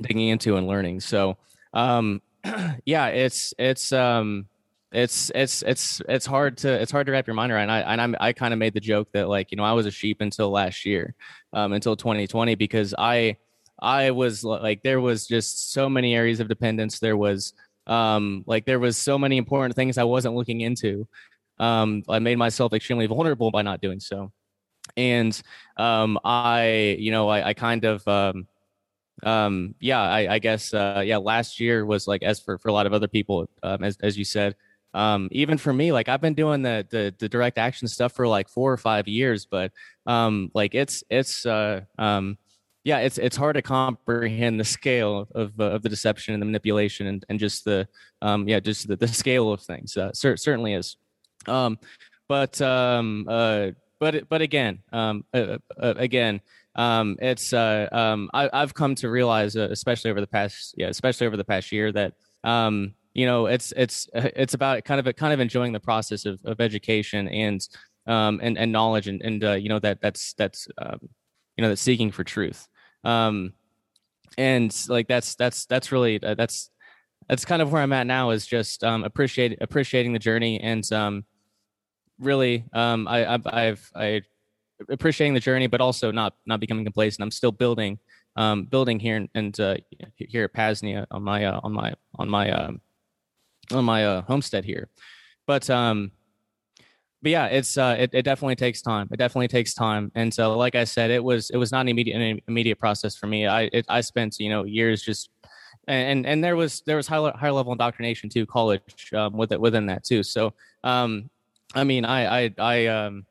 digging 0.00 0.28
into 0.28 0.56
and 0.56 0.66
learning 0.66 1.00
so 1.00 1.36
um 1.74 2.20
yeah 2.84 3.06
it's 3.08 3.54
it's 3.58 3.92
um 3.92 4.46
it's 4.92 5.30
it's 5.34 5.62
it's 5.62 6.00
it's 6.08 6.26
hard 6.26 6.56
to 6.58 6.72
it's 6.72 6.92
hard 6.92 7.06
to 7.06 7.12
wrap 7.12 7.26
your 7.26 7.34
mind 7.34 7.52
around. 7.52 7.70
I 7.70 7.80
and 7.80 8.00
I'm, 8.00 8.16
I 8.20 8.32
kind 8.32 8.54
of 8.54 8.58
made 8.58 8.72
the 8.72 8.80
joke 8.80 9.08
that 9.12 9.28
like 9.28 9.50
you 9.50 9.56
know 9.56 9.64
I 9.64 9.72
was 9.72 9.84
a 9.84 9.90
sheep 9.90 10.20
until 10.20 10.50
last 10.50 10.86
year, 10.86 11.14
um, 11.52 11.72
until 11.72 11.96
2020 11.96 12.54
because 12.54 12.94
I 12.96 13.36
I 13.80 14.10
was 14.12 14.44
like 14.44 14.82
there 14.82 15.00
was 15.00 15.26
just 15.26 15.72
so 15.72 15.88
many 15.88 16.14
areas 16.14 16.40
of 16.40 16.48
dependence. 16.48 16.98
There 16.98 17.16
was 17.16 17.52
um 17.86 18.44
like 18.46 18.64
there 18.64 18.78
was 18.78 18.96
so 18.96 19.18
many 19.18 19.36
important 19.36 19.74
things 19.74 19.98
I 19.98 20.04
wasn't 20.04 20.34
looking 20.34 20.62
into. 20.62 21.06
Um, 21.58 22.02
I 22.08 22.18
made 22.18 22.38
myself 22.38 22.72
extremely 22.72 23.06
vulnerable 23.06 23.50
by 23.50 23.62
not 23.62 23.80
doing 23.80 24.00
so, 24.00 24.32
and 24.96 25.40
um 25.76 26.18
I 26.24 26.96
you 26.98 27.10
know 27.10 27.28
I 27.28 27.48
I 27.48 27.54
kind 27.54 27.84
of 27.84 28.06
um 28.08 28.46
um 29.22 29.74
yeah 29.80 30.02
I 30.02 30.34
I 30.34 30.38
guess 30.38 30.74
uh 30.74 31.02
yeah 31.04 31.16
last 31.16 31.58
year 31.58 31.86
was 31.86 32.06
like 32.06 32.22
as 32.22 32.40
for 32.40 32.58
for 32.58 32.68
a 32.68 32.72
lot 32.72 32.86
of 32.86 32.92
other 32.92 33.08
people 33.08 33.48
um 33.62 33.82
as 33.82 33.96
as 34.02 34.18
you 34.18 34.24
said 34.24 34.54
um, 34.96 35.28
even 35.30 35.58
for 35.58 35.74
me, 35.74 35.92
like 35.92 36.08
I've 36.08 36.22
been 36.22 36.32
doing 36.32 36.62
the, 36.62 36.86
the, 36.90 37.14
the 37.18 37.28
direct 37.28 37.58
action 37.58 37.86
stuff 37.86 38.12
for 38.14 38.26
like 38.26 38.48
four 38.48 38.72
or 38.72 38.78
five 38.78 39.06
years, 39.06 39.44
but 39.44 39.70
um, 40.06 40.50
like 40.54 40.74
it's 40.74 41.04
it's 41.10 41.44
uh, 41.44 41.82
um, 41.98 42.38
yeah, 42.82 43.00
it's 43.00 43.18
it's 43.18 43.36
hard 43.36 43.56
to 43.56 43.62
comprehend 43.62 44.58
the 44.58 44.64
scale 44.64 45.28
of 45.34 45.52
uh, 45.60 45.64
of 45.64 45.82
the 45.82 45.90
deception 45.90 46.32
and 46.32 46.40
the 46.40 46.46
manipulation 46.46 47.08
and, 47.08 47.26
and 47.28 47.38
just 47.38 47.66
the 47.66 47.86
um, 48.22 48.48
yeah 48.48 48.58
just 48.58 48.88
the, 48.88 48.96
the 48.96 49.06
scale 49.08 49.52
of 49.52 49.60
things. 49.60 49.98
Uh, 49.98 50.12
cer- 50.14 50.38
certainly 50.38 50.72
is. 50.72 50.96
Um, 51.46 51.78
but 52.26 52.58
um, 52.62 53.26
uh, 53.28 53.72
but 54.00 54.26
but 54.30 54.40
again, 54.40 54.78
um, 54.92 55.24
uh, 55.34 55.58
uh, 55.78 55.94
again. 55.98 56.40
Um, 56.76 57.16
it's 57.20 57.52
uh, 57.52 57.88
um, 57.90 58.30
I, 58.34 58.50
I've 58.52 58.74
come 58.74 58.94
to 58.96 59.10
realize, 59.10 59.56
uh, 59.56 59.68
especially 59.70 60.10
over 60.10 60.20
the 60.20 60.26
past, 60.26 60.74
yeah, 60.76 60.88
especially 60.88 61.26
over 61.26 61.36
the 61.36 61.44
past 61.44 61.72
year, 61.72 61.90
that 61.92 62.12
um, 62.44 62.94
you 63.14 63.26
know 63.26 63.46
it's 63.46 63.72
it's 63.76 64.08
it's 64.14 64.54
about 64.54 64.84
kind 64.84 65.04
of 65.04 65.16
kind 65.16 65.32
of 65.32 65.40
enjoying 65.40 65.72
the 65.72 65.80
process 65.80 66.26
of, 66.26 66.40
of 66.44 66.60
education 66.60 67.28
and 67.28 67.66
um 68.06 68.38
and, 68.42 68.56
and 68.56 68.70
knowledge 68.70 69.08
and, 69.08 69.20
and 69.22 69.42
uh, 69.42 69.52
you 69.52 69.68
know 69.68 69.78
that 69.80 70.00
that's 70.00 70.34
that's 70.34 70.68
um, 70.78 71.00
you 71.56 71.62
know 71.62 71.70
that 71.70 71.78
seeking 71.78 72.12
for 72.12 72.24
truth. 72.24 72.68
Um 73.04 73.54
and 74.38 74.74
like 74.88 75.08
that's 75.08 75.34
that's 75.34 75.66
that's 75.66 75.92
really 75.92 76.22
uh, 76.22 76.34
that's 76.34 76.70
that's 77.28 77.44
kind 77.44 77.62
of 77.62 77.72
where 77.72 77.82
i'm 77.82 77.92
at 77.92 78.06
now 78.06 78.30
is 78.30 78.46
just 78.46 78.84
um 78.84 79.04
appreciate 79.04 79.56
appreciating 79.60 80.12
the 80.12 80.18
journey 80.18 80.60
and 80.60 80.90
um 80.92 81.24
really 82.18 82.64
um 82.72 83.06
i 83.08 83.34
i've, 83.34 83.46
I've 83.46 83.90
i 83.94 84.22
appreciating 84.90 85.34
the 85.34 85.40
journey 85.40 85.66
but 85.66 85.80
also 85.80 86.10
not 86.10 86.34
not 86.46 86.60
becoming 86.60 86.84
complacent 86.84 87.22
i'm 87.22 87.30
still 87.30 87.52
building 87.52 87.98
um 88.36 88.64
building 88.64 89.00
here 89.00 89.26
and 89.34 89.60
uh 89.60 89.76
here 90.16 90.44
at 90.44 90.52
pasnia 90.52 91.06
on 91.10 91.22
my 91.22 91.44
uh, 91.44 91.60
on 91.62 91.72
my 91.72 91.94
on 92.18 92.28
my 92.28 92.50
um 92.50 92.80
on 93.72 93.84
my 93.84 94.04
uh, 94.04 94.22
homestead 94.22 94.64
here. 94.64 94.88
But 95.46 95.68
um, 95.70 96.12
but 97.22 97.30
yeah, 97.30 97.46
it's 97.46 97.78
uh, 97.78 97.96
it, 97.98 98.10
it 98.12 98.22
definitely 98.22 98.56
takes 98.56 98.82
time. 98.82 99.08
It 99.12 99.16
definitely 99.16 99.48
takes 99.48 99.74
time, 99.74 100.10
and 100.14 100.32
so 100.32 100.56
like 100.56 100.74
I 100.74 100.84
said, 100.84 101.10
it 101.10 101.22
was 101.22 101.50
it 101.50 101.56
was 101.56 101.72
not 101.72 101.82
an 101.82 101.88
immediate 101.88 102.20
an 102.20 102.40
immediate 102.48 102.78
process 102.78 103.16
for 103.16 103.26
me. 103.26 103.46
I 103.46 103.62
it, 103.72 103.86
I 103.88 104.00
spent 104.00 104.38
you 104.38 104.50
know 104.50 104.64
years 104.64 105.02
just 105.02 105.30
and 105.88 106.26
and 106.26 106.42
there 106.42 106.56
was 106.56 106.82
there 106.82 106.96
was 106.96 107.06
high 107.06 107.30
higher 107.36 107.52
level 107.52 107.72
indoctrination 107.72 108.28
too, 108.28 108.46
college 108.46 109.12
um, 109.14 109.36
with 109.36 109.52
it 109.52 109.60
within 109.60 109.86
that 109.86 110.04
too. 110.04 110.22
So 110.22 110.52
um, 110.84 111.30
I 111.74 111.84
mean, 111.84 112.04
I 112.04 112.44
I 112.44 112.54
I 112.58 112.86
um, 112.86 113.26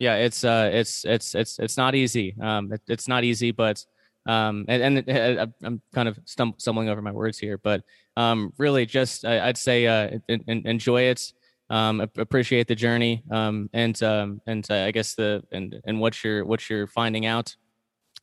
yeah, 0.00 0.16
it's 0.16 0.42
uh, 0.42 0.70
it's 0.72 1.04
it's 1.04 1.36
it's 1.36 1.60
it's 1.60 1.76
not 1.76 1.94
easy. 1.94 2.34
Um, 2.40 2.72
it, 2.72 2.80
it's 2.88 3.06
not 3.06 3.22
easy, 3.22 3.52
but 3.52 3.84
um, 4.26 4.64
and, 4.66 4.82
and 4.82 5.08
it, 5.08 5.50
I'm 5.62 5.80
kind 5.94 6.08
of 6.08 6.18
stumbling 6.26 6.88
over 6.88 7.00
my 7.00 7.12
words 7.12 7.38
here, 7.38 7.58
but 7.58 7.82
um, 8.16 8.52
really 8.58 8.84
just 8.84 9.24
I, 9.24 9.46
would 9.46 9.56
say 9.56 9.86
uh, 9.86 10.18
enjoy 10.28 11.02
it 11.02 11.32
um, 11.70 12.00
appreciate 12.00 12.66
the 12.66 12.74
journey 12.74 13.22
um, 13.30 13.70
and 13.72 14.02
um, 14.02 14.40
and 14.46 14.66
uh, 14.70 14.84
I 14.84 14.90
guess 14.90 15.14
the 15.14 15.42
and 15.52 15.80
and 15.84 16.00
what 16.00 16.22
you're 16.22 16.44
what 16.44 16.68
you're 16.68 16.88
finding 16.88 17.26
out 17.26 17.54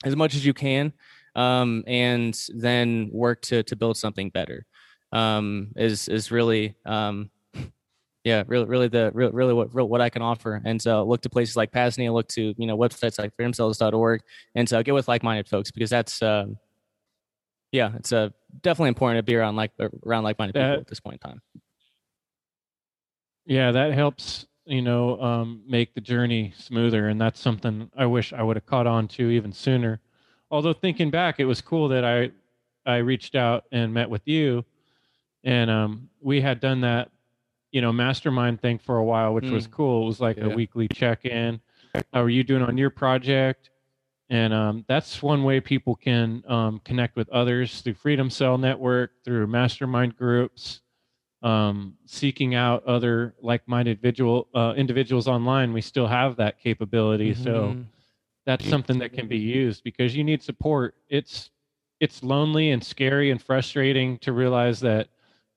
as 0.03 0.15
much 0.15 0.35
as 0.35 0.45
you 0.45 0.53
can, 0.53 0.91
um, 1.35 1.83
and 1.87 2.37
then 2.53 3.09
work 3.11 3.41
to 3.43 3.63
to 3.63 3.75
build 3.75 3.97
something 3.97 4.29
better. 4.29 4.65
Um, 5.13 5.69
is 5.77 6.09
is 6.09 6.29
really 6.29 6.75
um, 6.85 7.31
yeah, 8.27 8.43
really 8.47 8.65
really 8.65 8.89
the 8.89 9.09
really, 9.13 9.31
really 9.31 9.53
what 9.53 9.73
what 9.73 10.01
I 10.01 10.09
can 10.09 10.21
offer. 10.21 10.61
And 10.65 10.81
so 10.81 11.03
look 11.03 11.21
to 11.21 11.29
places 11.29 11.55
like 11.55 11.71
Pasnia, 11.71 12.11
look 12.11 12.27
to 12.29 12.53
you 12.57 12.67
know 12.67 12.77
websites 12.77 13.17
like 13.17 13.35
freedomcells.org, 13.37 14.21
and 14.53 14.67
so 14.67 14.83
get 14.83 14.93
with 14.93 15.07
like 15.07 15.23
minded 15.23 15.47
folks 15.47 15.71
because 15.71 15.89
that's. 15.89 16.21
Um, 16.21 16.57
yeah, 17.73 17.91
it's 17.95 18.13
uh, 18.13 18.29
definitely 18.61 18.89
important 18.89 19.19
to 19.19 19.23
be 19.23 19.35
around 19.35 19.57
like 19.57 19.71
around 20.05 20.23
like 20.23 20.39
minded 20.39 20.53
people 20.53 20.79
at 20.79 20.87
this 20.87 21.01
point 21.01 21.19
in 21.21 21.29
time. 21.29 21.41
Yeah, 23.45 23.71
that 23.71 23.93
helps, 23.93 24.45
you 24.65 24.81
know, 24.81 25.19
um, 25.21 25.63
make 25.67 25.93
the 25.93 26.01
journey 26.01 26.53
smoother. 26.57 27.09
And 27.09 27.19
that's 27.19 27.39
something 27.39 27.91
I 27.95 28.05
wish 28.05 28.31
I 28.31 28.41
would 28.41 28.55
have 28.55 28.65
caught 28.65 28.87
on 28.87 29.07
to 29.09 29.29
even 29.29 29.51
sooner. 29.51 29.99
Although 30.49 30.73
thinking 30.73 31.11
back, 31.11 31.39
it 31.39 31.45
was 31.45 31.61
cool 31.61 31.89
that 31.89 32.05
I 32.05 32.31
I 32.89 32.97
reached 32.97 33.35
out 33.35 33.65
and 33.71 33.93
met 33.93 34.09
with 34.09 34.25
you, 34.25 34.63
and 35.43 35.69
um, 35.69 36.09
we 36.21 36.39
had 36.39 36.61
done 36.61 36.81
that, 36.81 37.09
you 37.71 37.81
know, 37.81 37.91
mastermind 37.91 38.61
thing 38.61 38.79
for 38.79 38.97
a 38.97 39.03
while, 39.03 39.33
which 39.33 39.45
mm. 39.45 39.51
was 39.51 39.67
cool. 39.67 40.03
It 40.03 40.07
was 40.07 40.19
like 40.19 40.37
yeah. 40.37 40.45
a 40.45 40.49
weekly 40.49 40.87
check 40.87 41.25
in. 41.25 41.59
How 42.13 42.21
are 42.21 42.29
you 42.29 42.43
doing 42.43 42.61
on 42.61 42.77
your 42.77 42.89
project? 42.89 43.69
And 44.29 44.53
um, 44.53 44.85
that's 44.87 45.21
one 45.23 45.43
way 45.43 45.59
people 45.61 45.95
can 45.95 46.43
um, 46.47 46.81
connect 46.83 47.15
with 47.15 47.29
others 47.29 47.81
through 47.81 47.93
Freedom 47.93 48.29
Cell 48.29 48.57
Network, 48.57 49.11
through 49.23 49.47
mastermind 49.47 50.17
groups, 50.17 50.81
um, 51.43 51.93
seeking 52.05 52.55
out 52.55 52.83
other 52.85 53.35
like-minded 53.41 53.97
individual 53.97 54.47
uh, 54.53 54.73
individuals 54.75 55.27
online, 55.27 55.71
we 55.71 55.81
still 55.81 56.07
have 56.07 56.35
that 56.37 56.59
capability. 56.59 57.33
Mm-hmm. 57.33 57.43
So 57.43 57.77
that's 58.45 58.67
something 58.67 58.99
that 58.99 59.13
can 59.13 59.27
be 59.27 59.37
used 59.37 59.83
because 59.83 60.15
you 60.15 60.23
need 60.23 60.41
support. 60.41 60.95
It's 61.09 61.51
it's 61.99 62.23
lonely 62.23 62.71
and 62.71 62.83
scary 62.83 63.31
and 63.31 63.41
frustrating 63.41 64.17
to 64.19 64.31
realize 64.31 64.79
that 64.81 65.09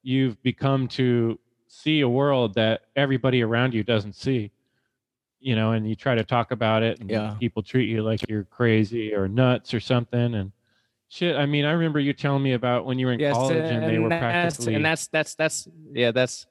you've 0.03 0.43
become 0.43 0.89
to 0.89 1.39
see 1.71 2.01
a 2.01 2.09
world 2.09 2.55
that 2.55 2.83
everybody 2.97 3.43
around 3.43 3.73
you 3.73 3.83
doesn't 3.83 4.15
see. 4.15 4.51
You 5.43 5.57
know, 5.57 5.73
and 5.73 5.89
you 5.89 5.95
try 5.95 6.15
to 6.15 6.25
talk 6.25 6.51
about 6.51 6.83
it, 6.83 7.01
and 7.01 7.09
yeah. 7.09 7.35
people 7.41 7.63
treat 7.63 7.89
you 7.89 8.03
like 8.03 8.29
you're 8.29 8.45
crazy 8.45 9.15
or 9.15 9.27
nuts 9.27 9.73
or 9.73 9.81
something, 9.81 10.35
and 10.35 10.53
Shit, 11.13 11.35
I 11.35 11.45
mean, 11.45 11.65
I 11.65 11.73
remember 11.73 11.99
you 11.99 12.13
telling 12.13 12.41
me 12.45 12.53
about 12.53 12.85
when 12.85 13.01
you 13.01 13.07
were 13.07 13.13
in 13.13 13.19
yes, 13.19 13.35
college 13.35 13.57
and, 13.57 13.83
and 13.83 13.93
they 13.93 13.99
were 13.99 14.09
practically. 14.09 14.77
And 14.77 14.85
that's 14.85 15.09
that's 15.09 15.35
that's 15.35 15.67
yeah, 15.93 16.13
that's 16.13 16.47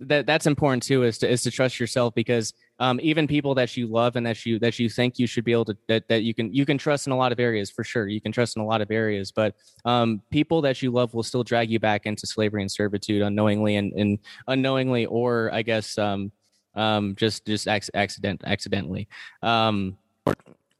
that 0.00 0.24
that's 0.24 0.46
important 0.46 0.84
too. 0.84 1.02
Is 1.02 1.18
to 1.18 1.28
is 1.28 1.42
to 1.42 1.50
trust 1.50 1.78
yourself 1.78 2.14
because 2.14 2.54
um, 2.78 3.00
even 3.02 3.26
people 3.26 3.54
that 3.54 3.76
you 3.76 3.86
love 3.86 4.16
and 4.16 4.24
that 4.26 4.46
you 4.46 4.58
that 4.60 4.78
you 4.78 4.88
think 4.88 5.18
you 5.18 5.26
should 5.26 5.44
be 5.44 5.52
able 5.52 5.64
to 5.66 5.76
that, 5.88 6.08
that 6.08 6.22
you 6.22 6.34
can 6.34 6.52
you 6.52 6.64
can 6.64 6.78
trust 6.78 7.06
in 7.06 7.12
a 7.12 7.16
lot 7.16 7.32
of 7.32 7.40
areas 7.40 7.70
for 7.70 7.82
sure. 7.82 8.06
You 8.06 8.20
can 8.20 8.32
trust 8.32 8.56
in 8.56 8.62
a 8.62 8.66
lot 8.66 8.80
of 8.80 8.90
areas, 8.90 9.32
but 9.32 9.54
um, 9.84 10.22
people 10.30 10.60
that 10.62 10.80
you 10.82 10.90
love 10.90 11.14
will 11.14 11.22
still 11.22 11.42
drag 11.42 11.70
you 11.70 11.80
back 11.80 12.06
into 12.06 12.26
slavery 12.26 12.62
and 12.62 12.70
servitude 12.70 13.22
unknowingly 13.22 13.76
and, 13.76 13.92
and 13.94 14.18
unknowingly, 14.46 15.06
or 15.06 15.50
I 15.52 15.62
guess 15.62 15.98
um, 15.98 16.30
um, 16.74 17.14
just 17.16 17.46
just 17.46 17.66
accident 17.68 18.42
accidentally. 18.44 19.08
Um, 19.42 19.98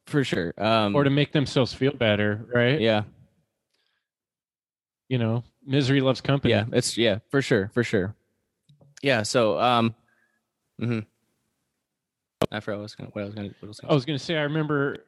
for 0.06 0.24
sure. 0.24 0.54
Um, 0.56 0.94
or 0.94 1.04
to 1.04 1.10
make 1.10 1.32
themselves 1.32 1.72
feel 1.72 1.92
better, 1.92 2.46
right? 2.54 2.80
Yeah. 2.80 3.02
You 5.08 5.18
know, 5.18 5.44
misery 5.66 6.00
loves 6.00 6.20
company. 6.20 6.52
Yeah, 6.52 6.64
it's 6.72 6.96
yeah, 6.96 7.18
for 7.30 7.42
sure, 7.42 7.70
for 7.72 7.82
sure. 7.82 8.14
Yeah. 9.02 9.22
So, 9.22 9.58
um, 9.58 9.94
mm-hmm. 10.80 11.00
I 12.50 12.60
forgot 12.60 12.76
what 12.76 12.80
I 12.80 12.82
was 12.82 12.94
gonna. 12.94 13.10
What 13.12 13.22
I 13.22 13.24
was 13.24 13.34
gonna. 13.34 13.48
I 13.62 13.66
was 13.66 13.80
gonna, 13.80 13.92
I 13.92 13.94
was 13.94 14.04
gonna 14.04 14.18
say. 14.18 14.36
I 14.36 14.42
remember 14.42 15.04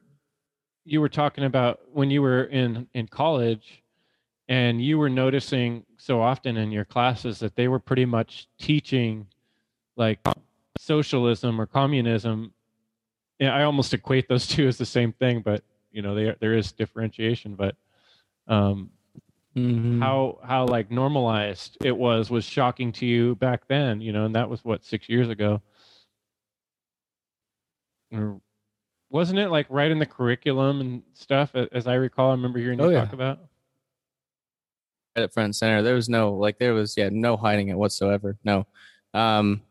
you 0.84 1.00
were 1.00 1.08
talking 1.08 1.44
about 1.44 1.80
when 1.92 2.10
you 2.10 2.22
were 2.22 2.44
in 2.44 2.86
in 2.94 3.06
college, 3.06 3.82
and 4.48 4.82
you 4.82 4.98
were 4.98 5.10
noticing 5.10 5.84
so 5.98 6.20
often 6.20 6.56
in 6.56 6.72
your 6.72 6.84
classes 6.84 7.38
that 7.40 7.56
they 7.56 7.68
were 7.68 7.78
pretty 7.78 8.04
much 8.04 8.48
teaching 8.58 9.26
like 9.96 10.18
socialism 10.78 11.60
or 11.60 11.66
communism 11.66 12.52
yeah, 13.40 13.54
I 13.56 13.64
almost 13.64 13.94
equate 13.94 14.28
those 14.28 14.46
two 14.46 14.68
as 14.68 14.76
the 14.76 14.86
same 14.86 15.12
thing, 15.12 15.40
but 15.40 15.64
you 15.90 16.02
know, 16.02 16.14
they, 16.14 16.36
there 16.40 16.54
is 16.54 16.70
differentiation. 16.72 17.54
But 17.54 17.74
um, 18.46 18.90
mm-hmm. 19.56 20.00
how 20.00 20.38
how 20.44 20.66
like 20.66 20.90
normalized 20.90 21.78
it 21.82 21.96
was 21.96 22.30
was 22.30 22.44
shocking 22.44 22.92
to 22.92 23.06
you 23.06 23.34
back 23.36 23.66
then, 23.66 24.00
you 24.00 24.12
know, 24.12 24.26
and 24.26 24.34
that 24.36 24.48
was 24.48 24.62
what 24.64 24.84
six 24.84 25.08
years 25.08 25.30
ago. 25.30 25.60
Or 28.12 28.40
wasn't 29.10 29.38
it 29.38 29.50
like 29.50 29.66
right 29.68 29.90
in 29.90 29.98
the 29.98 30.06
curriculum 30.06 30.80
and 30.80 31.02
stuff? 31.14 31.54
As 31.72 31.86
I 31.86 31.94
recall, 31.94 32.30
I 32.30 32.32
remember 32.32 32.58
hearing 32.58 32.78
you 32.78 32.86
oh, 32.86 32.92
talk 32.92 33.08
yeah. 33.08 33.14
about. 33.14 33.38
At 35.16 35.32
front 35.32 35.56
center, 35.56 35.82
there 35.82 35.94
was 35.94 36.08
no 36.08 36.34
like 36.34 36.58
there 36.58 36.72
was 36.72 36.96
yeah 36.96 37.08
no 37.10 37.36
hiding 37.36 37.68
it 37.68 37.76
whatsoever. 37.76 38.38
No, 38.44 38.66
um, 39.12 39.62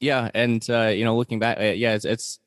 yeah, 0.00 0.30
and 0.32 0.64
uh, 0.70 0.86
you 0.86 1.04
know 1.04 1.16
looking 1.16 1.40
back, 1.40 1.58
uh, 1.58 1.64
yeah, 1.64 1.94
it's, 1.94 2.04
it's 2.04 2.38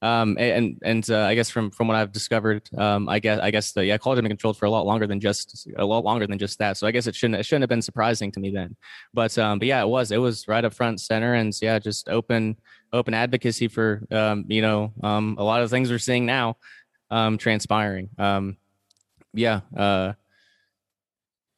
um, 0.00 0.36
and 0.38 0.78
and 0.82 1.10
uh, 1.10 1.22
I 1.22 1.34
guess 1.34 1.50
from 1.50 1.70
from 1.70 1.88
what 1.88 1.96
I've 1.96 2.12
discovered, 2.12 2.68
um, 2.76 3.08
I 3.08 3.18
guess 3.18 3.40
I 3.40 3.50
guess 3.50 3.72
the 3.72 3.84
yeah 3.84 3.98
college 3.98 4.18
had 4.18 4.22
been 4.22 4.30
controlled 4.30 4.56
for 4.56 4.66
a 4.66 4.70
lot 4.70 4.86
longer 4.86 5.06
than 5.06 5.18
just 5.18 5.68
a 5.76 5.84
lot 5.84 6.04
longer 6.04 6.26
than 6.26 6.38
just 6.38 6.58
that. 6.60 6.76
So 6.76 6.86
I 6.86 6.92
guess 6.92 7.08
it 7.08 7.16
shouldn't 7.16 7.40
it 7.40 7.44
shouldn't 7.44 7.62
have 7.62 7.68
been 7.68 7.82
surprising 7.82 8.30
to 8.32 8.40
me 8.40 8.50
then. 8.50 8.76
But 9.12 9.36
um, 9.38 9.58
but 9.58 9.66
yeah, 9.66 9.82
it 9.82 9.88
was 9.88 10.12
it 10.12 10.18
was 10.18 10.46
right 10.46 10.64
up 10.64 10.72
front 10.72 11.00
center, 11.00 11.34
and 11.34 11.52
yeah, 11.60 11.80
just 11.80 12.08
open 12.08 12.56
open 12.92 13.14
advocacy 13.14 13.68
for 13.68 14.02
um, 14.10 14.44
you 14.48 14.62
know 14.62 14.92
um, 15.02 15.36
a 15.38 15.44
lot 15.44 15.62
of 15.62 15.70
things 15.70 15.90
we're 15.90 15.98
seeing 15.98 16.26
now 16.26 16.56
um, 17.10 17.38
transpiring. 17.38 18.10
Um, 18.18 18.56
yeah, 19.32 19.60
uh, 19.76 20.14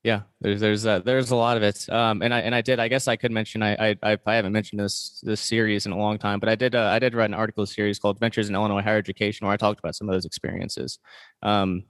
yeah, 0.02 0.22
there's 0.40 0.60
there's 0.60 0.86
uh, 0.86 1.00
there's 1.00 1.30
a 1.30 1.36
lot 1.36 1.56
of 1.56 1.62
it, 1.62 1.88
um, 1.90 2.22
and 2.22 2.32
I 2.32 2.40
and 2.40 2.54
I 2.54 2.62
did. 2.62 2.80
I 2.80 2.88
guess 2.88 3.06
I 3.06 3.16
could 3.16 3.32
mention. 3.32 3.62
I 3.62 3.96
I 4.02 4.18
I 4.24 4.34
haven't 4.34 4.52
mentioned 4.52 4.80
this 4.80 5.20
this 5.22 5.40
series 5.40 5.86
in 5.86 5.92
a 5.92 5.98
long 5.98 6.18
time, 6.18 6.40
but 6.40 6.48
I 6.48 6.54
did. 6.54 6.74
Uh, 6.74 6.86
I 6.86 6.98
did 6.98 7.14
write 7.14 7.30
an 7.30 7.34
article 7.34 7.66
series 7.66 7.98
called 7.98 8.18
"Ventures 8.18 8.48
in 8.48 8.54
Illinois 8.54 8.82
Higher 8.82 8.96
Education," 8.96 9.46
where 9.46 9.52
I 9.54 9.58
talked 9.58 9.78
about 9.78 9.94
some 9.94 10.08
of 10.08 10.14
those 10.14 10.24
experiences. 10.24 10.98
Um, 11.42 11.84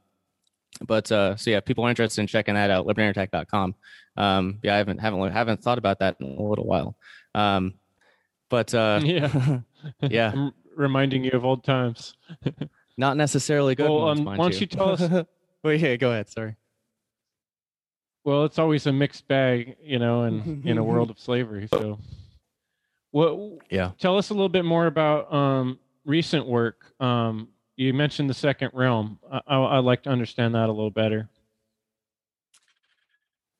but 0.86 1.10
uh, 1.12 1.36
so 1.36 1.50
yeah, 1.50 1.60
people 1.60 1.84
are 1.84 1.90
interested 1.90 2.20
in 2.20 2.26
checking 2.26 2.54
that 2.54 2.70
out. 2.70 2.86
libertyunderattack.com. 2.86 3.74
Um, 4.16 4.58
yeah, 4.62 4.74
I 4.74 4.78
haven't 4.78 4.98
haven't 4.98 5.32
haven't 5.32 5.62
thought 5.62 5.78
about 5.78 6.00
that 6.00 6.16
in 6.20 6.26
a 6.26 6.42
little 6.42 6.66
while. 6.66 6.96
Um, 7.34 7.74
but 8.50 8.74
uh, 8.74 9.00
yeah, 9.04 9.60
yeah, 10.02 10.50
reminding 10.76 11.24
you 11.24 11.30
of 11.32 11.44
old 11.46 11.64
times. 11.64 12.14
Not 12.98 13.16
necessarily 13.16 13.74
good. 13.74 13.88
Well, 13.88 14.02
ones, 14.02 14.20
um, 14.20 14.26
why 14.26 14.36
don't 14.36 14.52
you. 14.52 14.60
you 14.60 14.66
tell 14.66 14.90
us? 14.90 15.00
well, 15.62 15.72
yeah, 15.72 15.96
go 15.96 16.10
ahead. 16.10 16.28
Sorry. 16.28 16.56
Well, 18.24 18.44
it's 18.44 18.58
always 18.58 18.86
a 18.86 18.92
mixed 18.92 19.26
bag, 19.26 19.76
you 19.82 19.98
know, 19.98 20.24
in 20.24 20.62
in 20.66 20.76
a 20.76 20.84
world 20.84 21.08
of 21.10 21.18
slavery. 21.18 21.68
So, 21.72 21.98
what? 23.12 23.60
Yeah. 23.70 23.92
Tell 23.98 24.18
us 24.18 24.28
a 24.28 24.34
little 24.34 24.50
bit 24.50 24.66
more 24.66 24.86
about 24.86 25.32
um, 25.32 25.78
recent 26.04 26.46
work. 26.46 26.92
Um, 27.00 27.48
you 27.76 27.94
mentioned 27.94 28.28
the 28.28 28.34
second 28.34 28.72
realm. 28.74 29.18
I, 29.32 29.40
I, 29.46 29.76
would 29.76 29.86
like 29.86 30.02
to 30.02 30.10
understand 30.10 30.54
that 30.54 30.68
a 30.68 30.72
little 30.72 30.90
better. 30.90 31.30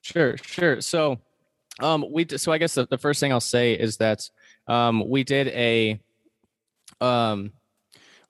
Sure, 0.03 0.37
sure. 0.37 0.83
So, 0.83 1.19
um, 1.81 2.05
we 2.11 2.27
so 2.37 2.53
I 2.53 2.59
guess 2.59 2.75
the, 2.75 2.87
the 2.87 2.99
first 2.99 3.21
thing 3.21 3.33
I'll 3.33 3.41
say 3.41 3.73
is 3.73 3.97
that 3.97 4.29
um, 4.67 5.09
we 5.09 5.25
did 5.25 5.49
a 5.49 6.01
um 7.01 7.53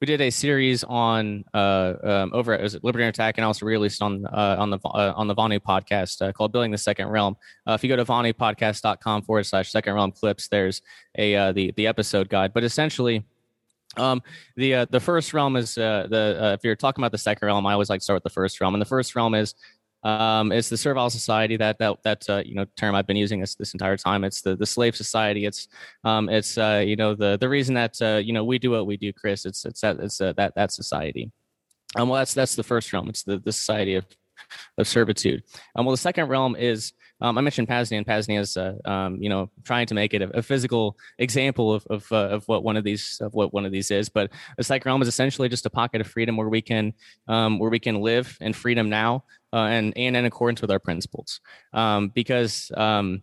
we 0.01 0.07
did 0.07 0.21
a 0.23 0.31
series 0.31 0.83
on 0.85 1.45
uh, 1.53 1.95
um, 2.03 2.31
over 2.33 2.55
at 2.55 2.63
Liberty 2.83 3.05
Under 3.05 3.11
Attack 3.11 3.37
and 3.37 3.45
also 3.45 3.67
released 3.67 4.01
on 4.01 4.25
uh, 4.27 4.57
on 4.59 4.71
the 4.71 4.79
uh, 4.85 5.13
on 5.15 5.27
the 5.27 5.35
Vonu 5.35 5.61
podcast 5.61 6.27
uh, 6.27 6.33
called 6.33 6.53
Building 6.53 6.71
the 6.71 6.79
Second 6.79 7.09
Realm. 7.09 7.37
Uh, 7.67 7.73
if 7.73 7.85
you 7.85 7.89
go 7.89 7.97
to 7.97 8.05
vonupodcast.com 8.05 9.23
forward 9.23 9.45
slash 9.45 9.71
Second 9.71 9.95
Realm 9.95 10.11
clips, 10.11 10.49
there's 10.49 10.81
a 11.19 11.37
uh, 11.37 11.53
the 11.53 11.73
the 11.77 11.87
episode 11.87 12.31
guide. 12.31 12.55
But 12.55 12.65
essentially, 12.65 13.27
um, 13.99 14.23
the 14.57 14.75
uh, 14.75 14.87
the 14.89 15.01
first 15.01 15.35
realm 15.35 15.57
is 15.57 15.75
the 15.75 16.55
if 16.55 16.65
you're 16.65 16.77
talking 16.77 17.03
about 17.03 17.13
the 17.13 17.19
second 17.19 17.45
realm, 17.45 17.67
I 17.67 17.75
always 17.75 17.91
like 17.91 18.01
to 18.01 18.05
start 18.05 18.17
with 18.17 18.25
the 18.25 18.31
first 18.31 18.59
realm, 18.61 18.75
and 18.75 18.81
the 18.81 18.87
first 18.87 19.15
realm 19.15 19.35
is 19.35 19.55
Um, 20.03 20.51
it's 20.51 20.69
the 20.71 20.79
servile 20.79 21.11
society 21.11 21.57
that 21.59 21.79
that 21.79 22.03
that 22.05 22.29
uh, 22.29 22.43
you 22.45 22.55
know 22.55 22.65
term 22.77 22.95
I've 22.95 23.07
been 23.07 23.17
using 23.17 23.41
this 23.41 23.55
this 23.55 23.75
entire 23.75 23.97
time. 23.97 24.25
It's 24.25 24.41
the 24.41 24.57
the 24.57 24.67
slave 24.67 24.97
society. 24.97 25.45
It's 25.45 25.69
um, 26.05 26.29
it's 26.29 26.57
uh, 26.57 26.83
you 26.87 26.97
know 26.97 27.15
the 27.15 27.37
the 27.39 27.49
reason 27.49 27.75
that 27.75 28.01
uh, 28.01 28.17
you 28.17 28.33
know 28.33 28.45
we 28.45 28.59
do 28.59 28.71
what 28.71 28.87
we 28.87 28.97
do, 28.97 29.13
Chris. 29.13 29.45
It's 29.45 29.65
it's 29.65 29.81
that 29.83 29.99
it's 30.01 30.21
uh, 30.21 30.33
that 30.37 30.55
that 30.55 30.73
society. 30.73 31.31
Um, 31.97 32.09
well, 32.09 32.19
that's 32.19 32.35
that's 32.35 32.57
the 32.57 32.63
first 32.63 32.93
realm. 32.93 33.09
It's 33.09 33.25
the 33.25 33.39
the 33.39 33.53
society 33.53 33.95
of 33.95 34.07
of 34.79 34.89
servitude. 34.89 35.43
Um, 35.77 35.85
well, 35.85 35.93
the 35.93 35.99
second 35.99 36.29
realm 36.29 36.57
is 36.57 36.93
um, 37.21 37.37
I 37.37 37.41
mentioned 37.41 37.69
Pasnia, 37.69 37.99
and 37.99 38.41
is, 38.41 38.57
uh, 38.57 38.75
um, 38.85 39.23
you 39.23 39.29
know, 39.29 39.51
trying 39.65 39.87
to 39.87 39.95
make 39.95 40.15
it 40.15 40.23
a, 40.23 40.39
a 40.39 40.43
physical 40.43 40.97
example 41.19 41.73
of 41.73 41.87
of, 41.89 42.11
uh, 42.13 42.29
of, 42.29 42.49
what 42.49 42.65
one 42.65 42.77
of 42.77 42.85
these 42.85 43.19
of 43.21 43.35
what 43.35 43.53
one 43.53 43.67
of 43.67 43.73
these 43.73 43.91
is. 43.91 44.09
But 44.09 44.31
the 44.57 44.65
second 44.65 44.89
realm 44.89 45.03
is 45.03 45.09
essentially 45.09 45.49
just 45.49 45.67
a 45.67 45.71
pocket 45.71 46.01
of 46.01 46.07
freedom 46.07 46.37
where 46.37 46.49
we 46.49 46.63
can 46.63 46.95
um, 47.29 47.59
where 47.59 47.71
we 47.71 47.79
can 47.79 48.01
live 48.01 48.37
in 48.41 48.53
freedom 48.53 48.89
now 48.89 49.25
uh, 49.53 49.65
and 49.65 49.93
and 49.97 50.17
in 50.17 50.25
accordance 50.25 50.63
with 50.63 50.71
our 50.71 50.79
principles. 50.79 51.41
Um, 51.73 52.09
because 52.09 52.71
um, 52.77 53.23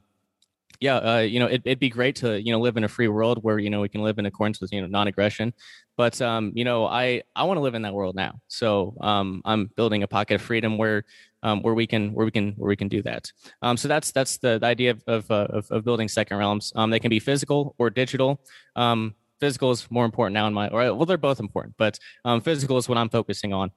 yeah, 0.79 0.97
uh, 0.97 1.19
you 1.19 1.39
know, 1.39 1.47
it, 1.47 1.63
would 1.65 1.79
be 1.79 1.89
great 1.89 2.15
to 2.17 2.41
you 2.41 2.51
know 2.51 2.59
live 2.59 2.77
in 2.77 2.83
a 2.83 2.87
free 2.87 3.07
world 3.07 3.43
where 3.43 3.57
you 3.59 3.69
know 3.69 3.81
we 3.81 3.89
can 3.89 4.01
live 4.03 4.19
in 4.19 4.25
accordance 4.25 4.61
with 4.61 4.71
you 4.71 4.81
know 4.81 4.87
non-aggression. 4.87 5.53
But 5.97 6.21
um, 6.21 6.51
you 6.55 6.63
know, 6.63 6.85
I 6.85 7.23
I 7.35 7.43
want 7.43 7.57
to 7.57 7.61
live 7.61 7.75
in 7.75 7.81
that 7.81 7.93
world 7.93 8.15
now. 8.15 8.39
So 8.47 8.95
um, 9.01 9.41
I'm 9.43 9.71
building 9.75 10.03
a 10.03 10.07
pocket 10.07 10.35
of 10.35 10.41
freedom 10.41 10.77
where 10.77 11.03
um, 11.43 11.61
where 11.63 11.73
we 11.73 11.87
can 11.87 12.13
where 12.13 12.25
we 12.25 12.31
can 12.31 12.53
where 12.53 12.69
we 12.69 12.75
can 12.75 12.87
do 12.87 13.01
that. 13.01 13.31
Um, 13.63 13.75
so 13.77 13.87
that's 13.87 14.11
that's 14.11 14.37
the, 14.37 14.59
the 14.59 14.67
idea 14.67 14.91
of 14.91 15.03
of, 15.07 15.31
uh, 15.31 15.47
of, 15.49 15.71
of 15.71 15.83
building 15.83 16.07
second 16.07 16.37
realms. 16.37 16.71
Um, 16.75 16.91
they 16.91 16.99
can 16.99 17.09
be 17.09 17.19
physical 17.19 17.75
or 17.79 17.89
digital. 17.89 18.39
Um, 18.75 19.15
physical 19.39 19.71
is 19.71 19.89
more 19.89 20.05
important 20.05 20.33
now 20.33 20.47
in 20.47 20.53
my 20.53 20.67
or 20.69 20.93
well 20.93 21.05
they're 21.05 21.17
both 21.17 21.39
important, 21.39 21.75
but 21.77 21.97
um, 22.25 22.41
physical 22.41 22.77
is 22.77 22.87
what 22.87 22.97
I'm 22.97 23.09
focusing 23.09 23.51
on. 23.51 23.71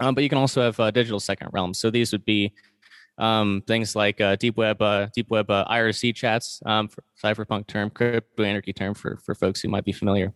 Um, 0.00 0.14
but 0.14 0.22
you 0.22 0.30
can 0.30 0.38
also 0.38 0.62
have 0.62 0.78
uh, 0.80 0.90
digital 0.90 1.20
second 1.20 1.50
realms. 1.52 1.78
So 1.78 1.90
these 1.90 2.12
would 2.12 2.24
be 2.24 2.54
um, 3.18 3.62
things 3.66 3.96
like 3.96 4.20
uh, 4.20 4.36
deep 4.36 4.56
web, 4.56 4.80
uh, 4.80 5.08
deep 5.14 5.28
web 5.28 5.50
uh, 5.50 5.64
IRC 5.68 6.14
chats, 6.14 6.62
um, 6.64 6.88
cypherpunk 7.22 7.66
term, 7.66 7.90
crypto 7.90 8.42
anarchy 8.44 8.72
term 8.72 8.94
for 8.94 9.18
for 9.18 9.34
folks 9.34 9.60
who 9.60 9.68
might 9.68 9.84
be 9.84 9.92
familiar. 9.92 10.32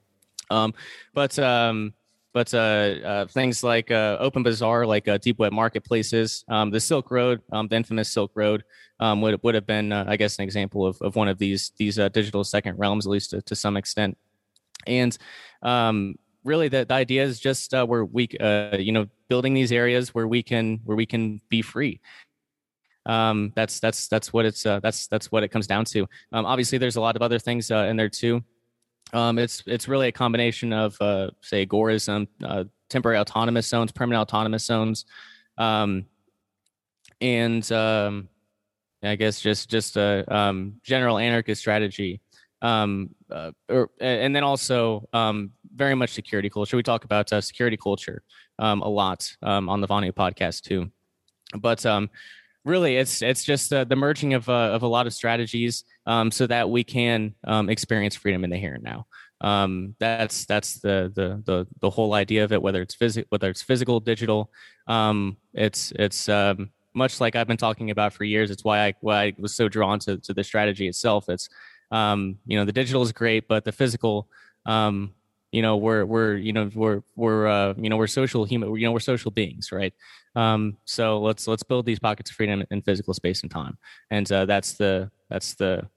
Um, 0.53 0.75
but 1.15 1.39
um, 1.39 1.95
but 2.33 2.53
uh, 2.55 2.57
uh, 3.05 3.27
things 3.27 3.63
like 3.63 3.91
uh, 3.91 4.17
Open 4.19 4.43
Bazaar, 4.43 4.87
like 4.87 5.07
uh, 5.07 5.19
deep 5.19 5.39
web 5.39 5.53
marketplaces, 5.53 6.45
um, 6.49 6.71
the 6.71 6.81
Silk 6.81 7.11
Road, 7.11 7.43
um, 7.53 7.69
the 7.69 7.77
infamous 7.77 8.11
Silk 8.11 8.33
Road, 8.35 8.65
um, 9.01 9.21
would 9.21 9.43
would 9.43 9.55
have 9.55 9.67
been, 9.67 9.93
uh, 9.93 10.05
I 10.09 10.17
guess, 10.17 10.39
an 10.39 10.45
example 10.45 10.87
of, 10.87 11.01
of 11.03 11.15
one 11.15 11.29
of 11.29 11.39
these 11.39 11.73
these 11.77 11.99
uh, 11.99 12.09
digital 12.09 12.43
second 12.45 12.79
realms, 12.79 13.07
at 13.07 13.11
least 13.11 13.31
to, 13.31 13.43
to 13.43 13.55
some 13.55 13.77
extent. 13.77 14.17
And 14.87 15.17
um, 15.63 16.17
really, 16.43 16.69
the, 16.69 16.87
the 16.87 16.95
idea 16.95 17.23
is 17.23 17.39
just 17.39 17.73
where 17.73 18.05
we, 18.05 18.29
you 18.79 18.93
know, 18.93 19.07
building 19.29 19.55
these 19.55 19.71
areas 19.71 20.15
where 20.15 20.27
we 20.27 20.43
can 20.43 20.81
where 20.85 20.97
we 20.97 21.07
can 21.07 21.41
be 21.51 21.61
free. 21.61 22.01
Um, 23.05 23.53
that's 23.55 23.79
that's 23.79 24.09
that's 24.09 24.33
what 24.33 24.47
it's 24.47 24.63
that's 24.63 25.07
that's 25.09 25.31
what 25.31 25.43
it 25.43 25.49
comes 25.49 25.67
down 25.67 25.85
to. 25.87 26.09
Um, 26.33 26.47
obviously, 26.47 26.79
there's 26.79 26.97
a 26.97 27.01
lot 27.01 27.15
of 27.15 27.23
other 27.23 27.39
things 27.39 27.71
in 27.71 27.97
there 27.97 28.09
too. 28.09 28.43
Um, 29.13 29.39
it's 29.39 29.63
it's 29.67 29.89
really 29.89 30.09
a 30.09 30.13
combination 30.13 30.73
of 30.73 30.97
uh, 31.01 31.31
say 31.41 31.67
agorism, 31.67 32.29
uh, 32.45 32.65
temporary 32.89 33.19
autonomous 33.19 33.67
zones, 33.69 33.93
permanent 33.93 34.23
autonomous 34.23 34.65
zones, 34.65 35.05
um, 35.59 36.07
and 37.21 37.71
um, 37.73 38.29
I 39.03 39.17
guess 39.17 39.41
just 39.41 39.71
just 39.71 39.97
a 39.97 40.25
um, 40.35 40.81
general 40.83 41.19
anarchist 41.19 41.61
strategy. 41.61 42.21
Um, 42.63 43.11
uh, 43.29 43.51
or, 43.69 43.91
and 44.01 44.37
then 44.37 44.45
also 44.45 45.09
um, 45.13 45.51
very 45.75 45.97
much 45.97 46.11
security 46.11 46.49
culture. 46.49 46.77
We 46.77 46.85
talk 46.85 47.05
about 47.05 47.33
uh, 47.33 47.41
security 47.41 47.77
culture 47.77 48.23
a 48.59 48.75
lot 48.77 49.37
on 49.43 49.81
the 49.81 49.89
Vonu 49.89 50.13
podcast 50.13 50.63
too. 50.63 50.89
But 51.59 51.85
really 52.65 52.97
it's 52.97 53.23
it's 53.23 53.45
just 53.45 53.73
uh, 53.73 53.85
the 53.85 53.97
merging 53.97 54.35
of 54.35 54.49
uh, 54.49 54.71
of 54.73 54.83
a 54.83 54.87
lot 54.87 55.07
of 55.07 55.15
strategies 55.15 55.85
um, 56.07 56.31
so 56.31 56.47
that 56.47 56.71
we 56.71 56.85
can 56.85 57.35
um, 57.45 57.69
experience 57.69 58.17
freedom 58.17 58.45
in 58.45 58.51
the 58.51 58.57
here 58.57 58.75
and 58.75 58.85
now. 58.85 59.07
Um, 59.41 59.97
that's 59.99 60.47
that's 60.47 60.81
the, 60.81 61.13
the 61.15 61.43
the 61.45 61.67
the 61.81 61.91
whole 61.91 62.15
idea 62.15 62.45
of 62.45 62.53
it 62.53 62.63
whether 62.63 62.81
it's 62.81 62.95
physical 62.95 63.27
whether 63.31 63.51
it's 63.51 63.63
physical 63.63 64.01
digital. 64.01 64.51
Um, 64.87 65.37
it's 65.53 65.93
it's 65.97 66.29
um, 66.29 66.71
much 66.95 67.21
like 67.21 67.35
I've 67.35 67.49
been 67.49 67.57
talking 67.57 67.91
about 67.91 68.13
for 68.13 68.25
years 68.25 68.51
it's 68.51 68.65
why 68.65 68.87
I 68.87 68.95
why 69.01 69.25
I 69.25 69.35
was 69.39 69.55
so 69.55 69.69
drawn 69.69 69.99
to 70.01 70.19
to 70.19 70.33
the 70.33 70.45
strategy 70.45 70.87
itself. 70.87 71.29
It's 71.29 71.49
um, 71.91 72.39
you 72.47 72.57
know 72.57 72.65
the 72.65 72.73
digital 72.73 73.03
is 73.03 73.13
great 73.13 73.49
but 73.49 73.65
the 73.65 73.73
physical 73.73 74.29
you 75.53 75.63
know 75.63 75.77
we're 75.77 76.05
we're 76.05 76.37
you 76.37 76.53
know 76.53 76.71
we're 76.75 77.03
we're 77.15 77.47
uh, 77.47 77.75
you 77.77 77.89
know 77.89 77.97
we're 77.97 78.07
social 78.07 78.45
human 78.45 78.75
you 78.75 78.87
know 78.87 78.93
we're 78.93 79.01
social 79.01 79.31
beings 79.31 79.71
right? 79.71 79.95
Um, 80.35 80.79
so 80.85 81.21
let's 81.21 81.47
let's 81.47 81.63
build 81.63 81.87
these 81.87 81.99
pockets 81.99 82.31
of 82.31 82.37
freedom 82.37 82.65
in 82.71 82.83
physical 82.83 83.15
space 83.15 83.43
and 83.43 83.51
time. 83.51 83.79
And 84.11 84.31
uh, 84.33 84.47
that's 84.47 84.73
the 84.75 85.11
that's 85.31 85.55
the 85.55 85.89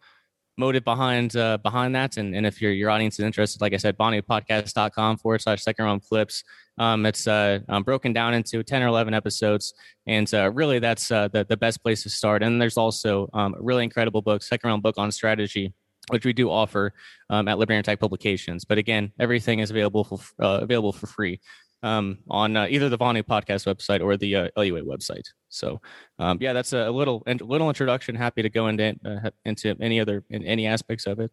motive 0.57 0.83
behind 0.83 1.35
uh, 1.35 1.57
behind 1.57 1.95
that. 1.95 2.17
And, 2.17 2.35
and 2.35 2.45
if 2.45 2.61
your 2.61 2.71
your 2.71 2.89
audience 2.89 3.17
is 3.19 3.25
interested 3.25 3.61
like 3.61 3.73
i 3.73 3.77
said 3.77 3.97
vonupodcast.com 3.97 5.17
forward 5.17 5.41
slash 5.41 5.63
second 5.63 5.85
realm 5.85 5.99
clips 5.99 6.43
um, 6.77 7.05
it's 7.05 7.27
uh, 7.27 7.59
um, 7.69 7.83
broken 7.83 8.13
down 8.13 8.33
into 8.33 8.61
10 8.63 8.83
or 8.83 8.87
11 8.87 9.13
episodes. 9.13 9.73
And 10.07 10.31
uh, 10.33 10.51
really 10.51 10.79
that's 10.79 11.09
uh, 11.11 11.29
the, 11.29 11.45
the 11.45 11.57
best 11.57 11.81
place 11.81 12.03
to 12.03 12.09
start. 12.09 12.43
And 12.43 12.61
there's 12.61 12.77
also 12.77 13.29
um, 13.33 13.55
a 13.57 13.61
really 13.61 13.83
incredible 13.83 14.21
book 14.21 14.43
second 14.43 14.67
realm 14.67 14.81
book 14.81 14.95
on 14.97 15.11
strategy 15.11 15.73
which 16.09 16.25
we 16.25 16.33
do 16.33 16.49
offer 16.49 16.93
um, 17.29 17.47
at 17.47 17.57
Liberty 17.57 17.75
Under 17.77 17.81
Attack 17.81 17.99
Publications. 17.99 18.65
But 18.65 18.77
again, 18.77 19.11
everything 19.19 19.59
is 19.59 19.71
available 19.71 20.03
for 20.03 20.19
uh, 20.43 20.59
available 20.61 20.93
for 20.93 21.07
free 21.07 21.39
um, 21.83 22.17
on 22.29 22.57
uh, 22.57 22.67
either 22.69 22.89
the 22.89 22.97
Vonu 22.97 23.23
podcast 23.23 23.65
website 23.65 24.03
or 24.03 24.17
the 24.17 24.35
uh, 24.35 24.47
LUA 24.57 24.81
website. 24.81 25.25
So 25.49 25.81
um, 26.19 26.37
yeah, 26.41 26.53
that's 26.53 26.73
a 26.73 26.89
little 26.89 27.23
little 27.41 27.69
introduction. 27.69 28.15
Happy 28.15 28.41
to 28.41 28.49
go 28.49 28.67
into 28.67 28.95
uh, 29.05 29.29
into 29.45 29.75
any 29.79 29.99
other 29.99 30.23
in 30.29 30.43
any 30.43 30.67
aspects 30.67 31.05
of 31.05 31.19
it. 31.19 31.31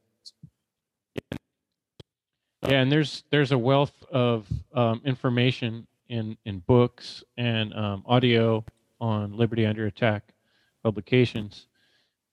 Yeah, 2.69 2.81
and 2.81 2.93
there's 2.93 3.25
there's 3.31 3.53
a 3.53 3.59
wealth 3.59 4.05
of 4.11 4.47
um, 4.75 5.01
information 5.05 5.87
in 6.09 6.37
in 6.45 6.61
books 6.61 7.25
and 7.37 7.75
um, 7.75 8.05
audio 8.07 8.65
on 9.01 9.37
Liberty 9.37 9.67
Under 9.67 9.87
Attack 9.87 10.35
publications 10.85 11.67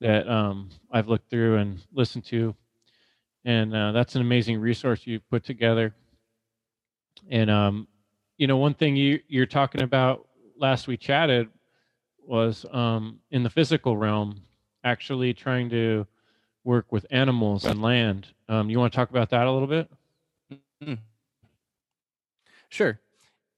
that 0.02 0.28
um, 0.30 0.70
I've 0.92 1.08
looked 1.08 1.30
through 1.30 1.58
and 1.58 1.80
listened 1.94 2.26
to, 2.26 2.56
and 3.46 3.76
uh, 3.76 3.92
that's 3.92 4.16
an 4.16 4.22
amazing 4.22 4.60
resource 4.60 5.06
you 5.06 5.20
put 5.32 5.44
together. 5.44 5.94
And 7.30 7.50
um, 7.50 7.88
you 8.38 8.48
know, 8.48 8.58
one 8.58 8.74
thing 8.74 8.96
you 8.96 9.20
you're 9.28 9.46
talking 9.46 9.82
about 9.82 10.28
last 10.58 10.88
we 10.88 10.98
chatted 10.98 11.50
was 12.26 12.66
um, 12.72 13.20
in 13.32 13.44
the 13.44 13.50
physical 13.50 13.98
realm, 13.98 14.42
actually 14.84 15.34
trying 15.34 15.70
to 15.70 16.06
work 16.64 16.92
with 16.92 17.06
animals 17.10 17.66
and 17.66 17.82
land. 17.82 18.28
Um, 18.48 18.70
you 18.70 18.80
want 18.80 18.94
to 18.94 18.96
talk 18.96 19.10
about 19.10 19.30
that 19.32 19.48
a 19.48 19.52
little 19.52 19.68
bit? 19.68 19.90
Mm-hmm. 20.84 20.94
Sure. 22.70 23.00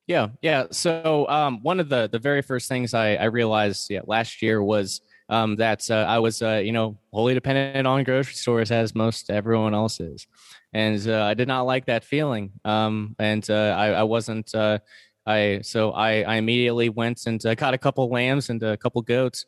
Yeah, 0.08 0.30
yeah. 0.41 0.65
So 0.71 1.27
um, 1.27 1.62
one 1.62 1.80
of 1.80 1.89
the 1.89 2.10
the 2.12 2.19
very 2.19 2.41
first 2.41 2.67
things 2.67 2.93
I, 2.93 3.15
I 3.15 3.25
realized 3.25 3.89
yeah, 3.89 4.01
last 4.06 4.41
year 4.41 4.63
was 4.63 5.01
um, 5.32 5.56
that 5.56 5.89
uh, 5.89 6.06
I 6.08 6.20
was, 6.20 6.41
uh, 6.41 6.62
you 6.63 6.74
know, 6.74 6.98
wholly 7.12 7.34
dependent 7.34 7.88
on 7.88 8.04
grocery 8.04 8.34
stores 8.34 8.70
as 8.70 8.94
most 8.94 9.32
everyone 9.32 9.74
else 9.74 10.02
is. 10.02 10.28
And 10.74 11.08
uh, 11.08 11.24
I 11.24 11.34
did 11.34 11.48
not 11.48 11.62
like 11.62 11.86
that 11.86 12.04
feeling. 12.04 12.52
Um, 12.65 13.15
and 13.17 13.50
uh, 13.50 13.76
I, 13.78 13.88
I, 13.91 14.04
wasn't, 14.04 14.54
uh, 14.54 14.80
I, 15.26 15.62
so 15.63 15.94
I, 15.94 16.24
I 16.24 16.36
immediately 16.36 16.89
went 16.89 17.26
and 17.28 17.44
uh, 17.46 17.56
caught 17.56 17.74
a 17.74 17.78
couple 17.78 18.10
lambs 18.10 18.50
and 18.50 18.62
a 18.62 18.76
couple 18.76 19.02
goats. 19.02 19.46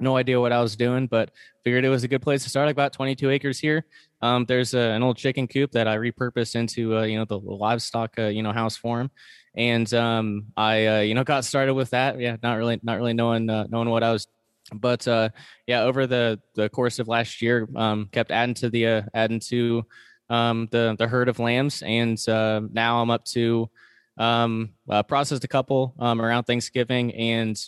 No 0.00 0.16
idea 0.16 0.40
what 0.40 0.52
I 0.52 0.60
was 0.60 0.74
doing, 0.74 1.06
but 1.06 1.30
figured 1.64 1.84
it 1.84 1.90
was 1.90 2.04
a 2.04 2.08
good 2.08 2.22
place 2.22 2.42
to 2.44 2.50
start. 2.50 2.66
Like 2.66 2.74
about 2.74 2.94
22 2.94 3.28
acres 3.30 3.58
here. 3.58 3.84
Um, 4.22 4.46
there's 4.46 4.72
an 4.72 5.02
old 5.02 5.18
chicken 5.18 5.46
coop 5.46 5.72
that 5.72 5.86
I 5.86 5.96
repurposed 5.96 6.54
into, 6.54 7.02
you 7.04 7.18
know, 7.18 7.26
the 7.26 7.38
livestock, 7.38 8.18
you 8.18 8.42
know, 8.42 8.52
house 8.52 8.76
form 8.76 9.10
and 9.54 9.92
um, 9.94 10.46
I 10.54 10.86
uh, 10.86 11.00
you 11.00 11.14
know 11.14 11.24
got 11.24 11.44
started 11.44 11.72
with 11.72 11.90
that. 11.90 12.20
Yeah, 12.20 12.36
not 12.42 12.56
really 12.56 12.78
not 12.82 12.98
really 12.98 13.14
knowing 13.14 13.48
uh, 13.48 13.66
knowing 13.70 13.88
what 13.88 14.02
I 14.02 14.12
was 14.12 14.28
but 14.74 15.06
uh, 15.06 15.30
yeah, 15.66 15.82
over 15.82 16.06
the 16.06 16.40
the 16.54 16.68
course 16.68 16.98
of 16.98 17.08
last 17.08 17.42
year, 17.42 17.68
um, 17.76 18.08
kept 18.12 18.30
adding 18.30 18.54
to 18.54 18.70
the 18.70 18.86
uh, 18.86 19.02
adding 19.14 19.40
to 19.40 19.84
um, 20.28 20.68
the 20.70 20.96
the 20.98 21.06
herd 21.06 21.28
of 21.28 21.38
lambs, 21.38 21.82
and 21.82 22.18
uh, 22.28 22.60
now 22.72 23.00
I'm 23.00 23.10
up 23.10 23.24
to 23.26 23.70
um, 24.18 24.70
uh, 24.88 25.02
processed 25.02 25.44
a 25.44 25.48
couple 25.48 25.94
um, 25.98 26.20
around 26.20 26.44
Thanksgiving, 26.44 27.14
and 27.14 27.58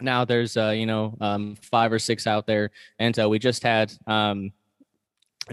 now 0.00 0.24
there's 0.24 0.56
uh, 0.56 0.70
you 0.70 0.86
know 0.86 1.16
um, 1.20 1.56
five 1.62 1.92
or 1.92 1.98
six 1.98 2.26
out 2.26 2.46
there, 2.46 2.70
and 2.98 3.18
uh, 3.18 3.28
we 3.28 3.38
just 3.38 3.62
had 3.62 3.92
um, 4.06 4.52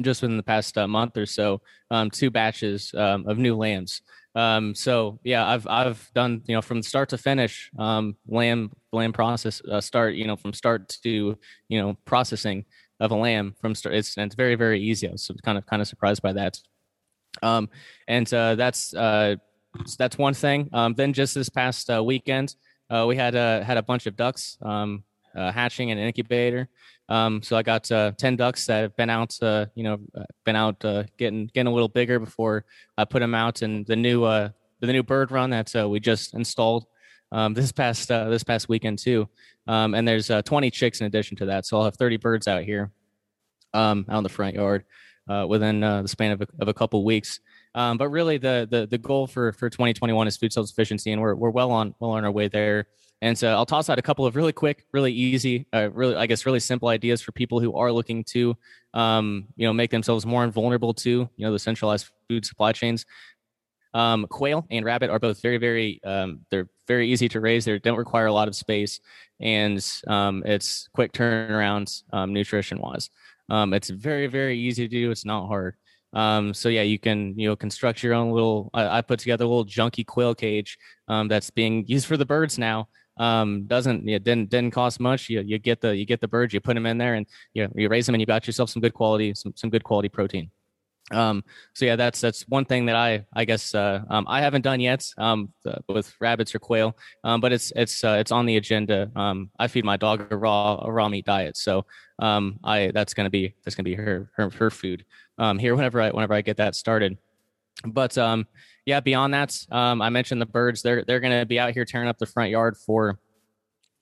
just 0.02 0.22
within 0.22 0.38
the 0.38 0.44
past 0.44 0.78
uh, 0.78 0.88
month 0.88 1.18
or 1.18 1.26
so 1.26 1.62
um, 1.92 2.10
two 2.10 2.30
batches 2.30 2.94
um, 2.96 3.28
of 3.28 3.38
new 3.38 3.56
lambs. 3.56 4.02
Um, 4.40 4.74
so 4.74 5.20
yeah, 5.24 5.46
I've 5.46 5.68
I've 5.68 6.10
done 6.16 6.42
you 6.48 6.56
know 6.56 6.62
from 6.62 6.82
start 6.82 7.10
to 7.10 7.18
finish 7.18 7.70
um, 7.78 8.16
lamb 8.28 8.72
lamb 8.94 9.12
process 9.12 9.62
uh, 9.70 9.82
start 9.82 10.16
you 10.16 10.28
know 10.28 10.38
from 10.38 10.54
start 10.54 10.98
to 11.04 11.38
you 11.68 11.82
know 11.82 11.98
processing 12.06 12.66
of 13.02 13.12
a 13.12 13.16
lamb 13.16 13.56
from 13.60 13.76
start. 13.76 13.96
It's 13.96 14.18
it's 14.18 14.36
very 14.36 14.56
very 14.56 14.80
easy. 14.82 15.08
I 15.10 15.12
was 15.12 15.30
kind 15.44 15.58
of 15.58 15.66
kind 15.66 15.82
of 15.82 15.88
surprised 15.88 16.22
by 16.22 16.34
that. 16.34 16.58
Um, 17.44 17.70
and 18.08 18.34
uh, 18.34 18.56
that's 18.56 18.94
uh, 18.94 19.36
that's 19.98 20.18
one 20.18 20.34
thing. 20.34 20.70
Um, 20.72 20.94
then 20.94 21.12
just 21.12 21.36
this 21.36 21.50
past 21.50 21.90
uh, 21.90 22.02
weekend, 22.02 22.56
uh, 22.90 23.06
we 23.08 23.18
had 23.18 23.34
had 23.34 23.78
a 23.78 23.84
bunch 23.84 24.06
of 24.06 24.16
ducks 24.16 24.58
um, 24.62 25.04
uh, 25.36 25.52
hatching 25.52 25.90
in 25.90 25.98
an 25.98 26.06
incubator. 26.06 26.70
Um, 27.08 27.42
so 27.42 27.58
I 27.58 27.64
got 27.64 27.92
uh, 27.92 28.12
ten 28.18 28.36
ducks 28.36 28.66
that 28.68 28.82
have 28.82 28.96
been 28.96 29.10
out, 29.10 29.36
uh, 29.42 29.66
you 29.76 29.84
know, 29.84 30.00
uh, 30.16 30.24
been 30.46 30.56
out 30.56 30.84
uh, 30.86 31.04
getting 31.18 31.48
getting 31.48 31.72
a 31.72 31.74
little 31.74 31.90
bigger 31.90 32.20
before 32.20 32.66
I 32.98 33.06
put 33.06 33.20
them 33.20 33.34
out. 33.34 33.62
And 33.62 33.86
the 33.86 33.96
new 33.96 34.24
uh, 34.24 34.50
the 34.80 34.94
new 34.94 35.04
bird 35.04 35.32
run 35.32 35.50
that 35.50 35.74
we 35.90 36.00
just 36.00 36.34
installed 36.34 36.86
um, 37.32 37.54
this 37.56 37.72
past 37.72 38.08
this 38.08 38.44
past 38.44 38.70
weekend 38.70 39.00
too. 39.00 39.28
Um, 39.68 39.94
and 39.94 40.08
there's 40.08 40.32
uh, 40.32 40.42
20 40.42 40.72
chicks 40.72 41.00
in 41.00 41.06
addition 41.06 41.38
to 41.38 41.46
that, 41.46 41.66
so 41.66 41.78
I'll 41.78 41.84
have 41.84 41.96
30 41.96 42.18
birds 42.18 42.48
out 42.48 42.64
here 42.64 42.92
um, 43.76 44.06
out 44.10 44.18
in 44.18 44.24
the 44.24 44.30
front 44.30 44.56
yard 44.56 44.86
within 45.48 45.82
the 45.82 46.08
span 46.08 46.32
of 46.32 46.42
a, 46.42 46.48
of 46.60 46.68
a 46.70 46.74
couple 46.74 47.04
weeks. 47.06 47.40
Um, 47.76 47.98
but 47.98 48.10
really, 48.10 48.38
the, 48.38 48.68
the 48.70 48.88
the 48.88 48.98
goal 48.98 49.28
for 49.28 49.54
for 49.54 49.70
2021 49.70 50.28
is 50.28 50.38
food 50.38 50.52
self 50.52 50.68
sufficiency, 50.68 51.12
and 51.12 51.22
we're 51.22 51.36
we're 51.36 51.52
well 51.52 51.72
on 51.72 51.94
well 52.00 52.12
on 52.12 52.26
our 52.26 52.32
way 52.32 52.48
there. 52.48 52.88
And 53.22 53.38
so 53.38 53.50
I'll 53.50 53.66
toss 53.66 53.90
out 53.90 54.00
a 54.00 54.02
couple 54.02 54.26
of 54.26 54.36
really 54.36 54.54
quick, 54.54 54.86
really 54.94 55.12
easy, 55.12 55.66
uh, 55.74 55.90
really 55.92 56.16
I 56.16 56.26
guess 56.26 56.46
really 56.46 56.60
simple 56.60 56.88
ideas 56.88 57.22
for 57.22 57.32
people 57.34 57.60
who 57.60 57.76
are 57.76 57.92
looking 57.92 58.24
to, 58.26 58.56
um, 58.94 59.48
you 59.58 59.68
know, 59.68 59.74
make 59.74 59.92
themselves 59.92 60.26
more 60.26 60.44
invulnerable 60.44 60.94
to 60.96 61.10
you 61.10 61.46
know 61.46 61.52
the 61.52 61.60
centralized 61.60 62.10
food 62.30 62.46
supply 62.46 62.72
chains. 62.72 63.06
Um, 63.94 64.28
quail 64.28 64.68
and 64.70 64.86
rabbit 64.86 65.10
are 65.10 65.20
both 65.20 65.42
very 65.42 65.58
very 65.58 66.00
um, 66.04 66.42
they're 66.52 66.70
very 66.88 67.10
easy 67.10 67.28
to 67.30 67.42
raise. 67.42 67.66
They 67.66 67.80
don't 67.80 67.98
require 67.98 68.28
a 68.28 68.34
lot 68.34 68.48
of 68.48 68.56
space, 68.56 69.02
and 69.40 69.84
um, 70.08 70.44
it's 70.46 70.88
quick 70.94 71.12
turnaround 71.12 72.04
um, 72.14 72.32
nutrition 72.32 72.80
wise. 72.80 73.10
Um, 73.50 73.74
it's 73.74 73.90
very 73.90 74.28
very 74.28 74.58
easy 74.58 74.88
to 74.88 74.90
do. 74.90 75.12
It's 75.12 75.26
not 75.26 75.48
hard. 75.48 75.76
Um, 76.14 76.54
so 76.54 76.70
yeah, 76.70 76.82
you 76.84 77.00
can 77.00 77.38
you 77.38 77.50
know 77.50 77.56
construct 77.56 78.02
your 78.04 78.14
own 78.14 78.32
little. 78.32 78.70
I, 78.74 79.00
I 79.00 79.02
put 79.02 79.20
together 79.20 79.46
a 79.46 79.48
little 79.48 79.66
junky 79.66 80.06
quail 80.06 80.36
cage 80.36 80.78
um, 81.08 81.28
that's 81.28 81.50
being 81.50 81.86
used 81.88 82.06
for 82.06 82.16
the 82.16 82.26
birds 82.26 82.58
now. 82.58 82.88
Um, 83.20 83.66
doesn't 83.68 84.08
it 84.08 84.24
didn't 84.24 84.50
didn't 84.50 84.72
cost 84.72 85.00
much. 85.00 85.30
You 85.30 85.42
you 85.42 85.60
get 85.60 85.82
the 85.82 85.96
you 85.96 86.06
get 86.06 86.22
the 86.22 86.28
birds, 86.28 86.54
you 86.54 86.62
put 86.62 86.74
them 86.74 86.86
in 86.86 86.98
there, 86.98 87.16
and 87.16 87.28
you 87.54 87.70
you 87.76 87.90
raise 87.90 88.06
them, 88.06 88.16
and 88.16 88.22
you 88.22 88.26
got 88.26 88.48
yourself 88.48 88.70
some 88.70 88.82
good 88.82 88.94
quality 88.94 89.34
some 89.36 89.54
some 89.56 89.70
good 89.70 89.84
quality 89.84 90.10
protein. 90.10 90.50
Um, 91.12 91.44
so 91.74 91.86
yeah, 91.86 91.96
that's 91.96 92.22
that's 92.22 92.48
one 92.48 92.66
thing 92.66 92.86
that 92.86 92.96
I 92.96 93.26
I 93.34 93.46
guess 93.46 93.74
uh, 93.74 94.02
um, 94.10 94.26
I 94.28 94.42
haven't 94.42 94.62
done 94.62 94.80
yet 94.80 95.06
um, 95.18 95.52
with 95.88 96.14
rabbits 96.20 96.54
or 96.54 96.60
quail, 96.60 96.96
um, 97.24 97.42
but 97.42 97.52
it's 97.52 97.72
it's 97.76 98.04
uh, 98.04 98.18
it's 98.20 98.32
on 98.32 98.46
the 98.46 98.58
agenda. 98.58 99.12
Um, 99.16 99.50
I 99.60 99.68
feed 99.68 99.86
my 99.86 99.98
dog 99.98 100.32
a 100.32 100.38
raw 100.38 100.80
a 100.82 100.92
raw 100.92 101.10
meat 101.10 101.26
diet, 101.26 101.58
so 101.58 101.86
um, 102.20 102.60
I 102.64 102.92
that's 102.94 103.14
gonna 103.14 103.30
be 103.30 103.56
that's 103.64 103.76
gonna 103.76 103.86
be 103.86 103.96
her 103.96 104.32
her, 104.36 104.50
her 104.52 104.70
food 104.70 105.06
um, 105.38 105.58
here 105.58 105.76
whenever 105.76 106.02
I 106.02 106.12
whenever 106.12 106.34
I 106.34 106.42
get 106.42 106.58
that 106.58 106.76
started. 106.76 107.18
But 107.86 108.18
um, 108.18 108.46
yeah, 108.90 109.02
beyond 109.02 109.36
that, 109.36 109.56
um, 109.72 110.02
I 110.02 110.10
mentioned 110.10 110.42
the 110.42 110.48
birds. 110.48 110.82
They're 110.82 111.04
they're 111.04 111.20
gonna 111.20 111.46
be 111.46 111.60
out 111.60 111.74
here 111.74 111.86
tearing 111.86 112.10
up 112.10 112.18
the 112.18 112.26
front 112.26 112.50
yard 112.50 112.76
for 112.76 113.20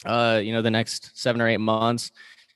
uh, 0.05 0.39
you 0.41 0.53
know 0.53 0.61
the 0.61 0.71
next 0.71 1.11
seven 1.13 1.41
or 1.41 1.47
eight 1.49 1.59
months 1.59 2.11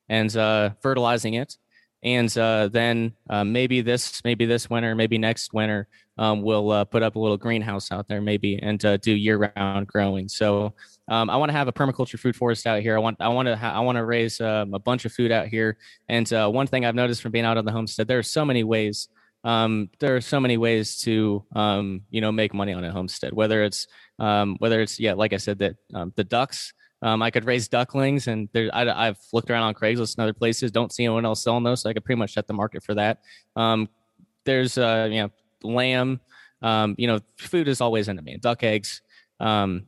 and 0.08 0.36
uh, 0.38 0.70
fertilizing 0.82 1.34
it. 1.34 1.58
And 2.04 2.36
uh, 2.38 2.70
then 2.70 3.13
uh, 3.30 3.44
maybe 3.44 3.82
this 3.82 4.24
maybe 4.24 4.46
this 4.46 4.70
winter 4.70 4.96
maybe 4.96 5.17
next 5.17 5.54
winter 5.54 5.89
um, 6.17 6.41
we'll 6.41 6.72
uh, 6.72 6.86
put 6.86 7.04
up 7.04 7.15
a 7.15 7.20
little 7.20 7.38
greenhouse 7.38 7.91
out 7.91 8.08
there 8.08 8.22
maybe 8.22 8.58
and 8.58 8.84
uh, 8.86 8.96
do 8.96 9.12
year 9.12 9.52
round 9.56 9.88
growing. 9.88 10.30
So 10.30 10.74
um, 11.10 11.30
i 11.30 11.36
want 11.36 11.50
to 11.50 11.58
have 11.58 11.67
a 11.67 11.74
permaculture 11.74 12.17
food 12.17 12.38
forest 12.38 12.65
out 12.65 12.82
here. 12.82 12.96
I 12.96 13.00
want 13.00 13.17
i 13.20 13.28
want 13.28 13.48
to 13.48 13.58
ha- 13.58 13.74
i 13.74 13.82
want 13.82 13.98
to 13.98 14.06
raise 14.06 14.39
um, 14.39 14.74
a 14.74 14.80
bunch 14.80 15.04
of 15.04 15.12
food 15.12 15.34
out 15.34 15.48
here. 15.48 15.78
And 16.08 16.30
one 16.32 16.67
thing 16.67 16.86
i've 16.86 16.96
noticed 16.96 17.22
from 17.22 17.34
being 17.34 17.46
out 17.46 17.58
on 17.58 17.65
the 17.65 17.74
homestead 17.74 18.08
there 18.08 18.20
are 18.20 18.24
so 18.24 18.46
many 18.46 18.63
ways 18.63 19.10
um, 19.43 19.89
there 19.99 20.15
are 20.15 20.21
so 20.21 20.39
many 20.39 20.58
ways 20.58 20.99
to 21.01 21.43
um, 21.56 22.01
you 22.10 22.21
know 22.21 22.32
make 22.32 22.54
money 22.54 22.73
on 22.73 22.84
a 22.84 22.91
homestead 22.91 23.34
whether 23.34 23.63
it's 23.63 23.88
um, 24.19 24.56
whether 24.60 24.82
it's 24.82 24.99
yeah 24.99 25.13
like 25.13 25.34
i 25.34 25.38
said 25.38 25.60
that 25.60 25.75
the 26.15 26.23
ducks 26.23 26.73
um, 27.04 27.21
I 27.21 27.32
could 27.32 27.45
raise 27.45 27.67
ducklings, 27.67 28.27
and 28.27 28.47
there, 28.54 28.69
I, 28.73 29.06
have 29.06 29.17
looked 29.34 29.49
around 29.49 29.63
on 29.63 29.73
Craigslist 29.73 30.17
and 30.17 30.23
other 30.23 30.34
places. 30.34 30.71
Don't 30.71 30.93
see 30.93 31.04
anyone 31.04 31.25
else 31.25 31.43
selling 31.43 31.63
those, 31.63 31.82
so 31.82 31.89
I 31.89 31.93
could 31.93 32.06
pretty 32.06 32.19
much 32.19 32.34
set 32.34 32.45
the 32.45 32.54
market 32.54 32.84
for 32.84 32.93
that. 32.93 33.21
Um, 33.56 33.89
there's, 34.45 34.77
uh, 34.77 35.08
you 35.10 35.21
know, 35.21 35.32
lamb. 35.63 36.19
Um, 36.62 36.93
you 36.99 37.08
know, 37.08 37.19
food 37.38 37.67
is 37.67 37.82
always 37.82 38.08
in 38.08 38.17
demand. 38.17 38.41
Duck 38.41 38.63
eggs. 38.63 39.01
Um, 39.39 39.88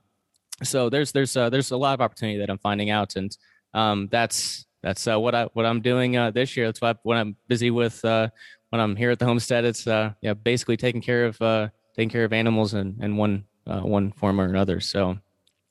so 0.64 0.90
there's 0.90 1.12
there's 1.12 1.38
uh, 1.38 1.50
there's 1.50 1.72
a 1.72 1.78
lot 1.78 1.94
of 1.94 2.02
opportunity 2.02 2.40
that 2.40 2.50
I'm 2.50 2.58
finding 2.58 2.90
out, 2.90 3.16
and 3.16 3.36
um, 3.76 4.08
that's 4.12 4.66
that's 4.82 5.08
uh, 5.08 5.20
what 5.20 5.36
I 5.36 5.44
what 5.54 5.68
I'm 5.68 5.82
doing 5.82 6.18
uh, 6.18 6.32
this 6.32 6.58
year. 6.58 6.66
That's 6.66 6.82
why 6.82 6.96
when 7.04 7.18
I'm 7.18 7.36
busy 7.48 7.70
with 7.70 8.04
uh, 8.04 8.30
when 8.74 8.80
I'm 8.80 8.96
here 8.96 9.12
at 9.12 9.20
the 9.20 9.26
homestead, 9.26 9.66
it's 9.66 9.86
uh, 9.86 10.14
yeah 10.22 10.34
basically 10.34 10.78
taking 10.78 11.00
care 11.00 11.26
of 11.26 11.40
uh, 11.40 11.68
taking 11.96 12.10
care 12.10 12.26
of 12.26 12.34
animals 12.34 12.74
in, 12.74 12.98
in 13.04 13.18
one 13.18 13.44
uh, 13.68 13.82
one 13.82 14.12
form 14.14 14.42
or 14.42 14.46
another. 14.46 14.80
So 14.80 15.20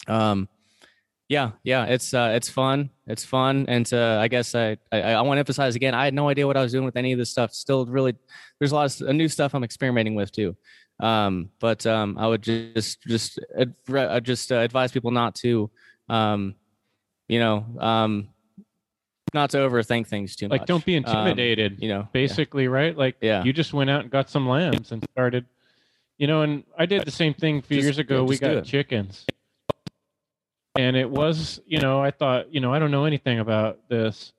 um, 0.06 0.48
yeah, 1.28 1.50
yeah, 1.64 1.86
it's 1.86 2.14
uh, 2.14 2.30
it's 2.36 2.48
fun. 2.48 2.90
It's 3.08 3.24
fun, 3.24 3.64
and 3.66 3.92
uh, 3.92 4.20
I 4.20 4.28
guess 4.28 4.54
I, 4.54 4.76
I, 4.92 5.14
I 5.14 5.20
want 5.22 5.38
to 5.38 5.40
emphasize 5.40 5.74
again. 5.74 5.94
I 5.94 6.04
had 6.04 6.14
no 6.14 6.28
idea 6.28 6.46
what 6.46 6.56
I 6.56 6.62
was 6.62 6.70
doing 6.70 6.84
with 6.84 6.96
any 6.96 7.10
of 7.10 7.18
this 7.18 7.28
stuff. 7.28 7.52
Still, 7.52 7.86
really, 7.86 8.14
there's 8.60 8.70
a 8.70 8.76
lot 8.76 9.00
of 9.00 9.16
new 9.16 9.26
stuff 9.26 9.52
I'm 9.52 9.64
experimenting 9.64 10.14
with 10.14 10.30
too. 10.30 10.56
Um, 11.00 11.50
but 11.58 11.84
um, 11.84 12.16
I 12.18 12.28
would 12.28 12.42
just 12.42 13.02
just 13.02 13.40
just 14.22 14.52
uh, 14.52 14.58
advise 14.58 14.92
people 14.92 15.10
not 15.10 15.34
to, 15.42 15.72
um, 16.08 16.54
you 17.26 17.40
know, 17.40 17.66
um, 17.80 18.28
not 19.34 19.50
to 19.50 19.58
overthink 19.58 20.06
things 20.06 20.36
too 20.36 20.48
much. 20.48 20.60
Like, 20.60 20.66
don't 20.66 20.84
be 20.84 20.96
um, 20.96 21.04
intimidated. 21.04 21.78
you 21.80 21.88
know, 21.88 22.08
basically, 22.12 22.64
yeah. 22.64 22.70
right? 22.70 22.96
Like, 22.96 23.16
yeah. 23.20 23.44
you 23.44 23.52
just 23.52 23.72
went 23.72 23.90
out 23.90 24.02
and 24.02 24.10
got 24.10 24.28
some 24.28 24.48
lambs 24.48 24.92
and 24.92 25.04
started. 25.12 25.46
You 26.18 26.26
know, 26.26 26.42
and 26.42 26.64
I 26.78 26.86
did 26.86 27.04
the 27.04 27.10
same 27.10 27.34
thing 27.34 27.58
a 27.58 27.62
few 27.62 27.78
just, 27.78 27.84
years 27.84 27.98
ago. 27.98 28.16
Yeah, 28.16 28.22
we 28.22 28.38
got 28.38 28.64
chickens 28.64 29.26
and 30.76 30.96
it 30.96 31.08
was 31.08 31.60
you 31.66 31.78
know 31.78 32.00
i 32.00 32.10
thought 32.10 32.52
you 32.52 32.60
know 32.60 32.72
i 32.72 32.78
don't 32.78 32.90
know 32.90 33.04
anything 33.04 33.40
about 33.40 33.78
this 33.88 34.32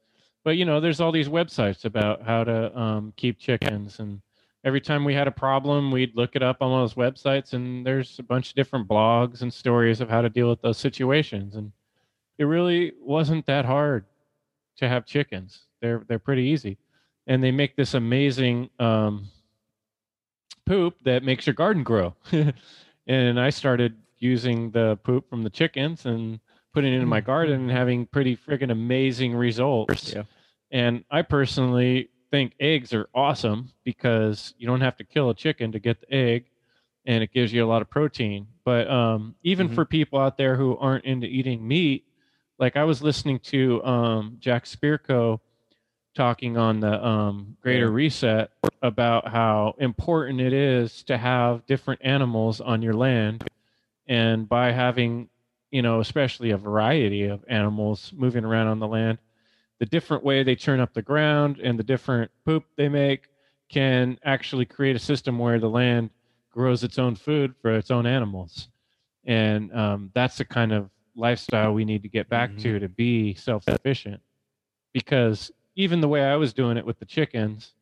but 0.44 0.58
you 0.58 0.66
know 0.66 0.80
there's 0.80 1.00
all 1.00 1.12
these 1.12 1.30
websites 1.30 1.86
about 1.86 2.22
how 2.24 2.44
to 2.44 2.78
um, 2.78 3.14
keep 3.16 3.40
chickens 3.40 4.00
and 4.00 4.22
every 4.64 4.82
time 4.82 5.04
we 5.04 5.14
had 5.14 5.28
a 5.28 5.32
problem 5.32 5.92
we'd 5.92 6.16
look 6.16 6.36
it 6.36 6.44
up 6.44 6.62
on 6.62 6.72
those 6.72 6.96
websites 6.96 7.54
and 7.54 7.86
there's 7.86 8.18
a 8.20 8.24
bunch 8.24 8.50
of 8.50 8.56
different 8.56 8.88
blogs 8.88 9.42
and 9.42 9.54
stories 9.54 10.02
of 10.02 10.10
how 10.10 10.22
to 10.22 10.30
deal 10.30 10.50
with 10.50 10.62
those 10.62 10.78
situations 10.78 11.56
and 11.56 11.72
it 12.38 12.46
really 12.46 12.94
wasn't 13.00 13.46
that 13.46 13.66
hard 13.66 14.06
to 14.78 14.88
have 14.88 15.06
chickens 15.06 15.66
they're 15.82 16.04
they're 16.08 16.20
pretty 16.20 16.44
easy 16.44 16.78
and 17.28 17.44
they 17.44 17.52
make 17.52 17.76
this 17.76 17.94
amazing 17.94 18.70
um, 18.80 19.28
poop 20.66 20.96
that 21.04 21.24
makes 21.24 21.46
your 21.48 21.54
garden 21.54 21.84
grow 21.84 22.16
and 23.08 23.40
i 23.40 23.50
started 23.50 23.96
using 24.20 24.72
the 24.72 24.98
poop 25.04 25.30
from 25.30 25.44
the 25.44 25.50
chickens 25.50 26.06
and 26.06 26.40
putting 26.74 26.94
it 26.94 27.02
in 27.02 27.08
my 27.08 27.20
mm-hmm. 27.20 27.28
garden 27.28 27.62
and 27.62 27.72
having 27.72 28.06
pretty 28.08 28.36
friggin' 28.36 28.72
amazing 28.72 29.36
results. 29.36 30.14
Yeah. 30.14 30.24
And 30.72 31.04
I 31.12 31.22
personally 31.22 32.10
think 32.32 32.54
eggs 32.60 32.94
are 32.94 33.08
awesome 33.14 33.72
because 33.84 34.56
you 34.58 34.66
don't 34.66 34.82
have 34.82 34.98
to 34.98 35.04
kill 35.04 35.30
a 35.30 35.36
chicken 35.36 35.72
to 35.74 35.80
get 35.80 36.02
the 36.02 36.14
egg 36.14 36.46
and 37.06 37.24
it 37.24 37.32
gives 37.32 37.54
you 37.54 37.64
a 37.64 37.68
lot 37.68 37.82
of 37.82 37.90
protein. 37.90 38.48
But 38.66 38.90
um, 38.90 39.36
even 39.44 39.68
mm-hmm. 39.68 39.76
for 39.76 39.86
people 39.86 40.20
out 40.20 40.38
there 40.38 40.56
who 40.56 40.78
aren't 40.78 41.06
into 41.06 41.28
eating 41.28 41.68
meat, 41.68 42.06
like 42.60 42.78
I 42.78 42.84
was 42.84 43.02
listening 43.02 43.40
to 43.40 43.84
um, 43.84 44.38
Jack 44.40 44.66
Spirko 44.66 45.40
talking 46.16 46.58
on 46.58 46.80
the 46.80 47.06
um, 47.06 47.58
Greater 47.62 47.90
Reset 47.92 48.52
about 48.82 49.28
how 49.28 49.76
important 49.80 50.40
it 50.40 50.54
is 50.54 51.04
to 51.04 51.18
have 51.18 51.66
different 51.66 52.02
animals 52.04 52.62
on 52.62 52.82
your 52.82 52.94
land. 52.94 53.44
And 54.08 54.48
by 54.48 54.72
having 54.72 55.30
you 55.72 55.82
know 55.82 56.00
especially 56.00 56.52
a 56.52 56.58
variety 56.58 57.26
of 57.26 57.44
animals 57.48 58.14
moving 58.16 58.46
around 58.46 58.68
on 58.68 58.80
the 58.80 58.88
land 58.88 59.18
the 59.80 59.86
different 59.88 60.24
way 60.24 60.44
they 60.44 60.56
turn 60.56 60.80
up 60.80 60.94
the 60.94 61.02
ground 61.02 61.60
and 61.60 61.78
the 61.78 61.84
different 61.84 62.32
poop 62.46 62.64
they 62.78 62.88
make 62.88 63.28
can 63.68 64.18
actually 64.24 64.66
create 64.66 64.96
a 64.96 65.00
system 65.00 65.38
where 65.38 65.60
the 65.60 65.70
land 65.70 66.10
grows 66.52 66.84
its 66.84 67.00
own 67.00 67.16
food 67.16 67.54
for 67.62 67.76
its 67.76 67.92
own 67.92 68.06
animals. 68.06 68.70
And 69.26 69.76
um, 69.76 70.12
that's 70.14 70.38
the 70.38 70.46
kind 70.46 70.72
of 70.72 70.90
lifestyle 71.16 71.74
we 71.74 71.86
need 71.86 72.02
to 72.04 72.10
get 72.10 72.30
back 72.30 72.50
mm-hmm. 72.50 72.62
to 72.62 72.80
to 72.80 72.90
be 72.90 73.34
self-sufficient. 73.36 74.22
Because 74.94 75.52
even 75.76 76.02
the 76.02 76.08
way 76.08 76.24
i 76.24 76.36
was 76.36 76.54
doing 76.54 76.78
it 76.78 76.86
with 76.86 77.00
the 77.00 77.06
chickens 77.06 77.74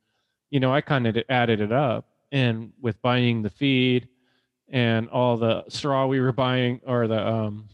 you 0.49 0.59
know 0.59 0.73
i 0.73 0.81
kind 0.81 1.07
of 1.07 1.17
added 1.29 1.61
it 1.61 1.71
up. 1.71 2.07
And 2.33 2.71
with 2.79 3.01
buying 3.01 3.41
the 3.41 3.49
feed 3.49 4.07
and 4.69 5.09
all 5.09 5.35
the 5.35 5.65
straw 5.67 6.07
we 6.07 6.21
were 6.21 6.31
buying 6.31 6.79
or 6.85 7.07
the 7.07 7.27
um 7.27 7.67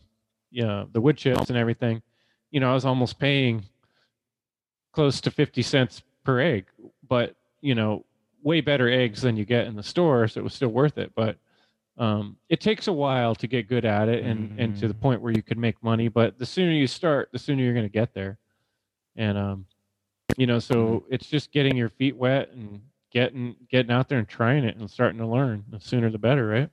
you 0.50 0.64
know 0.64 0.88
the 0.92 1.02
wood 1.02 1.18
chips 1.18 1.50
and 1.50 1.58
everything 1.58 2.02
you 2.50 2.60
know 2.60 2.72
i 2.72 2.74
was 2.74 2.86
almost 2.86 3.20
paying 3.20 3.64
close 4.98 5.22
to 5.22 5.30
50 5.30 5.62
cents 5.62 6.02
per 6.24 6.40
egg. 6.40 6.66
But 7.08 7.36
you 7.62 7.76
know 7.76 8.04
way 8.42 8.62
better 8.62 8.90
eggs 8.90 9.22
than 9.22 9.38
you 9.38 9.46
get 9.46 9.68
in 9.68 9.76
the 9.76 9.84
store 9.84 10.28
so 10.28 10.40
it 10.40 10.44
was 10.44 10.56
still 10.56 10.70
worth 10.70 10.98
it. 10.98 11.12
But 11.16 11.38
um, 11.98 12.38
it 12.50 12.62
takes 12.62 12.88
a 12.88 12.94
while 12.94 13.34
to 13.36 13.48
get 13.48 13.68
good 13.68 13.84
at 13.84 14.08
it 14.08 14.24
and, 14.24 14.52
mm-hmm. 14.52 14.60
and 14.60 14.76
to 14.76 14.88
the 14.88 14.94
mm-hmm. 14.94 15.02
point 15.02 15.22
where 15.22 15.32
you 15.32 15.42
can 15.42 15.60
make 15.60 15.82
money 15.84 16.08
but 16.08 16.38
the 16.38 16.46
sooner 16.46 16.72
you 16.72 16.88
start 16.88 17.30
the 17.32 17.40
sooner 17.40 17.64
you're 17.64 17.74
going 17.74 17.86
to 17.86 17.90
get 17.90 18.14
there 18.14 18.38
and 19.16 19.38
um, 19.38 19.66
you 20.38 20.46
know 20.46 20.60
so 20.60 20.76
mm-hmm. 20.76 21.14
it's 21.14 21.28
just 21.28 21.52
getting 21.52 21.76
your 21.76 21.90
feet 21.90 22.16
wet 22.16 22.52
and 22.52 22.82
getting 23.12 23.56
getting 23.70 23.92
out 23.92 24.10
there 24.10 24.20
and 24.20 24.28
trying 24.28 24.64
it 24.64 24.76
and 24.78 24.90
starting 24.90 25.18
to 25.18 25.26
learn 25.26 25.64
the 25.70 25.80
sooner 25.80 26.10
the 26.10 26.18
better 26.18 26.48
right 26.48 26.70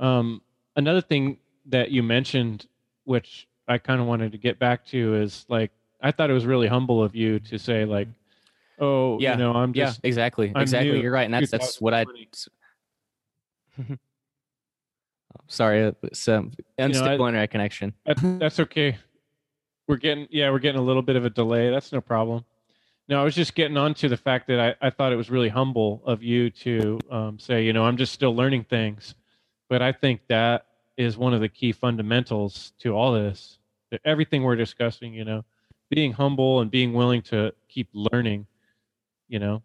um, 0.00 0.40
another 0.76 1.00
thing 1.00 1.38
that 1.66 1.90
you 1.90 2.02
mentioned, 2.02 2.66
which 3.04 3.46
I 3.68 3.78
kind 3.78 4.00
of 4.00 4.06
wanted 4.06 4.32
to 4.32 4.38
get 4.38 4.58
back 4.58 4.86
to, 4.86 5.14
is 5.16 5.44
like 5.48 5.70
I 6.00 6.10
thought 6.10 6.30
it 6.30 6.34
was 6.34 6.46
really 6.46 6.66
humble 6.66 7.02
of 7.02 7.14
you 7.14 7.38
to 7.40 7.58
say 7.58 7.84
like, 7.84 8.08
"Oh, 8.78 9.18
Yeah. 9.20 9.32
you 9.32 9.38
know, 9.38 9.52
I'm 9.52 9.72
Yeah, 9.74 9.86
just 9.86 10.00
exactly, 10.02 10.52
I'm 10.54 10.62
exactly. 10.62 10.92
new 10.92 11.00
You're 11.00 11.12
right, 11.12 11.24
and 11.24 11.34
that's 11.34 11.50
that's 11.50 11.80
what 11.80 11.94
I. 11.94 12.06
2020. 13.82 13.98
Sorry, 15.46 15.84
uh, 15.84 16.36
um, 16.36 16.52
unstable 16.78 17.26
internet 17.26 17.50
connection. 17.50 17.94
That's, 18.04 18.22
that's 18.22 18.60
okay. 18.60 18.98
We're 19.86 19.96
getting 19.96 20.26
yeah, 20.30 20.50
we're 20.50 20.58
getting 20.58 20.80
a 20.80 20.84
little 20.84 21.02
bit 21.02 21.16
of 21.16 21.24
a 21.24 21.30
delay. 21.30 21.70
That's 21.70 21.92
no 21.92 22.00
problem. 22.00 22.44
No, 23.08 23.20
I 23.20 23.24
was 23.24 23.34
just 23.34 23.56
getting 23.56 23.76
on 23.76 23.94
to 23.94 24.08
the 24.08 24.16
fact 24.16 24.46
that 24.46 24.60
I, 24.60 24.86
I 24.86 24.90
thought 24.90 25.12
it 25.12 25.16
was 25.16 25.30
really 25.30 25.48
humble 25.48 26.00
of 26.04 26.22
you 26.22 26.48
to 26.50 26.98
um, 27.10 27.38
say, 27.40 27.64
you 27.64 27.72
know, 27.72 27.84
I'm 27.84 27.96
just 27.96 28.12
still 28.12 28.36
learning 28.36 28.64
things. 28.64 29.16
But 29.68 29.82
I 29.82 29.90
think 29.90 30.20
that 30.28 30.66
is 30.96 31.16
one 31.16 31.34
of 31.34 31.40
the 31.40 31.48
key 31.48 31.72
fundamentals 31.72 32.72
to 32.78 32.92
all 32.94 33.12
this. 33.12 33.58
Everything 34.04 34.44
we're 34.44 34.54
discussing, 34.54 35.12
you 35.12 35.24
know, 35.24 35.44
being 35.90 36.12
humble 36.12 36.60
and 36.60 36.70
being 36.70 36.92
willing 36.92 37.22
to 37.22 37.52
keep 37.68 37.88
learning, 37.92 38.46
you 39.28 39.40
know. 39.40 39.62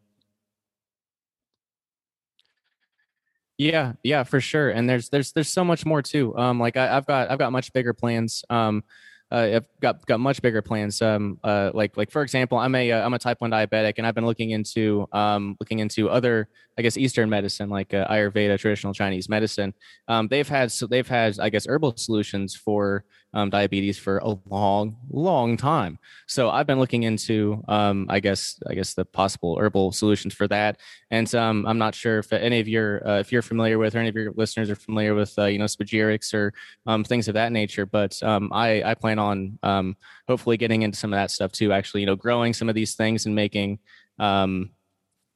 Yeah, 3.58 3.94
yeah, 4.04 4.24
for 4.24 4.42
sure. 4.42 4.70
And 4.70 4.90
there's 4.90 5.10
there's 5.10 5.32
there's 5.32 5.50
so 5.50 5.64
much 5.64 5.86
more 5.86 6.02
too. 6.02 6.36
Um, 6.38 6.60
like 6.60 6.76
I, 6.76 6.96
I've 6.98 7.06
got 7.06 7.32
I've 7.32 7.40
got 7.40 7.52
much 7.54 7.72
bigger 7.72 7.94
plans. 7.94 8.44
Um, 8.50 8.84
uh, 9.32 9.50
I've 9.56 9.66
got 9.82 10.06
got 10.06 10.20
much 10.20 10.42
bigger 10.42 10.62
plans. 10.62 11.02
Um, 11.02 11.40
uh, 11.44 11.72
like 11.74 11.96
like 11.96 12.12
for 12.12 12.22
example, 12.22 12.58
I'm 12.58 12.76
a 12.76 12.92
uh, 12.92 13.06
I'm 13.06 13.14
a 13.14 13.20
type 13.20 13.40
one 13.40 13.52
diabetic, 13.52 13.94
and 13.98 14.06
I've 14.06 14.14
been 14.14 14.26
looking 14.26 14.52
into 14.52 15.08
um 15.14 15.56
looking 15.62 15.80
into 15.80 16.10
other 16.10 16.50
I 16.78 16.82
guess 16.82 16.98
Eastern 16.98 17.30
medicine 17.30 17.70
like 17.70 17.94
uh, 17.94 18.06
Ayurveda, 18.08 18.60
traditional 18.60 18.94
Chinese 18.94 19.30
medicine. 19.30 19.74
Um, 20.10 20.28
they've 20.28 20.48
had 20.48 20.70
so 20.72 20.86
they've 20.86 21.08
had 21.08 21.40
I 21.40 21.48
guess 21.50 21.66
herbal 21.66 21.96
solutions 21.96 22.56
for 22.56 23.06
um, 23.34 23.50
diabetes 23.50 23.98
for 23.98 24.20
a 24.20 24.36
long 24.50 24.98
long 25.10 25.58
time. 25.58 26.00
So 26.28 26.50
I've 26.50 26.68
been 26.68 26.80
looking 26.80 27.04
into 27.04 27.64
um 27.68 28.08
I 28.10 28.20
guess 28.20 28.60
I 28.68 28.74
guess 28.74 28.94
the 28.94 29.06
possible 29.06 29.58
herbal 29.60 29.92
solutions 29.92 30.34
for 30.34 30.48
that. 30.48 30.80
And 31.12 31.34
um, 31.36 31.66
I'm 31.68 31.78
not 31.78 31.96
sure 31.96 32.20
if 32.20 32.32
any 32.32 32.60
of 32.60 32.68
your 32.68 33.08
uh, 33.08 33.20
if 33.20 33.32
you're 33.32 33.42
familiar 33.42 33.78
with 33.78 33.96
or 33.96 34.00
any 34.00 34.10
of 34.10 34.16
your 34.16 34.32
listeners 34.36 34.70
are 34.70 34.76
familiar 34.76 35.14
with 35.16 35.34
uh, 35.38 35.46
you 35.46 35.60
know 35.60 35.66
spagyrics 35.66 36.34
or 36.34 36.54
um, 36.88 37.04
things 37.04 37.28
of 37.28 37.34
that 37.34 37.52
nature. 37.52 37.86
But 37.86 38.22
um, 38.24 38.52
I 38.54 38.82
I 38.84 38.94
plan 38.96 39.20
on 39.20 39.60
um, 39.64 39.98
hopefully 40.28 40.58
getting 40.58 40.84
into 40.84 40.98
some 40.98 41.14
of 41.14 41.18
that 41.18 41.32
stuff 41.32 41.52
too. 41.52 41.72
Actually, 41.74 42.02
you 42.02 42.08
know, 42.08 42.16
growing 42.16 42.54
some 42.54 42.70
of 42.70 42.76
these 42.76 42.96
things 42.96 43.26
and 43.26 43.36
making. 43.36 43.80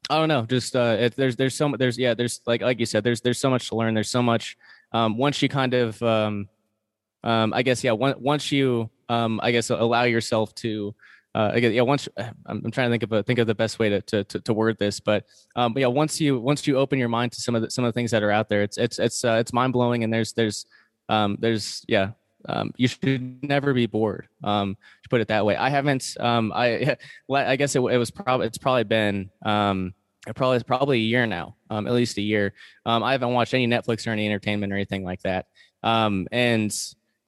I 0.10 0.18
don't 0.18 0.28
know. 0.28 0.44
Just 0.44 0.76
uh, 0.76 1.10
there's 1.16 1.36
there's 1.36 1.56
so. 1.56 1.76
There's 1.78 1.98
yeah. 1.98 2.16
There's 2.16 2.42
like 2.48 2.62
like 2.64 2.80
you 2.80 2.88
said. 2.88 3.04
There's 3.04 3.22
there's 3.22 3.38
so 3.38 3.50
much 3.52 3.70
to 3.70 3.76
learn. 3.76 3.94
There's 3.94 4.10
so 4.10 4.24
much. 4.24 4.58
Um, 4.92 5.18
once 5.18 5.40
you 5.44 5.50
kind 5.50 5.76
of 5.76 6.02
um, 6.02 6.50
um, 7.24 7.54
I 7.54 7.62
guess 7.64 7.84
yeah. 7.84 7.92
One, 7.92 8.16
once 8.20 8.52
you 8.52 8.90
um, 9.10 9.40
I 9.44 9.52
guess 9.52 9.70
allow 9.70 10.04
yourself 10.04 10.54
to 10.56 10.96
uh, 11.36 11.52
again, 11.54 11.74
yeah. 11.74 11.82
Once 11.82 12.08
I'm, 12.18 12.62
I'm 12.66 12.72
trying 12.72 12.90
to 12.90 12.94
think 12.94 13.04
of 13.04 13.12
a, 13.12 13.24
think 13.24 13.40
of 13.40 13.48
the 13.48 13.56
best 13.56 13.80
way 13.80 13.90
to, 13.90 14.02
to 14.02 14.24
to 14.26 14.40
to 14.42 14.54
word 14.54 14.78
this, 14.78 15.00
but 15.00 15.26
um, 15.56 15.74
but 15.74 15.82
yeah. 15.82 15.88
Once 15.88 16.20
you 16.20 16.40
once 16.40 16.66
you 16.68 16.78
open 16.78 17.00
your 17.00 17.10
mind 17.10 17.32
to 17.34 17.42
some 17.42 17.56
of 17.56 17.62
the 17.62 17.70
some 17.70 17.86
of 17.86 17.90
the 17.90 17.94
things 17.94 18.12
that 18.12 18.24
are 18.24 18.32
out 18.32 18.50
there, 18.50 18.64
it's 18.64 18.78
it's 18.78 19.00
it's 19.00 19.24
uh, 19.24 19.34
it's 19.34 19.54
mind 19.54 19.74
blowing, 19.74 20.04
and 20.04 20.14
there's 20.14 20.34
there's 20.34 20.66
um 21.08 21.38
there's 21.40 21.84
yeah. 21.88 22.12
Um, 22.48 22.72
you 22.78 22.88
should 22.88 23.44
never 23.44 23.74
be 23.74 23.86
bored. 23.86 24.30
Um, 24.46 24.78
to 25.04 25.10
put 25.10 25.20
it 25.20 25.28
that 25.28 25.46
way. 25.46 25.58
I 25.58 25.70
haven't. 25.70 26.16
Um, 26.22 26.54
I 26.56 26.96
I 27.32 27.58
guess 27.58 27.76
it, 27.76 27.82
it 27.82 27.98
was 27.98 28.12
probably 28.12 28.48
it's 28.48 28.58
probably 28.58 28.86
been 28.86 29.30
um 29.44 29.94
probably 30.36 30.56
it's 30.56 30.64
probably 30.64 30.98
a 30.98 31.02
year 31.02 31.26
now, 31.26 31.56
um, 31.70 31.86
at 31.86 31.94
least 31.94 32.18
a 32.18 32.22
year. 32.22 32.54
Um, 32.86 33.04
I 33.04 33.12
haven't 33.12 33.34
watched 33.34 33.54
any 33.54 33.68
Netflix 33.68 34.08
or 34.08 34.12
any 34.12 34.26
entertainment 34.26 34.72
or 34.72 34.78
anything 34.78 35.04
like 35.04 35.22
that. 35.24 35.48
Um, 35.84 36.28
and 36.32 36.74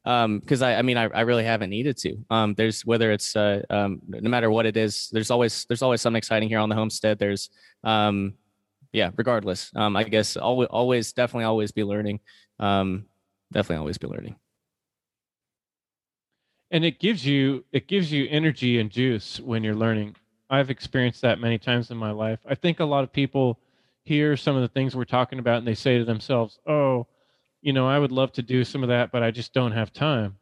um 0.05 0.39
because 0.39 0.61
I, 0.61 0.75
I 0.75 0.81
mean 0.81 0.97
I, 0.97 1.03
I 1.03 1.21
really 1.21 1.43
haven't 1.43 1.69
needed 1.69 1.97
to. 1.97 2.17
Um 2.29 2.53
there's 2.55 2.85
whether 2.85 3.11
it's 3.11 3.35
uh 3.35 3.61
um 3.69 4.01
no 4.07 4.29
matter 4.29 4.49
what 4.49 4.65
it 4.65 4.77
is 4.77 5.09
there's 5.11 5.31
always 5.31 5.65
there's 5.65 5.81
always 5.81 6.01
something 6.01 6.17
exciting 6.17 6.49
here 6.49 6.59
on 6.59 6.69
the 6.69 6.75
homestead. 6.75 7.19
There's 7.19 7.49
um 7.83 8.33
yeah 8.93 9.11
regardless. 9.15 9.71
Um 9.75 9.95
i 9.95 10.03
guess 10.03 10.37
always 10.37 10.69
always 10.69 11.13
definitely 11.13 11.45
always 11.45 11.71
be 11.71 11.83
learning. 11.83 12.19
Um 12.59 13.05
definitely 13.51 13.77
always 13.77 13.97
be 13.97 14.07
learning. 14.07 14.35
And 16.71 16.85
it 16.85 16.99
gives 16.99 17.25
you 17.25 17.65
it 17.71 17.87
gives 17.87 18.11
you 18.11 18.27
energy 18.29 18.79
and 18.79 18.89
juice 18.89 19.39
when 19.39 19.63
you're 19.63 19.75
learning. 19.75 20.15
I've 20.49 20.69
experienced 20.69 21.21
that 21.21 21.39
many 21.39 21.57
times 21.57 21.91
in 21.91 21.97
my 21.97 22.11
life. 22.11 22.39
I 22.45 22.55
think 22.55 22.79
a 22.79 22.85
lot 22.85 23.03
of 23.03 23.13
people 23.13 23.59
hear 24.03 24.35
some 24.35 24.55
of 24.55 24.61
the 24.61 24.67
things 24.67 24.95
we're 24.95 25.05
talking 25.05 25.39
about 25.39 25.59
and 25.59 25.67
they 25.67 25.75
say 25.75 25.97
to 25.99 26.05
themselves 26.05 26.57
oh 26.67 27.05
you 27.61 27.73
know 27.73 27.87
i 27.87 27.97
would 27.97 28.11
love 28.11 28.31
to 28.31 28.41
do 28.41 28.63
some 28.63 28.83
of 28.83 28.89
that 28.89 29.11
but 29.11 29.23
i 29.23 29.31
just 29.31 29.53
don't 29.53 29.71
have 29.71 29.91
time 29.93 30.37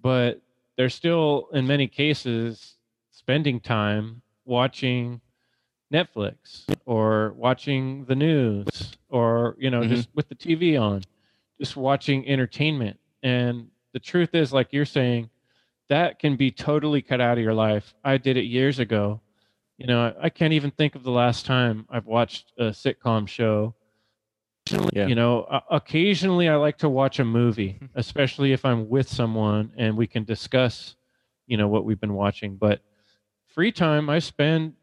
but 0.00 0.40
they're 0.76 0.88
still 0.88 1.48
in 1.52 1.66
many 1.66 1.86
cases 1.86 2.76
spending 3.10 3.60
time 3.60 4.22
watching 4.44 5.20
netflix 5.92 6.64
or 6.86 7.32
watching 7.36 8.04
the 8.06 8.14
news 8.16 8.96
or 9.08 9.56
you 9.58 9.70
know 9.70 9.82
Mhm. 9.82 9.88
just 9.88 10.08
with 10.14 10.28
the 10.28 10.34
tv 10.34 10.80
on 10.80 11.02
just 11.60 11.76
watching 11.76 12.26
entertainment 12.28 12.98
and 13.22 13.68
the 13.92 14.00
truth 14.00 14.34
is 14.34 14.52
like 14.52 14.72
you're 14.72 14.84
saying 14.84 15.28
that 15.88 16.18
can 16.18 16.36
be 16.36 16.50
totally 16.50 17.02
cut 17.02 17.20
out 17.20 17.36
of 17.36 17.44
your 17.44 17.52
life. 17.52 17.92
I 18.02 18.16
did 18.16 18.38
it 18.38 18.44
years 18.44 18.78
ago. 18.78 19.20
You 19.76 19.86
know, 19.86 20.06
I, 20.18 20.24
I 20.24 20.30
can't 20.30 20.54
even 20.54 20.70
think 20.70 20.94
of 20.94 21.02
the 21.02 21.10
last 21.10 21.44
time 21.44 21.86
I've 21.90 22.06
watched 22.06 22.52
a 22.58 22.70
sitcom 22.70 23.28
show. 23.28 23.74
Yeah. 24.92 25.06
You 25.06 25.14
know, 25.14 25.46
o- 25.50 25.76
occasionally 25.76 26.48
I 26.48 26.56
like 26.56 26.78
to 26.78 26.88
watch 26.88 27.18
a 27.18 27.24
movie, 27.24 27.78
especially 27.94 28.52
if 28.52 28.64
I'm 28.64 28.88
with 28.88 29.08
someone 29.08 29.72
and 29.76 29.96
we 29.96 30.06
can 30.06 30.24
discuss, 30.24 30.96
you 31.46 31.56
know, 31.56 31.68
what 31.68 31.84
we've 31.84 32.00
been 32.00 32.14
watching. 32.14 32.56
But 32.56 32.80
free 33.54 33.72
time 33.72 34.08
I 34.08 34.18
spend 34.18 34.74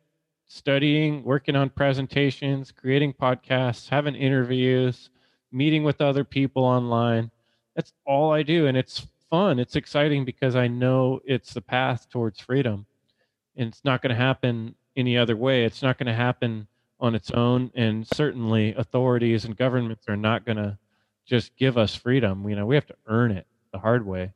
studying, 0.47 1.23
working 1.23 1.55
on 1.55 1.69
presentations, 1.69 2.71
creating 2.71 3.13
podcasts, 3.13 3.87
having 3.89 4.15
interviews, 4.15 5.09
meeting 5.51 5.83
with 5.83 6.01
other 6.01 6.23
people 6.23 6.63
online. 6.63 7.31
That's 7.75 7.93
all 8.05 8.31
I 8.31 8.43
do. 8.43 8.67
And 8.67 8.75
it's 8.75 9.07
fun. 9.29 9.59
It's 9.59 9.75
exciting 9.75 10.25
because 10.25 10.55
I 10.55 10.67
know 10.67 11.19
it's 11.23 11.53
the 11.53 11.61
path 11.61 12.09
towards 12.09 12.39
freedom. 12.39 12.85
And 13.55 13.69
it's 13.69 13.85
not 13.85 14.01
going 14.01 14.09
to 14.09 14.15
happen 14.21 14.75
any 14.95 15.17
other 15.17 15.37
way. 15.37 15.65
It's 15.65 15.81
not 15.81 15.97
going 15.97 16.07
to 16.07 16.13
happen 16.13 16.67
on 17.00 17.16
its 17.16 17.32
own. 17.32 17.72
And 17.76 18.06
certainly 18.08 18.74
authorities 18.76 19.45
and 19.45 19.56
governments 19.56 20.06
are 20.08 20.18
not 20.18 20.45
going 20.45 20.58
to 20.58 20.78
just 21.26 21.56
give 21.56 21.78
us 21.78 21.95
freedom. 21.95 22.47
You 22.50 22.56
know, 22.56 22.66
we 22.66 22.76
have 22.76 22.88
to 22.88 22.95
earn 23.08 23.32
it 23.32 23.45
the 23.72 23.80
hard 23.80 24.06
way. 24.06 24.34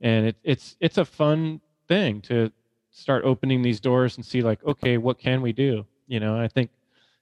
And 0.00 0.26
it, 0.26 0.36
it's 0.44 0.76
it's 0.80 0.98
a 0.98 1.04
fun 1.04 1.60
thing 1.88 2.20
to 2.22 2.52
start 2.90 3.24
opening 3.24 3.62
these 3.62 3.80
doors 3.80 4.16
and 4.16 4.24
see 4.24 4.42
like, 4.42 4.62
okay, 4.64 4.98
what 4.98 5.18
can 5.18 5.42
we 5.42 5.52
do? 5.52 5.84
You 6.06 6.20
know, 6.20 6.40
I 6.40 6.48
think 6.48 6.70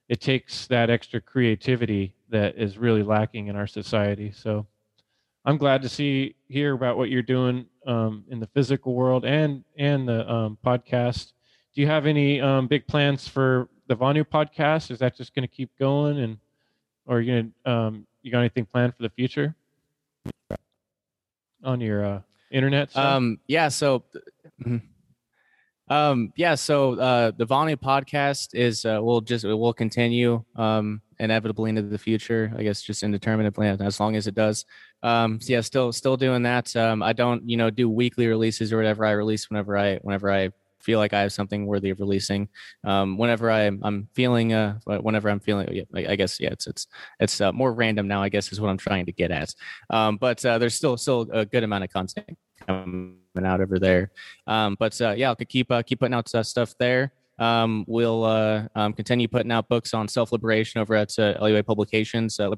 it 0.07 0.21
takes 0.21 0.67
that 0.67 0.89
extra 0.89 1.19
creativity 1.19 2.13
that 2.29 2.57
is 2.57 2.77
really 2.77 3.03
lacking 3.03 3.47
in 3.47 3.55
our 3.55 3.67
society. 3.67 4.31
So 4.31 4.65
I'm 5.45 5.57
glad 5.57 5.81
to 5.81 5.89
see 5.89 6.35
hear 6.47 6.73
about 6.73 6.97
what 6.97 7.09
you're 7.09 7.21
doing 7.21 7.65
um, 7.85 8.23
in 8.29 8.39
the 8.39 8.47
physical 8.47 8.93
world 8.93 9.25
and 9.25 9.63
and 9.77 10.07
the 10.07 10.29
um, 10.31 10.57
podcast. 10.65 11.33
Do 11.73 11.81
you 11.81 11.87
have 11.87 12.05
any 12.05 12.41
um, 12.41 12.67
big 12.67 12.85
plans 12.87 13.27
for 13.27 13.69
the 13.87 13.95
Vonu 13.95 14.23
podcast? 14.23 14.91
Is 14.91 14.99
that 14.99 15.15
just 15.15 15.33
going 15.33 15.47
to 15.47 15.53
keep 15.53 15.69
going, 15.79 16.19
and 16.19 16.37
or 17.05 17.21
you 17.21 17.51
gonna 17.65 17.77
um, 17.77 18.07
you 18.21 18.31
got 18.31 18.39
anything 18.39 18.65
planned 18.65 18.95
for 18.95 19.03
the 19.03 19.09
future 19.09 19.55
on 21.63 21.81
your 21.81 22.05
uh, 22.05 22.21
internet? 22.51 22.91
Stuff? 22.91 23.05
Um, 23.05 23.39
yeah. 23.47 23.69
So, 23.69 24.03
mhm. 24.63 24.81
um, 25.89 26.33
yeah. 26.35 26.55
So, 26.55 26.99
uh, 26.99 27.31
the 27.35 27.45
Vonu 27.45 27.75
podcast 27.77 28.53
is, 28.53 28.85
uh, 28.85 28.99
we'll 29.01 29.21
just, 29.21 29.45
we'll 29.45 29.73
continue, 29.73 30.43
um, 30.55 31.01
inevitably 31.19 31.69
into 31.69 31.81
the 31.81 31.97
future, 31.97 32.53
I 32.57 32.63
guess, 32.63 32.81
just 32.81 33.01
indeterminately 33.01 33.67
as 33.67 33.99
long 33.99 34.15
as 34.15 34.27
it 34.27 34.35
does. 34.35 34.65
Um, 35.03 35.39
so 35.41 35.53
yeah, 35.53 35.61
still, 35.61 35.91
still 35.91 36.17
doing 36.17 36.43
that. 36.43 36.75
Um, 36.75 37.01
I 37.01 37.13
don't, 37.13 37.47
you 37.49 37.57
know, 37.57 37.69
do 37.69 37.89
weekly 37.89 38.27
releases 38.27 38.71
or 38.73 38.77
whatever 38.77 39.05
I 39.05 39.11
release 39.11 39.49
whenever 39.49 39.77
I, 39.77 39.97
whenever 39.97 40.31
I 40.31 40.49
feel 40.87 40.99
like 40.99 41.13
I 41.13 41.19
have 41.19 41.33
something 41.33 41.65
worthy 41.65 41.89
of 41.89 41.99
releasing. 41.99 42.47
Um, 42.85 43.17
whenever 43.17 43.51
I, 43.51 43.63
I'm 43.65 44.07
feeling, 44.15 44.53
uh, 44.53 44.79
whenever 44.85 45.29
I'm 45.29 45.41
feeling, 45.41 45.85
I 45.93 46.15
guess, 46.15 46.39
yeah, 46.39 46.51
it's, 46.51 46.65
it's, 46.65 46.87
it's 47.19 47.41
uh, 47.41 47.51
more 47.51 47.73
random 47.73 48.07
now, 48.07 48.23
I 48.23 48.29
guess 48.29 48.53
is 48.53 48.61
what 48.61 48.69
I'm 48.69 48.77
trying 48.77 49.05
to 49.07 49.11
get 49.11 49.29
at. 49.31 49.53
Um, 49.89 50.15
but, 50.15 50.43
uh, 50.45 50.57
there's 50.57 50.75
still, 50.75 50.95
still 50.95 51.27
a 51.33 51.45
good 51.45 51.63
amount 51.63 51.83
of 51.83 51.89
content 51.91 52.37
coming 52.65 53.17
out 53.43 53.59
over 53.59 53.79
there. 53.79 54.11
Um, 54.47 54.77
but 54.79 54.99
uh, 55.01 55.13
yeah, 55.17 55.29
I'll 55.29 55.35
keep 55.35 55.69
uh, 55.71 55.83
keep 55.83 55.99
putting 55.99 56.15
out 56.15 56.33
uh, 56.33 56.43
stuff 56.43 56.73
there. 56.79 57.11
Um, 57.39 57.85
we'll 57.87 58.23
uh, 58.23 58.67
um, 58.75 58.93
continue 58.93 59.27
putting 59.27 59.51
out 59.51 59.69
books 59.69 59.93
on 59.93 60.07
self 60.07 60.31
liberation 60.31 60.81
over 60.81 60.95
at 60.95 61.17
uh, 61.19 61.35
LUA 61.41 61.63
Publications, 61.63 62.39
uh, 62.39 62.49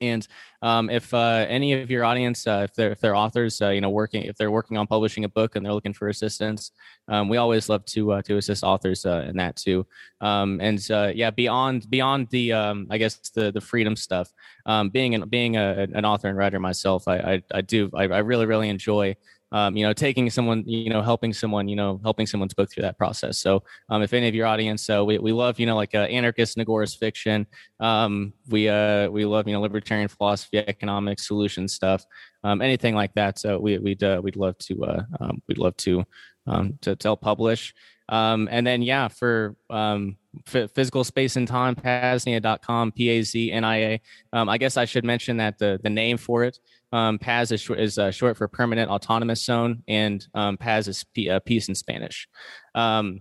And 0.00 0.26
um, 0.62 0.88
if 0.88 1.12
uh, 1.12 1.46
any 1.48 1.74
of 1.74 1.90
your 1.90 2.04
audience, 2.04 2.46
uh, 2.46 2.62
if 2.64 2.74
they're 2.74 2.90
if 2.92 3.00
they're 3.00 3.16
authors, 3.16 3.60
uh, 3.60 3.68
you 3.68 3.80
know, 3.80 3.90
working 3.90 4.22
if 4.22 4.36
they're 4.36 4.50
working 4.50 4.78
on 4.78 4.86
publishing 4.86 5.24
a 5.24 5.28
book 5.28 5.56
and 5.56 5.64
they're 5.64 5.74
looking 5.74 5.92
for 5.92 6.08
assistance, 6.08 6.72
um, 7.08 7.28
we 7.28 7.36
always 7.36 7.68
love 7.68 7.84
to 7.86 8.12
uh, 8.12 8.22
to 8.22 8.38
assist 8.38 8.64
authors 8.64 9.04
uh, 9.04 9.26
in 9.28 9.36
that 9.36 9.56
too. 9.56 9.86
Um, 10.20 10.60
and 10.60 10.80
yeah, 11.14 11.30
beyond 11.30 11.90
beyond 11.90 12.28
the 12.30 12.52
um, 12.52 12.86
I 12.90 12.98
guess 12.98 13.16
the 13.30 13.52
the 13.52 13.60
freedom 13.60 13.94
stuff, 13.94 14.32
um, 14.66 14.88
being 14.88 15.14
an 15.14 15.28
being 15.28 15.56
a, 15.56 15.86
an 15.92 16.04
author 16.04 16.28
and 16.28 16.38
writer 16.38 16.60
myself, 16.60 17.06
I 17.06 17.16
I, 17.16 17.42
I 17.52 17.60
do 17.60 17.90
I, 17.94 18.04
I 18.04 18.18
really 18.18 18.46
really 18.46 18.68
enjoy 18.68 19.16
um, 19.52 19.76
you 19.76 19.84
know, 19.84 19.92
taking 19.92 20.30
someone, 20.30 20.62
you 20.66 20.90
know, 20.90 21.02
helping 21.02 21.32
someone, 21.32 21.68
you 21.68 21.76
know, 21.76 22.00
helping 22.02 22.26
someone's 22.26 22.54
book 22.54 22.70
through 22.70 22.82
that 22.82 22.96
process. 22.96 23.38
So, 23.38 23.62
um, 23.88 24.02
if 24.02 24.12
any 24.12 24.28
of 24.28 24.34
your 24.34 24.46
audience, 24.46 24.82
so 24.82 25.04
we, 25.04 25.18
we 25.18 25.32
love, 25.32 25.58
you 25.58 25.66
know, 25.66 25.76
like 25.76 25.94
uh, 25.94 25.98
anarchist 26.02 26.56
and 26.56 26.66
fiction. 26.98 27.46
Um, 27.80 28.32
we 28.48 28.68
uh, 28.68 29.08
we 29.10 29.24
love, 29.24 29.48
you 29.48 29.54
know, 29.54 29.60
libertarian 29.60 30.08
philosophy, 30.08 30.58
economic 30.58 31.18
solution 31.18 31.68
stuff, 31.68 32.04
um, 32.44 32.62
anything 32.62 32.94
like 32.94 33.14
that. 33.14 33.38
So 33.38 33.58
we 33.58 33.78
we'd 33.78 34.02
uh, 34.02 34.20
we'd 34.22 34.36
love 34.36 34.56
to 34.58 34.84
uh, 34.84 35.02
um, 35.20 35.42
we'd 35.48 35.58
love 35.58 35.76
to 35.78 36.04
um, 36.50 36.78
to, 36.82 36.96
to 36.96 37.16
publish. 37.16 37.74
Um, 38.08 38.48
and 38.50 38.66
then 38.66 38.82
yeah, 38.82 39.08
for 39.08 39.56
um, 39.70 40.16
f- 40.52 40.70
physical 40.72 41.04
space 41.04 41.36
and 41.36 41.46
time, 41.46 41.76
Paznia.com, 41.76 42.92
P 42.92 43.08
A 43.08 43.22
Z 43.22 43.52
N 43.52 43.64
I 43.64 43.76
A. 43.76 44.00
Um, 44.32 44.48
I 44.48 44.58
guess 44.58 44.76
I 44.76 44.84
should 44.84 45.04
mention 45.04 45.36
that 45.36 45.58
the 45.58 45.78
the 45.82 45.90
name 45.90 46.16
for 46.18 46.44
it 46.44 46.58
um, 46.92 47.18
Paz 47.18 47.52
is, 47.52 47.68
is 47.70 47.98
uh, 47.98 48.10
short 48.10 48.36
for 48.36 48.48
Permanent 48.48 48.90
Autonomous 48.90 49.44
Zone, 49.44 49.82
and 49.86 50.26
um, 50.34 50.56
Paz 50.56 50.88
is 50.88 51.04
P- 51.14 51.30
uh, 51.30 51.40
peace 51.40 51.68
in 51.68 51.74
Spanish. 51.74 52.28
Um, 52.74 53.20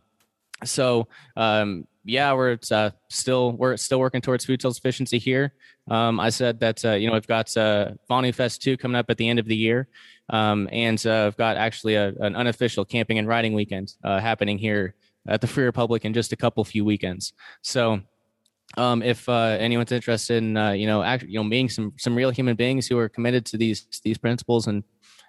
so 0.63 1.07
um, 1.35 1.87
yeah, 2.05 2.33
we're 2.33 2.57
uh, 2.71 2.91
still 3.09 3.51
we're 3.53 3.77
still 3.77 3.99
working 3.99 4.21
towards 4.21 4.45
food 4.45 4.61
self-sufficiency 4.61 5.19
here. 5.19 5.53
Um, 5.89 6.19
I 6.19 6.29
said 6.29 6.59
that 6.59 6.83
uh, 6.83 6.93
you 6.93 7.07
know 7.07 7.13
we've 7.13 7.27
got 7.27 7.55
uh, 7.55 7.91
Vonu 8.09 8.33
Fest 8.33 8.61
two 8.61 8.77
coming 8.77 8.95
up 8.95 9.09
at 9.09 9.17
the 9.17 9.27
end 9.27 9.39
of 9.39 9.45
the 9.45 9.55
year, 9.55 9.87
um, 10.29 10.69
and 10.71 11.03
uh, 11.05 11.27
I've 11.27 11.37
got 11.37 11.57
actually 11.57 11.95
a, 11.95 12.09
an 12.19 12.35
unofficial 12.35 12.85
camping 12.85 13.19
and 13.19 13.27
riding 13.27 13.53
weekend 13.53 13.93
uh, 14.03 14.19
happening 14.19 14.57
here 14.57 14.95
at 15.27 15.41
the 15.41 15.47
Free 15.47 15.65
Republic 15.65 16.05
in 16.05 16.13
just 16.13 16.31
a 16.31 16.35
couple 16.35 16.63
few 16.63 16.85
weekends. 16.85 17.33
So 17.61 18.01
um, 18.77 19.01
if 19.01 19.27
uh, 19.27 19.57
anyone's 19.59 19.91
interested 19.91 20.37
in 20.37 20.57
uh, 20.57 20.71
you 20.71 20.87
know 20.87 21.03
you 21.27 21.39
know 21.39 21.43
meeting 21.43 21.69
some 21.69 21.93
some 21.97 22.15
real 22.15 22.31
human 22.31 22.55
beings 22.55 22.87
who 22.87 22.97
are 22.97 23.09
committed 23.09 23.45
to 23.47 23.57
these 23.57 23.87
these 24.03 24.17
principles 24.17 24.67
and 24.67 24.83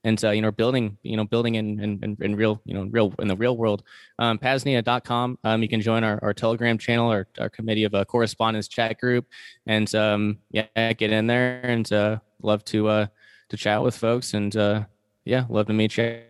and 0.04 0.22
you 0.22 0.40
know 0.40 0.50
building 0.50 0.96
you 1.02 1.16
know 1.16 1.24
building 1.24 1.56
in, 1.56 1.78
in, 1.80 2.16
in 2.20 2.36
real 2.36 2.60
you 2.64 2.74
know 2.74 2.88
real 2.90 3.14
in 3.18 3.28
the 3.28 3.36
real 3.36 3.56
world. 3.56 3.82
Um, 4.18 4.38
paznia.com 4.38 5.38
um, 5.44 5.62
you 5.62 5.68
can 5.68 5.80
join 5.80 6.04
our, 6.04 6.18
our 6.22 6.32
telegram 6.32 6.78
channel 6.78 7.12
or 7.12 7.26
our 7.38 7.50
committee 7.50 7.84
of 7.84 7.94
a 7.94 7.98
uh, 7.98 8.04
correspondence 8.04 8.68
chat 8.68 8.98
group. 9.00 9.26
And 9.66 9.92
um, 9.94 10.38
yeah 10.50 10.92
get 10.92 11.12
in 11.12 11.26
there 11.26 11.60
and 11.62 11.90
uh, 11.92 12.18
love 12.42 12.64
to 12.66 12.88
uh, 12.88 13.06
to 13.50 13.56
chat 13.56 13.82
with 13.82 13.96
folks 13.96 14.34
and 14.34 14.54
uh, 14.56 14.84
yeah 15.24 15.44
love 15.48 15.66
to 15.66 15.72
meet 15.72 15.96
you. 15.96 16.22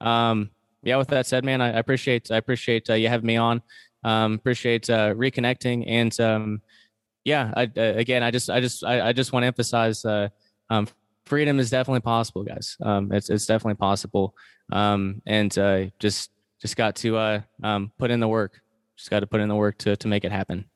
Um, 0.00 0.50
yeah 0.82 0.96
with 0.96 1.08
that 1.08 1.26
said 1.26 1.44
man 1.44 1.60
i, 1.60 1.68
I 1.68 1.78
appreciate 1.78 2.32
i 2.32 2.36
appreciate 2.36 2.90
uh, 2.90 2.94
you 2.94 3.08
having 3.08 3.26
me 3.26 3.36
on. 3.36 3.62
Um, 4.04 4.34
appreciate 4.34 4.90
uh, 4.90 5.14
reconnecting 5.14 5.84
and 5.86 6.18
um, 6.18 6.60
yeah, 7.24 7.52
I, 7.56 7.64
uh, 7.64 7.94
again, 7.96 8.22
I 8.22 8.30
just 8.30 8.50
I 8.50 8.60
just 8.60 8.84
I, 8.84 9.08
I 9.08 9.12
just 9.12 9.32
want 9.32 9.44
to 9.44 9.46
emphasize 9.46 10.04
uh, 10.04 10.28
um, 10.70 10.88
freedom 11.26 11.58
is 11.58 11.70
definitely 11.70 12.00
possible, 12.00 12.44
guys. 12.44 12.76
Um, 12.82 13.12
it's 13.12 13.30
it's 13.30 13.46
definitely 13.46 13.76
possible, 13.76 14.34
um, 14.72 15.22
and 15.26 15.56
uh, 15.58 15.86
just 15.98 16.30
just 16.60 16.76
got 16.76 16.96
to 16.96 17.16
uh, 17.16 17.40
um, 17.62 17.92
put 17.98 18.10
in 18.10 18.20
the 18.20 18.28
work. 18.28 18.60
Just 18.96 19.10
got 19.10 19.20
to 19.20 19.26
put 19.26 19.40
in 19.40 19.48
the 19.48 19.56
work 19.56 19.78
to 19.78 19.96
to 19.96 20.08
make 20.08 20.24
it 20.24 20.32
happen. 20.32 20.66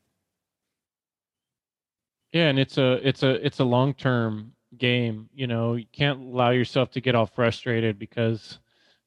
Yeah, 2.33 2.49
and 2.49 2.59
it's 2.59 2.79
a 2.79 3.07
it's 3.07 3.23
a 3.23 3.45
it's 3.45 3.61
a 3.61 3.65
long 3.65 3.95
term 3.95 4.53
game. 4.77 5.29
You 5.35 5.47
know, 5.47 5.75
you 5.75 5.87
can't 5.93 6.21
allow 6.21 6.51
yourself 6.51 6.91
to 6.93 7.01
get 7.01 7.15
all 7.15 7.27
frustrated 7.27 7.99
because 7.99 8.59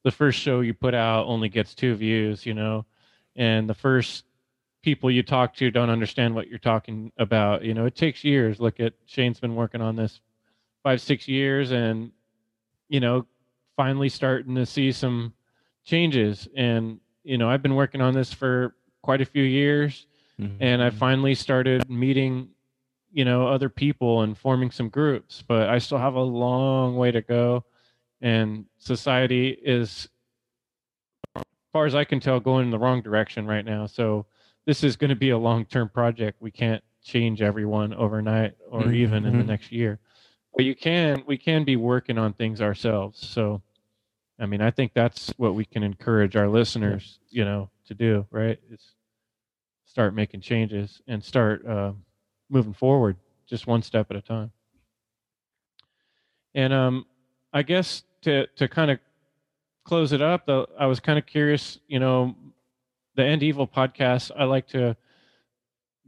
the 0.02 0.10
first 0.10 0.38
show 0.38 0.60
you 0.60 0.74
put 0.74 0.94
out 0.94 1.26
only 1.26 1.48
gets 1.48 1.74
two 1.74 1.94
views. 1.94 2.46
You 2.46 2.54
know, 2.54 2.86
and 3.36 3.68
the 3.68 3.74
first 3.74 4.24
people 4.82 5.10
you 5.10 5.22
talk 5.22 5.54
to 5.56 5.70
don't 5.70 5.90
understand 5.90 6.34
what 6.34 6.48
you're 6.48 6.58
talking 6.58 7.12
about. 7.18 7.62
You 7.62 7.74
know, 7.74 7.86
it 7.86 7.94
takes 7.94 8.24
years. 8.24 8.60
Look 8.60 8.80
at 8.80 8.94
Shane's 9.06 9.40
been 9.40 9.54
working 9.54 9.82
on 9.82 9.96
this 9.96 10.20
five, 10.82 11.00
six 11.00 11.28
years 11.28 11.70
and, 11.70 12.10
you 12.88 13.00
know, 13.00 13.26
finally 13.76 14.08
starting 14.08 14.54
to 14.54 14.66
see 14.66 14.92
some 14.92 15.32
changes. 15.84 16.48
And, 16.56 17.00
you 17.24 17.38
know, 17.38 17.48
I've 17.48 17.62
been 17.62 17.74
working 17.74 18.00
on 18.00 18.14
this 18.14 18.32
for 18.32 18.74
quite 19.02 19.20
a 19.20 19.24
few 19.24 19.42
years 19.42 20.06
mm-hmm. 20.40 20.56
and 20.60 20.82
I 20.82 20.90
finally 20.90 21.34
started 21.34 21.88
meeting, 21.88 22.48
you 23.12 23.24
know, 23.24 23.48
other 23.48 23.68
people 23.68 24.22
and 24.22 24.36
forming 24.36 24.70
some 24.70 24.88
groups, 24.88 25.42
but 25.46 25.68
I 25.68 25.78
still 25.78 25.98
have 25.98 26.14
a 26.14 26.22
long 26.22 26.96
way 26.96 27.10
to 27.10 27.22
go. 27.22 27.64
And 28.20 28.66
society 28.78 29.48
is 29.48 30.08
as 31.36 31.42
far 31.72 31.86
as 31.86 31.94
I 31.94 32.04
can 32.04 32.20
tell, 32.20 32.40
going 32.40 32.66
in 32.66 32.70
the 32.70 32.78
wrong 32.78 33.00
direction 33.00 33.46
right 33.46 33.64
now. 33.64 33.86
So 33.86 34.26
this 34.66 34.84
is 34.84 34.96
going 34.96 35.10
to 35.10 35.16
be 35.16 35.30
a 35.30 35.38
long 35.38 35.64
term 35.64 35.88
project. 35.88 36.42
We 36.42 36.50
can't 36.50 36.82
change 37.02 37.40
everyone 37.40 37.94
overnight 37.94 38.54
or 38.68 38.82
mm-hmm. 38.82 38.94
even 38.94 39.24
in 39.24 39.32
the 39.32 39.38
mm-hmm. 39.38 39.48
next 39.48 39.72
year. 39.72 39.98
But 40.54 40.64
you 40.64 40.74
can 40.74 41.22
we 41.26 41.38
can 41.38 41.64
be 41.64 41.76
working 41.76 42.18
on 42.18 42.32
things 42.32 42.60
ourselves. 42.60 43.26
So 43.26 43.62
I 44.38 44.46
mean, 44.46 44.60
I 44.60 44.70
think 44.70 44.92
that's 44.94 45.32
what 45.36 45.54
we 45.54 45.64
can 45.64 45.82
encourage 45.82 46.36
our 46.36 46.48
listeners, 46.48 47.18
you 47.28 47.44
know, 47.44 47.70
to 47.86 47.94
do, 47.94 48.26
right? 48.30 48.58
Is 48.70 48.94
start 49.84 50.14
making 50.14 50.40
changes 50.40 51.02
and 51.08 51.22
start 51.22 51.66
uh, 51.66 51.92
moving 52.48 52.72
forward 52.74 53.16
just 53.46 53.66
one 53.66 53.82
step 53.82 54.06
at 54.10 54.16
a 54.16 54.22
time. 54.22 54.52
And 56.54 56.72
um 56.72 57.06
I 57.52 57.62
guess 57.62 58.02
to 58.22 58.46
to 58.56 58.68
kind 58.68 58.90
of 58.90 58.98
close 59.84 60.12
it 60.12 60.22
up, 60.22 60.46
though, 60.46 60.66
I 60.78 60.86
was 60.86 61.00
kind 61.00 61.18
of 61.18 61.26
curious. 61.26 61.78
You 61.88 61.98
know, 61.98 62.34
the 63.16 63.24
End 63.24 63.42
Evil 63.42 63.66
podcast. 63.66 64.30
I 64.36 64.44
like 64.44 64.68
to 64.68 64.96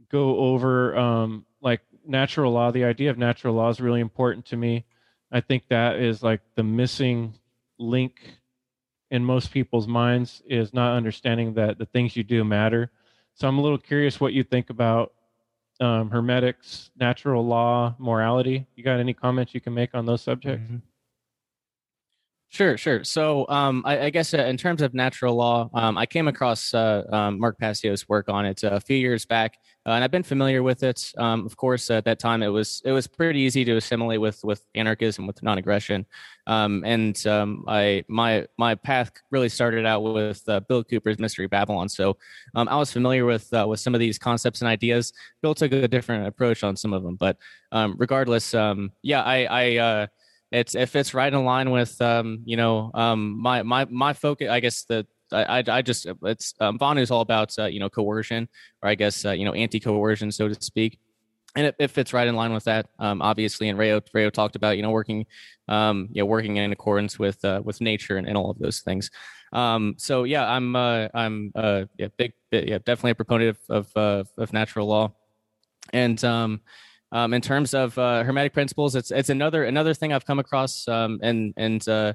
go 0.09 0.37
over 0.37 0.97
um, 0.97 1.45
like 1.61 1.81
natural 2.05 2.51
law. 2.51 2.71
The 2.71 2.83
idea 2.83 3.09
of 3.09 3.17
natural 3.17 3.55
law 3.55 3.69
is 3.69 3.79
really 3.79 4.01
important 4.01 4.45
to 4.47 4.57
me. 4.57 4.85
I 5.31 5.41
think 5.41 5.67
that 5.69 5.97
is 5.97 6.21
like 6.21 6.41
the 6.55 6.63
missing 6.63 7.33
link 7.79 8.39
in 9.11 9.23
most 9.23 9.51
people's 9.51 9.87
minds 9.87 10.41
is 10.47 10.73
not 10.73 10.95
understanding 10.95 11.53
that 11.53 11.77
the 11.77 11.85
things 11.85 12.15
you 12.15 12.23
do 12.23 12.43
matter. 12.43 12.91
So 13.35 13.47
I'm 13.47 13.57
a 13.57 13.61
little 13.61 13.77
curious 13.77 14.19
what 14.19 14.33
you 14.33 14.43
think 14.43 14.69
about 14.69 15.13
um, 15.79 16.09
hermetics, 16.09 16.91
natural 16.95 17.45
law, 17.45 17.95
morality. 17.97 18.67
You 18.75 18.83
got 18.83 18.99
any 18.99 19.13
comments 19.13 19.53
you 19.53 19.61
can 19.61 19.73
make 19.73 19.93
on 19.93 20.05
those 20.05 20.21
subjects? 20.21 20.63
Mm-hmm. 20.63 20.77
Sure, 22.53 22.77
sure. 22.77 23.03
So, 23.03 23.47
um, 23.49 23.81
I, 23.83 23.99
I, 23.99 24.09
guess 24.11 24.31
uh, 24.31 24.37
in 24.37 24.57
terms 24.57 24.83
of 24.83 24.93
natural 24.93 25.33
law, 25.33 25.71
um, 25.73 25.97
I 25.97 26.05
came 26.05 26.27
across 26.27 26.71
uh, 26.71 27.01
um, 27.11 27.39
Mark 27.39 27.57
Passio's 27.57 28.07
work 28.07 28.29
on 28.29 28.45
it 28.45 28.63
uh, 28.63 28.69
a 28.73 28.79
few 28.79 28.95
years 28.95 29.25
back, 29.25 29.57
uh, 29.87 29.93
and 29.93 30.03
I've 30.03 30.11
been 30.11 30.21
familiar 30.21 30.61
with 30.61 30.83
it. 30.83 31.13
Um, 31.17 31.47
of 31.47 31.57
course, 31.57 31.89
at 31.89 32.05
that 32.05 32.19
time, 32.19 32.43
it 32.43 32.49
was 32.49 32.79
it 32.85 32.91
was 32.91 33.07
pretty 33.07 33.39
easy 33.39 33.65
to 33.65 33.77
assimilate 33.77 34.21
with 34.21 34.39
with 34.43 34.67
anarchism, 34.75 35.25
with 35.25 35.41
non-aggression, 35.41 36.05
um, 36.45 36.83
and 36.85 37.25
um, 37.25 37.65
I 37.67 38.03
my 38.07 38.45
my 38.59 38.75
path 38.75 39.11
really 39.31 39.49
started 39.49 39.87
out 39.87 40.01
with 40.01 40.47
uh, 40.47 40.59
Bill 40.59 40.83
Cooper's 40.83 41.17
Mystery 41.17 41.47
Babylon. 41.47 41.89
So, 41.89 42.17
I 42.55 42.75
was 42.75 42.93
familiar 42.93 43.25
with 43.25 43.51
uh, 43.51 43.65
with 43.67 43.79
some 43.79 43.95
of 43.95 43.99
these 43.99 44.19
concepts 44.19 44.61
and 44.61 44.67
ideas. 44.67 45.11
Bill 45.41 45.55
took 45.55 45.71
a 45.71 45.87
different 45.87 46.27
approach 46.27 46.63
on 46.63 46.75
some 46.75 46.93
of 46.93 47.01
them, 47.01 47.15
but 47.15 47.35
regardless, 47.97 48.53
yeah, 48.53 49.23
I. 49.23 49.47
I 49.49 50.07
it's 50.53 50.75
if 50.75 50.95
it's 50.95 51.13
right 51.13 51.33
in 51.33 51.43
line 51.43 51.71
with 51.71 51.99
um, 51.99 52.43
you 52.45 52.55
know 52.55 52.91
um, 52.93 53.41
my 53.41 53.63
my 53.63 53.85
my 53.85 54.13
focus. 54.13 54.49
I 54.49 54.59
guess 54.59 54.83
the 54.83 55.05
I, 55.31 55.63
I 55.67 55.81
just 55.81 56.05
it's 56.23 56.53
um, 56.59 56.77
is 56.97 57.09
all 57.09 57.21
about 57.21 57.57
uh, 57.57 57.65
you 57.65 57.79
know 57.79 57.89
coercion 57.89 58.47
or 58.81 58.89
I 58.89 58.95
guess 58.95 59.25
uh, 59.25 59.31
you 59.31 59.45
know 59.45 59.53
anti-coercion 59.53 60.31
so 60.31 60.47
to 60.47 60.55
speak, 60.63 60.99
and 61.55 61.65
it, 61.65 61.75
it 61.79 61.89
fits 61.89 62.13
right 62.13 62.27
in 62.27 62.35
line 62.35 62.53
with 62.53 62.65
that. 62.65 62.87
Um, 62.99 63.21
obviously, 63.21 63.67
and 63.67 63.79
Rayo 63.79 63.99
Rayo 64.13 64.29
talked 64.29 64.55
about 64.55 64.77
you 64.77 64.83
know 64.83 64.91
working 64.91 65.25
um, 65.67 66.07
you 66.11 66.21
know 66.21 66.27
working 66.27 66.57
in 66.57 66.71
accordance 66.71 67.17
with 67.17 67.43
uh, 67.43 67.61
with 67.65 67.81
nature 67.81 68.17
and, 68.17 68.27
and 68.27 68.37
all 68.37 68.51
of 68.51 68.59
those 68.59 68.81
things. 68.81 69.09
Um, 69.53 69.95
so 69.97 70.23
yeah, 70.23 70.47
I'm 70.47 70.75
uh, 70.75 71.07
I'm 71.15 71.51
uh, 71.55 71.85
yeah 71.97 72.07
big 72.15 72.33
yeah 72.51 72.77
definitely 72.77 73.11
a 73.11 73.15
proponent 73.15 73.57
of 73.69 73.87
of, 73.87 73.97
uh, 73.97 74.23
of 74.37 74.53
natural 74.53 74.87
law, 74.87 75.13
and 75.91 76.23
um, 76.23 76.61
um, 77.13 77.33
in 77.33 77.41
terms 77.41 77.73
of 77.73 77.97
uh, 77.97 78.23
hermetic 78.23 78.53
principles, 78.53 78.95
it's 78.95 79.11
it's 79.11 79.29
another 79.29 79.63
another 79.63 79.93
thing 79.93 80.11
I've 80.11 80.25
come 80.25 80.39
across 80.39 80.87
um, 80.87 81.19
and 81.23 81.53
and 81.55 81.87
uh, 81.87 82.13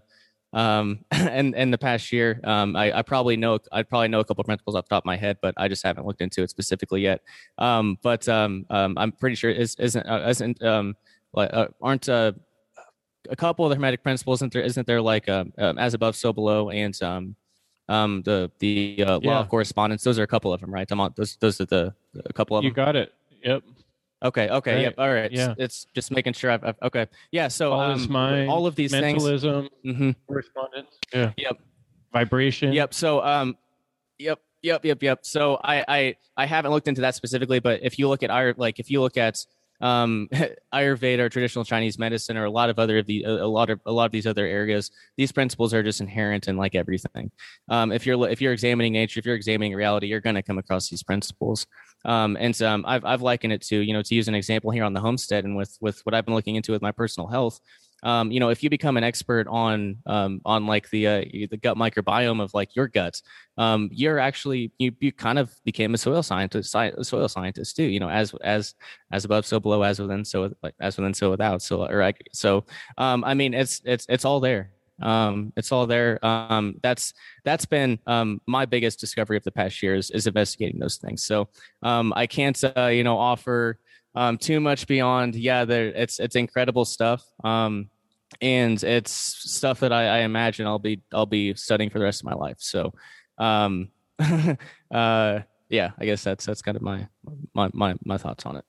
um, 0.53 1.05
and 1.11 1.55
in 1.55 1.71
the 1.71 1.79
past 1.79 2.13
year. 2.13 2.41
Um, 2.45 2.77
I, 2.77 2.99
I 2.99 3.03
probably 3.03 3.37
know 3.37 3.61
I 3.73 3.85
probably 3.85 4.09
know 4.09 4.21
a 4.21 4.25
couple 4.25 4.43
of 4.43 4.47
principles 4.47 4.75
off 4.77 4.85
the 4.85 4.95
top 4.97 5.05
of 5.05 5.07
my 5.07 5.17
head, 5.17 5.39
but 5.41 5.55
I 5.57 5.69
just 5.69 5.85
haven't 5.85 6.07
looked 6.07 6.21
into 6.21 6.43
it 6.43 6.51
specifically 6.51 7.01
yet. 7.01 7.23
Um, 7.59 7.99
but 8.03 8.29
um, 8.29 8.67
um, 8.71 8.99
I'm 8.99 9.13
pretty 9.13 9.37
sure 9.37 9.51
is 9.51 9.77
isn't 9.77 10.05
uh, 10.05 10.27
isn't 10.29 10.63
um, 10.63 10.97
like 11.33 11.51
uh, 11.53 11.69
aren't 11.81 12.09
uh, 12.09 12.33
a 13.31 13.37
couple 13.37 13.65
of 13.65 13.71
the 13.71 13.77
hermetic 13.77 14.03
principles 14.03 14.39
isn't 14.39 14.53
there 14.53 14.63
isn't 14.63 14.87
there 14.87 15.01
like 15.01 15.29
um, 15.29 15.53
um, 15.59 15.79
as 15.79 15.95
above 15.95 16.17
so 16.17 16.33
below 16.33 16.71
and 16.71 17.01
um 17.03 17.37
um 17.89 18.23
the 18.23 18.51
the 18.59 19.03
uh, 19.07 19.19
law 19.19 19.21
yeah. 19.23 19.39
of 19.39 19.49
correspondence 19.49 20.03
those 20.03 20.19
are 20.19 20.23
a 20.23 20.27
couple 20.27 20.53
of 20.53 20.61
them 20.61 20.73
right 20.73 20.91
i'm 20.91 21.01
on 21.01 21.13
those 21.17 21.37
those 21.37 21.61
are 21.61 21.67
the 21.67 21.95
a 22.25 22.33
couple 22.33 22.57
of 22.57 22.65
you 22.65 22.71
them 22.71 22.85
got 22.85 22.97
it 22.97 23.13
yep 23.43 23.63
Okay. 24.23 24.49
Okay. 24.49 24.75
Right. 24.75 24.83
Yep. 24.83 24.95
All 24.99 25.13
right. 25.13 25.31
Yeah. 25.31 25.55
It's 25.59 25.87
just 25.95 26.11
making 26.11 26.33
sure 26.33 26.51
I've, 26.51 26.65
I've 26.65 26.77
okay. 26.83 27.07
Yeah. 27.31 27.49
So 27.49 27.73
all 27.73 27.81
um, 27.93 27.99
is 28.01 28.09
mind, 28.09 28.51
all 28.51 28.67
of 28.67 28.75
these 28.75 28.91
things. 28.91 29.23
mentalism, 29.23 29.69
Mhm. 29.85 30.17
correspondence. 30.27 30.99
Yeah. 31.15 31.33
Yep. 31.37 31.59
Vibration. 32.13 32.73
Yep. 32.73 32.95
So 32.95 33.23
um, 33.23 33.57
yep. 34.19 34.41
Yep. 34.63 34.85
Yep. 34.85 35.03
Yep. 35.03 35.19
So 35.23 35.61
I 35.63 35.85
I 35.87 36.17
I 36.37 36.47
haven't 36.47 36.73
looked 36.73 36.89
into 36.89 37.03
that 37.03 37.15
specifically, 37.15 37.61
but 37.61 37.81
if 37.83 37.99
you 37.99 38.09
look 38.09 38.23
at 38.25 38.31
our 38.31 38.55
like 38.57 38.81
if 38.81 38.91
you 38.91 39.01
look 39.01 39.17
at 39.17 39.45
um 39.81 40.29
ayurveda 40.75 41.21
or 41.21 41.29
traditional 41.29 41.65
chinese 41.65 41.99
medicine 41.99 42.37
or 42.37 42.45
a 42.45 42.51
lot 42.51 42.69
of 42.69 42.79
other 42.79 42.99
of 42.99 43.07
the 43.07 43.23
a 43.25 43.47
lot 43.47 43.71
of 43.71 43.81
a 43.87 43.93
lot 43.93 44.07
of 44.07 44.13
these 44.13 44.27
other 44.27 44.47
areas 44.47 44.91
these 45.17 45.31
principles 45.31 45.73
are 45.73 45.83
just 45.83 46.01
inherent 46.01 46.49
in 46.49 46.57
like 46.57 46.75
everything. 46.75 47.31
Um 47.69 47.93
if 47.93 48.07
you're 48.07 48.29
if 48.29 48.41
you're 48.41 48.53
examining 48.53 48.93
nature 48.93 49.19
if 49.21 49.27
you're 49.27 49.37
examining 49.37 49.75
reality 49.75 50.07
you're 50.07 50.21
going 50.21 50.37
to 50.37 50.43
come 50.43 50.59
across 50.59 50.89
these 50.89 51.03
principles. 51.03 51.67
Um 52.05 52.37
and 52.39 52.61
um 52.63 52.85
i've 52.87 53.05
i've 53.05 53.23
likened 53.23 53.53
it 53.53 53.63
to 53.63 53.79
you 53.81 53.93
know 53.93 54.03
to 54.03 54.15
use 54.15 54.29
an 54.29 54.35
example 54.35 54.71
here 54.71 54.85
on 54.85 54.95
the 54.95 55.01
homestead 55.01 55.45
and 55.45 55.57
with 55.57 55.77
with 55.81 56.01
what 56.05 56.15
i've 56.15 56.25
been 56.25 56.35
looking 56.35 56.57
into 56.57 56.73
with 56.73 56.83
my 56.83 56.93
personal 56.93 57.29
health 57.29 57.61
um, 58.03 58.31
you 58.31 58.41
know, 58.41 58.49
if 58.49 58.63
you 58.63 58.71
become 58.71 58.97
an 58.97 59.05
expert 59.05 59.47
on 59.49 59.97
um, 60.07 60.41
on 60.45 60.67
like 60.67 60.89
the 60.91 61.07
uh, 61.07 61.25
the 61.51 61.59
gut 61.61 61.77
microbiome 61.77 62.41
of 62.41 62.55
like 62.55 62.75
your 62.77 62.89
gut, 62.89 63.21
um, 63.57 63.89
you're 63.93 64.19
actually 64.19 64.73
you 64.79 64.93
you 65.01 65.13
kind 65.13 65.39
of 65.39 65.53
became 65.65 65.95
a 65.95 65.99
soil 65.99 66.23
scientist, 66.23 66.73
sci- 66.73 67.03
soil 67.03 67.29
scientist 67.29 67.77
too. 67.77 67.85
You 67.85 68.01
know, 68.01 68.09
as 68.11 68.35
as 68.43 68.75
as 69.11 69.25
above, 69.25 69.47
so 69.47 69.59
below, 69.59 69.83
as 69.83 69.99
within, 69.99 70.25
so 70.25 70.53
like 70.63 70.75
as 70.81 70.97
within, 70.97 71.15
so 71.15 71.31
without. 71.31 71.63
So 71.63 71.87
or 71.87 72.01
like 72.01 72.23
so, 72.33 72.65
um, 72.99 73.25
I 73.25 73.35
mean, 73.35 73.55
it's 73.55 73.83
it's 73.85 74.07
it's 74.09 74.25
all 74.25 74.41
there. 74.41 74.71
Um, 75.01 75.53
it's 75.57 75.71
all 75.71 75.87
there. 75.87 76.25
Um, 76.25 76.77
that's 76.83 77.15
that's 77.45 77.65
been 77.65 77.99
um, 78.07 78.41
my 78.47 78.65
biggest 78.65 79.01
discovery 79.01 79.37
of 79.37 79.45
the 79.45 79.53
past 79.53 79.83
years 79.83 80.11
is 80.11 80.27
investigating 80.27 80.79
those 80.79 80.97
things. 80.97 81.25
So 81.25 81.49
um, 81.83 82.13
I 82.17 82.27
can't 82.27 82.63
uh, 82.77 82.87
you 82.87 83.05
know 83.05 83.19
offer 83.19 83.79
um, 84.15 84.39
too 84.39 84.61
much 84.61 84.87
beyond 84.87 85.35
yeah 85.35 85.65
there 85.65 85.89
it's 85.89 86.19
it's 86.19 86.37
incredible 86.37 86.85
stuff 86.85 87.25
um, 87.45 87.89
and 88.41 88.83
it's 88.83 89.11
stuff 89.13 89.81
that 89.81 89.93
I, 89.93 90.07
I 90.07 90.19
imagine 90.21 90.67
I'll 90.67 90.79
be 90.79 91.03
I'll 91.13 91.27
be 91.27 91.55
studying 91.55 91.91
for 91.91 91.99
the 91.99 92.05
rest 92.05 92.21
of 92.21 92.27
my 92.27 92.35
life 92.35 92.57
so 92.59 92.93
um, 93.39 93.89
uh, 94.21 95.41
yeah 95.69 95.91
I 95.99 96.05
guess 96.05 96.25
that's 96.25 96.47
that's 96.47 96.63
kind 96.63 96.77
of 96.77 96.83
my 96.83 97.07
my 97.55 97.71
my, 97.73 97.95
my 98.05 98.19
thoughts 98.19 98.47
on 98.47 98.57
it 98.57 98.65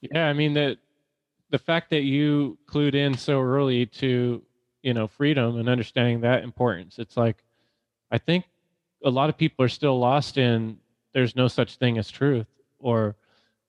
Yeah, 0.00 0.26
I 0.28 0.32
mean 0.32 0.54
that 0.54 0.78
the 1.52 1.58
fact 1.58 1.90
that 1.90 2.02
you 2.02 2.58
clued 2.66 2.94
in 2.94 3.16
so 3.16 3.40
early 3.40 3.84
to, 3.86 4.42
you 4.82 4.94
know, 4.94 5.06
freedom 5.06 5.58
and 5.58 5.68
understanding 5.68 6.22
that 6.22 6.42
importance. 6.42 6.98
It's 6.98 7.16
like 7.16 7.44
I 8.10 8.18
think 8.18 8.46
a 9.04 9.10
lot 9.10 9.28
of 9.28 9.36
people 9.36 9.64
are 9.64 9.68
still 9.68 9.98
lost 9.98 10.38
in 10.38 10.78
there's 11.12 11.36
no 11.36 11.46
such 11.48 11.76
thing 11.76 11.98
as 11.98 12.10
truth 12.10 12.46
or 12.78 13.16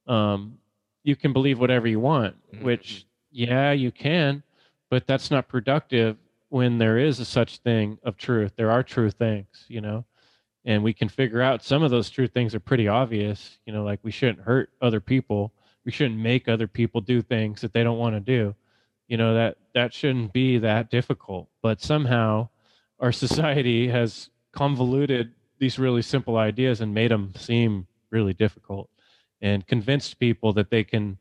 um 0.08 0.58
you 1.04 1.16
can 1.16 1.34
believe 1.34 1.60
whatever 1.60 1.88
you 1.88 2.00
want, 2.00 2.36
Mhm. 2.54 2.64
which 2.64 3.06
yeah, 3.32 3.72
you 3.72 3.92
can, 3.92 4.44
but 4.90 5.08
that's 5.08 5.32
not 5.32 5.48
productive 5.48 6.18
when 6.50 6.78
there 6.78 6.98
is 7.00 7.20
a 7.20 7.26
such 7.26 7.58
thing 7.58 7.98
of 8.04 8.16
truth. 8.16 8.54
There 8.56 8.70
are 8.72 8.84
true 8.84 9.10
things, 9.10 9.66
you 9.68 9.82
know. 9.82 10.06
And 10.66 10.84
we 10.84 10.94
can 10.94 11.10
figure 11.10 11.42
out 11.42 11.64
some 11.64 11.84
of 11.84 11.92
those 11.92 12.10
true 12.10 12.28
things 12.28 12.54
are 12.56 12.60
pretty 12.60 12.88
obvious, 12.88 13.58
you 13.66 13.74
know, 13.74 13.84
like 13.84 14.00
we 14.04 14.12
shouldn't 14.12 14.42
hurt 14.46 14.70
other 14.82 15.00
people 15.02 15.52
we 15.86 15.92
shouldn't 15.92 16.20
make 16.20 16.48
other 16.48 16.66
people 16.68 17.02
do 17.02 17.22
things 17.22 17.60
that 17.60 17.74
they 17.74 17.84
don't 17.84 17.98
want 17.98 18.16
to 18.16 18.22
do 18.22 18.56
you 19.10 19.18
know 19.18 19.34
that 19.34 19.58
that 19.74 19.94
shouldn't 19.94 20.32
be 20.32 20.58
that 20.58 20.90
difficult 20.90 21.50
but 21.62 21.82
somehow 21.82 22.48
our 23.02 23.12
society 23.26 23.90
has 23.90 24.30
convoluted 24.54 25.34
these 25.60 25.78
really 25.78 26.02
simple 26.02 26.38
ideas 26.38 26.80
and 26.80 26.94
made 26.94 27.12
them 27.12 27.34
seem 27.36 27.86
really 28.12 28.34
difficult 28.34 28.90
and 29.44 29.68
convinced 29.68 30.18
people 30.18 30.52
that 30.54 30.70
they 30.72 30.84
can 30.84 31.18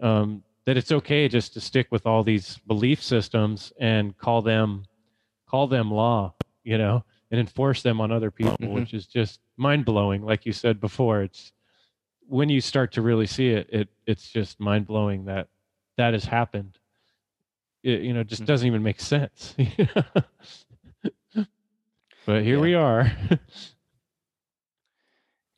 um, 0.00 0.42
that 0.64 0.76
it's 0.78 0.92
okay 0.92 1.28
just 1.28 1.52
to 1.54 1.60
stick 1.60 1.88
with 1.90 2.06
all 2.06 2.22
these 2.22 2.58
belief 2.66 3.02
systems 3.02 3.72
and 3.78 4.16
call 4.16 4.40
them 4.40 4.84
call 5.46 5.66
them 5.66 5.90
law 5.90 6.32
you 6.64 6.78
know 6.78 7.04
and 7.30 7.38
enforce 7.40 7.82
them 7.82 8.00
on 8.00 8.10
other 8.12 8.30
people 8.30 8.56
Mhm. 8.68 8.72
which 8.72 8.94
is 8.94 9.06
just 9.06 9.40
mind-blowing 9.58 10.22
like 10.24 10.46
you 10.46 10.52
said 10.52 10.80
before 10.80 11.22
it's 11.22 11.52
when 12.28 12.48
you 12.48 12.60
start 12.60 12.90
to 12.92 13.02
really 13.02 13.26
see 13.26 13.48
it, 13.50 13.68
it 13.70 13.88
it's 14.06 14.30
just 14.30 14.58
mind 14.60 14.86
blowing 14.86 15.24
that 15.26 15.48
that 15.96 16.12
has 16.12 16.24
happened. 16.24 16.78
It 17.84 18.02
you 18.02 18.12
know 18.12 18.24
just 18.24 18.42
Mhm. 18.42 18.46
doesn't 18.46 18.66
even 18.66 18.82
make 18.82 18.98
sense. 19.00 19.54
but 22.26 22.42
here 22.42 22.56
Yeah. 22.56 22.60
we 22.62 22.74
are. 22.74 23.12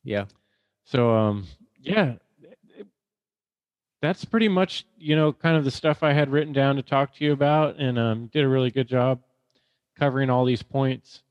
yeah 0.05 0.27
so 0.85 1.15
um 1.15 1.47
yeah, 1.81 2.15
that's 4.01 4.25
pretty 4.25 4.49
much 4.49 4.85
you 4.99 5.17
know 5.17 5.33
kind 5.33 5.57
of 5.57 5.65
the 5.65 5.71
stuff 5.71 6.03
I 6.03 6.13
had 6.13 6.31
written 6.31 6.53
down 6.53 6.77
to 6.77 6.83
talk 6.83 7.15
to 7.17 7.25
you 7.25 7.33
about, 7.33 7.77
and 7.77 7.99
um 7.99 8.27
did 8.33 8.45
a 8.45 8.49
really 8.49 8.71
good 8.71 8.89
job 8.89 9.21
covering 9.99 10.31
all 10.31 10.45
these 10.45 10.63
points. 10.63 11.23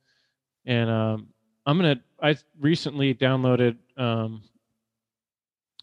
And 0.66 0.90
um 0.90 1.28
I'm 1.66 1.78
gonna 1.78 2.02
I 2.22 2.36
recently 2.60 3.14
downloaded 3.14 3.78
um 3.98 4.42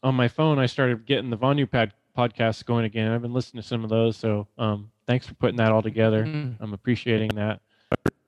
on 0.05 0.15
my 0.15 0.29
phone, 0.29 0.59
I 0.59 0.67
started 0.67 1.07
getting 1.07 1.31
the 1.31 1.37
Vonu 1.37 1.69
pad 1.69 1.93
podcasts 2.17 2.65
going 2.65 2.85
again. 2.85 3.11
I've 3.11 3.23
been 3.23 3.33
listening 3.33 3.63
to 3.63 3.67
some 3.69 3.83
of 3.83 3.91
those, 3.91 4.17
so 4.17 4.47
um, 4.59 4.91
thanks 5.07 5.27
for 5.27 5.35
putting 5.35 5.57
that 5.57 5.73
all 5.73 5.83
together. 5.83 6.25
Mm. 6.25 6.57
I'm 6.61 6.75
appreciating 6.75 7.31
that. 7.31 7.61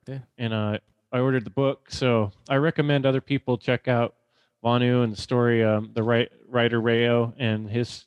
Yeah. 0.07 0.19
And 0.39 0.53
uh, 0.53 0.79
I 1.11 1.19
ordered 1.19 1.45
the 1.45 1.51
book, 1.51 1.85
so 1.89 2.31
I 2.49 2.55
recommend 2.55 3.05
other 3.05 3.21
people 3.21 3.57
check 3.57 3.87
out 3.87 4.15
Vonu 4.63 5.03
and 5.03 5.13
the 5.13 5.21
story, 5.21 5.63
um, 5.63 5.91
the 5.93 6.03
right, 6.03 6.29
writer 6.47 6.81
Rayo 6.81 7.33
and 7.37 7.69
his 7.69 8.05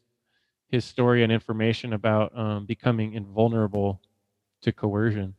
his 0.68 0.84
story 0.84 1.24
and 1.24 1.32
information 1.32 1.92
about 1.92 2.36
um, 2.38 2.64
becoming 2.64 3.14
invulnerable 3.14 4.00
to 4.62 4.72
coercion. 4.72 5.34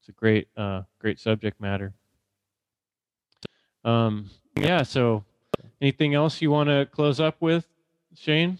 It's 0.00 0.08
a 0.08 0.12
great 0.12 0.48
uh, 0.56 0.82
great 0.98 1.18
subject 1.18 1.60
matter. 1.60 1.94
Um, 3.84 4.30
yeah. 4.56 4.82
So, 4.82 5.24
anything 5.80 6.14
else 6.14 6.42
you 6.42 6.50
want 6.50 6.68
to 6.68 6.86
close 6.86 7.20
up 7.20 7.36
with, 7.40 7.66
Shane? 8.14 8.58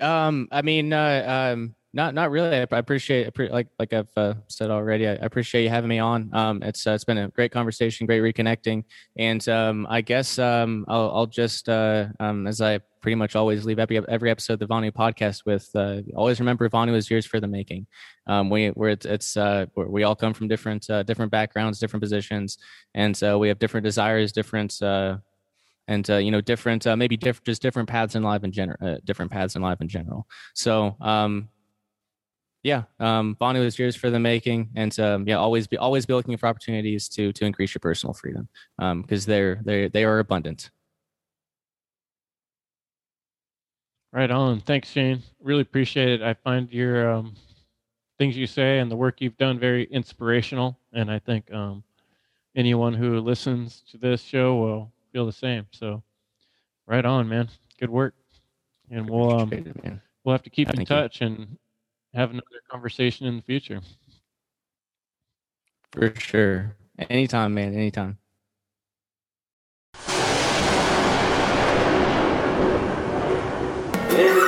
Um, 0.00 0.48
I 0.52 0.62
mean, 0.62 0.92
uh, 0.92 1.52
um, 1.54 1.74
not 1.92 2.14
not 2.14 2.30
really. 2.30 2.56
I, 2.56 2.66
appreciate 2.70 3.32
appre- 3.32 3.50
like 3.50 3.68
like 3.78 3.92
I've 3.92 4.10
uh, 4.16 4.34
said 4.48 4.70
already. 4.70 5.08
I, 5.08 5.12
appreciate 5.14 5.64
you 5.64 5.70
having 5.70 5.88
me 5.88 5.98
on. 5.98 6.30
Um, 6.34 6.62
it's 6.62 6.86
uh, 6.86 6.92
it's 6.92 7.04
been 7.04 7.18
a 7.18 7.28
great 7.28 7.50
conversation, 7.50 8.06
great 8.06 8.22
reconnecting, 8.22 8.84
and 9.16 9.46
um, 9.48 9.86
I 9.88 10.02
guess 10.02 10.38
um, 10.38 10.84
I'll 10.88 11.10
I'll 11.14 11.26
just 11.26 11.68
uh, 11.68 12.06
um, 12.20 12.46
as 12.46 12.60
I 12.60 12.80
pretty 13.00 13.14
much 13.14 13.36
always 13.36 13.64
leave 13.64 13.78
every 13.78 14.00
every 14.08 14.30
episode 14.30 14.54
of 14.54 14.58
the 14.60 14.66
Vonu 14.66 14.92
podcast 14.92 15.46
with 15.46 15.70
uh, 15.74 16.02
always 16.14 16.40
remember 16.40 16.68
Vonu 16.68 16.94
is 16.94 17.10
years 17.10 17.24
for 17.24 17.40
the 17.40 17.48
making. 17.48 17.86
Um, 18.26 18.50
we 18.50 18.68
where 18.68 18.90
it's 18.90 19.06
it's 19.06 19.36
uh, 19.36 19.66
where 19.74 19.88
we 19.88 20.02
all 20.02 20.16
come 20.16 20.34
from 20.34 20.48
different 20.48 20.88
uh, 20.90 21.04
different 21.04 21.32
backgrounds, 21.32 21.78
different 21.78 22.02
positions, 22.02 22.58
and 22.94 23.16
so 23.16 23.38
we 23.38 23.48
have 23.48 23.58
different 23.58 23.84
desires, 23.84 24.32
different 24.32 24.80
uh, 24.82 25.16
and 25.88 26.08
uh, 26.10 26.16
you 26.16 26.30
know 26.30 26.40
different 26.40 26.86
uh, 26.86 26.96
maybe 26.96 27.16
diff- 27.16 27.42
just 27.44 27.62
different 27.62 27.88
paths 27.88 28.14
in 28.14 28.22
life 28.22 28.44
in 28.44 28.52
general 28.52 28.76
uh, 28.82 28.96
different 29.04 29.30
paths 29.30 29.56
in 29.56 29.62
life 29.62 29.80
in 29.80 29.88
general 29.88 30.26
so 30.54 30.94
um 31.00 31.48
yeah 32.68 32.82
um 33.00 33.36
Vonu 33.40 33.64
is 33.64 33.78
yours 33.78 33.96
for 33.96 34.10
the 34.10 34.20
making 34.20 34.68
and 34.76 34.98
um 35.00 35.26
yeah 35.26 35.36
always 35.36 35.66
be 35.66 35.76
always 35.76 36.04
be 36.06 36.14
looking 36.14 36.36
for 36.36 36.46
opportunities 36.46 37.08
to 37.08 37.32
to 37.32 37.44
increase 37.44 37.74
your 37.74 37.80
personal 37.80 38.12
freedom 38.12 38.48
um 38.78 39.02
because 39.02 39.24
they're 39.26 39.60
they 39.64 39.88
they 39.88 40.04
are 40.04 40.18
abundant 40.18 40.70
Right 44.12 44.30
on. 44.30 44.60
Thanks, 44.60 44.90
Shane. 44.90 45.22
Really 45.42 45.60
appreciate 45.60 46.08
it. 46.08 46.22
I 46.22 46.32
find 46.32 46.72
your 46.72 47.12
um, 47.12 47.34
things 48.18 48.36
you 48.38 48.46
say 48.46 48.78
and 48.78 48.90
the 48.90 48.96
work 48.96 49.20
you've 49.20 49.36
done 49.36 49.58
very 49.58 49.84
inspirational, 49.84 50.78
and 50.94 51.10
I 51.10 51.18
think 51.18 51.52
um, 51.52 51.84
anyone 52.56 52.94
who 52.94 53.20
listens 53.20 53.82
to 53.90 53.98
this 53.98 54.22
show 54.22 54.56
will 54.56 54.92
feel 55.12 55.26
the 55.26 55.32
same. 55.32 55.66
So, 55.72 56.02
right 56.86 57.04
on, 57.04 57.28
man. 57.28 57.48
Good 57.78 57.90
work, 57.90 58.14
and 58.90 59.08
we'll 59.08 59.30
um, 59.40 59.50
we'll 60.24 60.32
have 60.34 60.42
to 60.42 60.50
keep 60.50 60.70
in 60.70 60.76
Thank 60.76 60.88
you. 60.88 60.96
touch 60.96 61.20
and 61.20 61.58
have 62.14 62.30
another 62.30 62.44
conversation 62.70 63.26
in 63.26 63.36
the 63.36 63.42
future. 63.42 63.80
for 65.92 66.14
sure. 66.18 66.76
Anytime 66.98 67.54
man 67.54 67.74
anytime. 67.74 68.18
It's 74.10 74.47